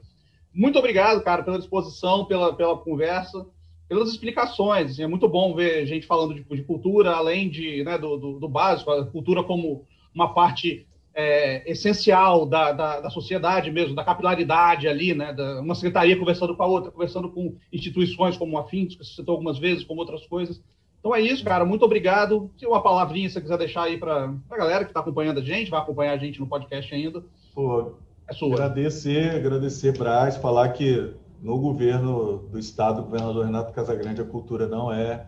Muito 0.53 0.79
obrigado, 0.79 1.23
cara, 1.23 1.43
pela 1.43 1.59
disposição, 1.59 2.25
pela, 2.25 2.53
pela 2.53 2.75
conversa, 2.75 3.45
pelas 3.87 4.09
explicações. 4.09 4.91
Assim, 4.91 5.03
é 5.03 5.07
muito 5.07 5.29
bom 5.29 5.53
ver 5.53 5.85
gente 5.85 6.07
falando 6.07 6.33
de, 6.33 6.43
de 6.43 6.63
cultura, 6.63 7.11
além 7.11 7.49
de, 7.49 7.83
né, 7.83 7.97
do, 7.97 8.17
do, 8.17 8.39
do, 8.39 8.49
básico, 8.49 8.89
a 8.91 9.05
cultura 9.05 9.43
como 9.43 9.85
uma 10.13 10.33
parte 10.33 10.87
é, 11.13 11.69
essencial 11.69 12.45
da, 12.45 12.71
da, 12.71 12.99
da, 13.01 13.09
sociedade 13.09 13.71
mesmo, 13.71 13.95
da 13.95 14.03
capilaridade 14.03 14.87
ali, 14.87 15.13
né? 15.13 15.33
Da, 15.33 15.61
uma 15.61 15.75
secretaria 15.75 16.17
conversando 16.17 16.55
com 16.55 16.63
a 16.63 16.67
outra, 16.67 16.91
conversando 16.91 17.29
com 17.29 17.55
instituições 17.71 18.37
como 18.37 18.57
a 18.57 18.65
FINTS, 18.65 18.95
que 18.95 19.05
você 19.05 19.15
citou 19.15 19.33
algumas 19.33 19.57
vezes, 19.57 19.83
como 19.83 19.99
outras 20.01 20.25
coisas. 20.25 20.61
Então 20.99 21.15
é 21.15 21.21
isso, 21.21 21.43
cara. 21.43 21.65
Muito 21.65 21.85
obrigado. 21.85 22.49
Se 22.57 22.65
uma 22.65 22.81
palavrinha 22.81 23.29
você 23.29 23.41
quiser 23.41 23.57
deixar 23.57 23.83
aí 23.83 23.97
para 23.97 24.33
a 24.49 24.57
galera 24.57 24.83
que 24.83 24.91
está 24.91 24.99
acompanhando 24.99 25.39
a 25.39 25.43
gente, 25.43 25.71
vai 25.71 25.79
acompanhar 25.79 26.13
a 26.13 26.17
gente 26.17 26.39
no 26.39 26.47
podcast 26.47 26.93
ainda. 26.93 27.23
Pô, 27.55 27.93
é 28.27 28.33
sua. 28.33 28.53
Agradecer, 28.53 29.31
agradecer, 29.31 29.97
Braz, 29.97 30.35
falar 30.37 30.69
que 30.69 31.13
no 31.41 31.57
governo 31.57 32.39
do 32.51 32.59
estado, 32.59 32.97
do 32.97 33.03
governador 33.03 33.45
Renato 33.45 33.73
Casagrande, 33.73 34.21
a 34.21 34.25
cultura 34.25 34.67
não 34.67 34.91
é 34.91 35.25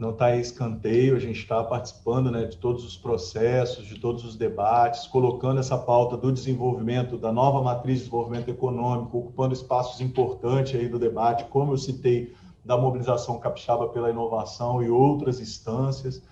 não 0.00 0.10
está 0.10 0.34
em 0.34 0.40
escanteio, 0.40 1.14
a 1.14 1.18
gente 1.18 1.38
está 1.38 1.62
participando 1.62 2.30
né, 2.30 2.46
de 2.46 2.56
todos 2.56 2.84
os 2.84 2.96
processos, 2.96 3.84
de 3.84 4.00
todos 4.00 4.24
os 4.24 4.34
debates, 4.34 5.06
colocando 5.06 5.60
essa 5.60 5.76
pauta 5.76 6.16
do 6.16 6.32
desenvolvimento, 6.32 7.18
da 7.18 7.30
nova 7.30 7.62
matriz 7.62 7.98
de 7.98 8.04
desenvolvimento 8.04 8.48
econômico, 8.48 9.18
ocupando 9.18 9.52
espaços 9.52 10.00
importantes 10.00 10.74
aí 10.74 10.88
do 10.88 10.98
debate, 10.98 11.44
como 11.50 11.74
eu 11.74 11.76
citei, 11.76 12.34
da 12.64 12.78
mobilização 12.78 13.38
capixaba 13.38 13.88
pela 13.88 14.08
inovação 14.08 14.82
e 14.82 14.88
outras 14.88 15.38
instâncias. 15.38 16.22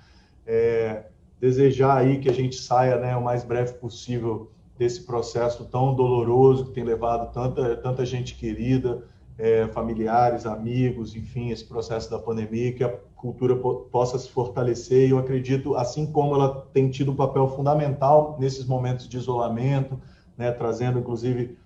É, 0.47 1.05
desejar 1.39 1.99
aí 1.99 2.21
que 2.21 2.31
a 2.31 2.35
gente 2.35 2.57
saia 2.57 2.97
né, 2.97 3.14
o 3.16 3.23
mais 3.23 3.45
breve 3.45 3.75
possível 3.75 4.51
desse 4.79 5.03
processo 5.03 5.66
tão 5.66 5.95
doloroso 5.95 6.66
que 6.66 6.73
tem 6.73 6.85
levado 6.85 7.31
tanta, 7.35 7.77
tanta 7.77 8.07
gente 8.07 8.35
querida, 8.35 9.05
é, 9.39 9.68
familiares, 9.68 10.45
amigos, 10.45 11.14
enfim, 11.14 11.51
esse 11.51 11.64
processo 11.64 12.11
da 12.11 12.18
pandemia, 12.18 12.72
que 12.72 12.82
a 12.82 12.89
cultura 13.14 13.55
po 13.57 13.89
possa 13.91 14.18
se 14.18 14.28
fortalecer. 14.28 15.07
E 15.07 15.11
eu 15.11 15.18
acredito, 15.18 15.76
assim 15.76 16.11
como 16.11 16.34
ela 16.34 16.66
tem 16.72 16.91
tido 16.91 17.12
um 17.12 17.16
papel 17.16 17.47
fundamental 17.49 18.36
nesses 18.41 18.66
momentos 18.66 19.09
de 19.09 19.16
isolamento, 19.16 19.99
né, 20.36 20.51
trazendo 20.51 20.99
inclusive 20.99 21.57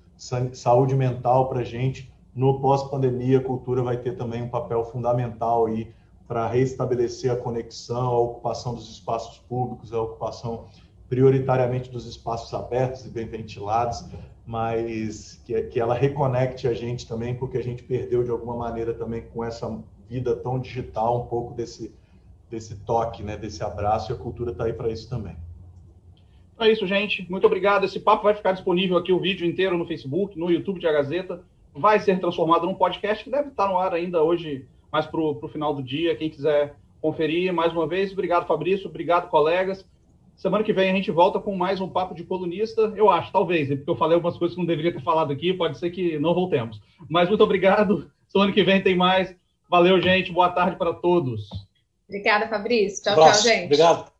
saúde 0.53 0.95
mental 0.95 1.49
para 1.49 1.61
a 1.61 1.64
gente, 1.64 2.12
no 2.35 2.61
pós-pandemia, 2.61 3.39
a 3.39 3.43
cultura 3.43 3.83
vai 3.83 3.97
ter 3.97 4.16
também 4.16 4.43
um 4.43 4.49
papel 4.49 4.85
fundamental 4.85 5.66
aí 5.66 5.93
para 6.27 6.47
restabelecer 6.47 7.31
a 7.31 7.37
conexão, 7.37 8.07
a 8.07 8.18
ocupação 8.18 8.75
dos 8.75 8.91
espaços 8.91 9.39
públicos, 9.39 9.93
a 9.93 10.01
ocupação 10.01 10.66
prioritariamente 11.09 11.91
dos 11.91 12.07
espaços 12.07 12.55
abertos 12.55 13.05
e 13.05 13.11
bem 13.11 13.27
ventilados, 13.27 14.03
mas 14.47 15.40
que, 15.45 15.61
que 15.62 15.80
ela 15.80 15.95
reconecte 15.95 16.66
a 16.66 16.74
gente 16.74 17.07
também, 17.07 17.34
porque 17.34 17.59
a 17.59 17.62
gente 17.62 17.82
perdeu 17.82 18.24
de 18.24 18.30
alguma 18.30 18.57
maneira 18.57 18.93
também 18.93 19.22
com 19.22 19.45
essa 19.45 19.78
vida 20.09 20.36
tão 20.36 20.59
digital 20.59 21.22
um 21.22 21.26
pouco 21.26 21.55
desse 21.55 21.95
desse 22.51 22.76
toque, 22.84 23.22
né, 23.22 23.34
desse 23.34 23.64
abraço, 23.64 24.12
e 24.12 24.14
a 24.14 24.18
cultura 24.18 24.53
está 24.53 24.64
aí 24.64 24.74
para 24.74 24.90
isso 24.90 25.09
também. 25.09 25.34
É 26.61 26.70
isso, 26.70 26.86
gente. 26.86 27.26
Muito 27.30 27.47
obrigado. 27.47 27.84
Esse 27.84 27.99
papo 27.99 28.24
vai 28.24 28.34
ficar 28.34 28.53
disponível 28.53 28.99
aqui 28.99 29.11
o 29.11 29.18
vídeo 29.18 29.47
inteiro 29.47 29.78
no 29.78 29.86
Facebook, 29.86 30.38
no 30.38 30.51
YouTube 30.51 30.78
de 30.78 30.86
A 30.86 30.93
Gazeta 30.93 31.43
vai 31.74 31.99
ser 31.99 32.20
transformado 32.20 32.66
num 32.66 32.74
podcast 32.74 33.24
que 33.24 33.30
deve 33.30 33.49
estar 33.49 33.68
no 33.68 33.78
ar 33.78 33.95
ainda 33.95 34.22
hoje, 34.22 34.66
mais 34.90 35.07
para 35.07 35.20
o 35.20 35.49
final 35.49 35.74
do 35.74 35.82
dia. 35.82 36.14
Quem 36.14 36.28
quiser 36.28 36.76
conferir, 37.01 37.53
mais 37.53 37.72
uma 37.72 37.86
vez, 37.86 38.12
obrigado, 38.12 38.47
Fabrício, 38.47 38.88
obrigado, 38.88 39.28
colegas. 39.28 39.84
Semana 40.37 40.64
que 40.64 40.72
vem 40.72 40.91
a 40.91 40.95
gente 40.95 41.11
volta 41.11 41.39
com 41.39 41.55
mais 41.55 41.80
um 41.80 41.89
papo 41.89 42.14
de 42.14 42.24
colunista, 42.24 42.93
eu 42.97 43.09
acho, 43.09 43.30
talvez, 43.30 43.68
porque 43.68 43.91
eu 43.91 43.97
falei 43.97 44.14
algumas 44.16 44.37
coisas 44.37 44.55
que 44.55 44.61
não 44.61 44.66
deveria 44.66 44.93
ter 44.93 45.03
falado 45.03 45.33
aqui, 45.33 45.53
pode 45.53 45.78
ser 45.78 45.91
que 45.91 46.18
não 46.18 46.35
voltemos. 46.35 46.80
Mas 47.09 47.28
muito 47.28 47.45
obrigado. 47.45 48.11
Semana 48.28 48.53
que 48.53 48.64
vem 48.64 48.83
tem 48.83 48.97
mais. 48.97 49.35
Valeu, 49.70 50.01
gente. 50.01 50.33
Boa 50.33 50.51
tarde 50.51 50.76
para 50.76 50.93
todos. 50.95 51.49
Obrigada, 52.09 52.49
Fabrício. 52.49 53.03
Tchau, 53.05 53.14
tchau, 53.14 53.43
gente. 53.43 53.64
Obrigado. 53.66 54.12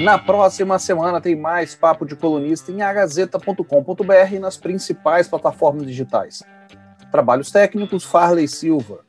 Na 0.00 0.18
próxima 0.18 0.78
semana 0.78 1.20
tem 1.20 1.36
mais 1.36 1.74
Papo 1.74 2.06
de 2.06 2.16
Colunista 2.16 2.72
em 2.72 2.80
agazeta.com.br 2.80 4.34
e 4.34 4.38
nas 4.38 4.56
principais 4.56 5.28
plataformas 5.28 5.86
digitais. 5.86 6.42
Trabalhos 7.10 7.50
técnicos 7.50 8.04
Farley 8.04 8.48
Silva. 8.48 9.00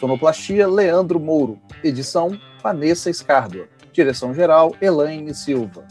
Sonoplastia 0.00 0.66
Leandro 0.66 1.20
Mouro. 1.20 1.60
Edição 1.84 2.36
Vanessa 2.62 3.08
Escárdua. 3.08 3.68
Direção 3.92 4.32
geral 4.34 4.74
Elaine 4.80 5.34
Silva. 5.34 5.84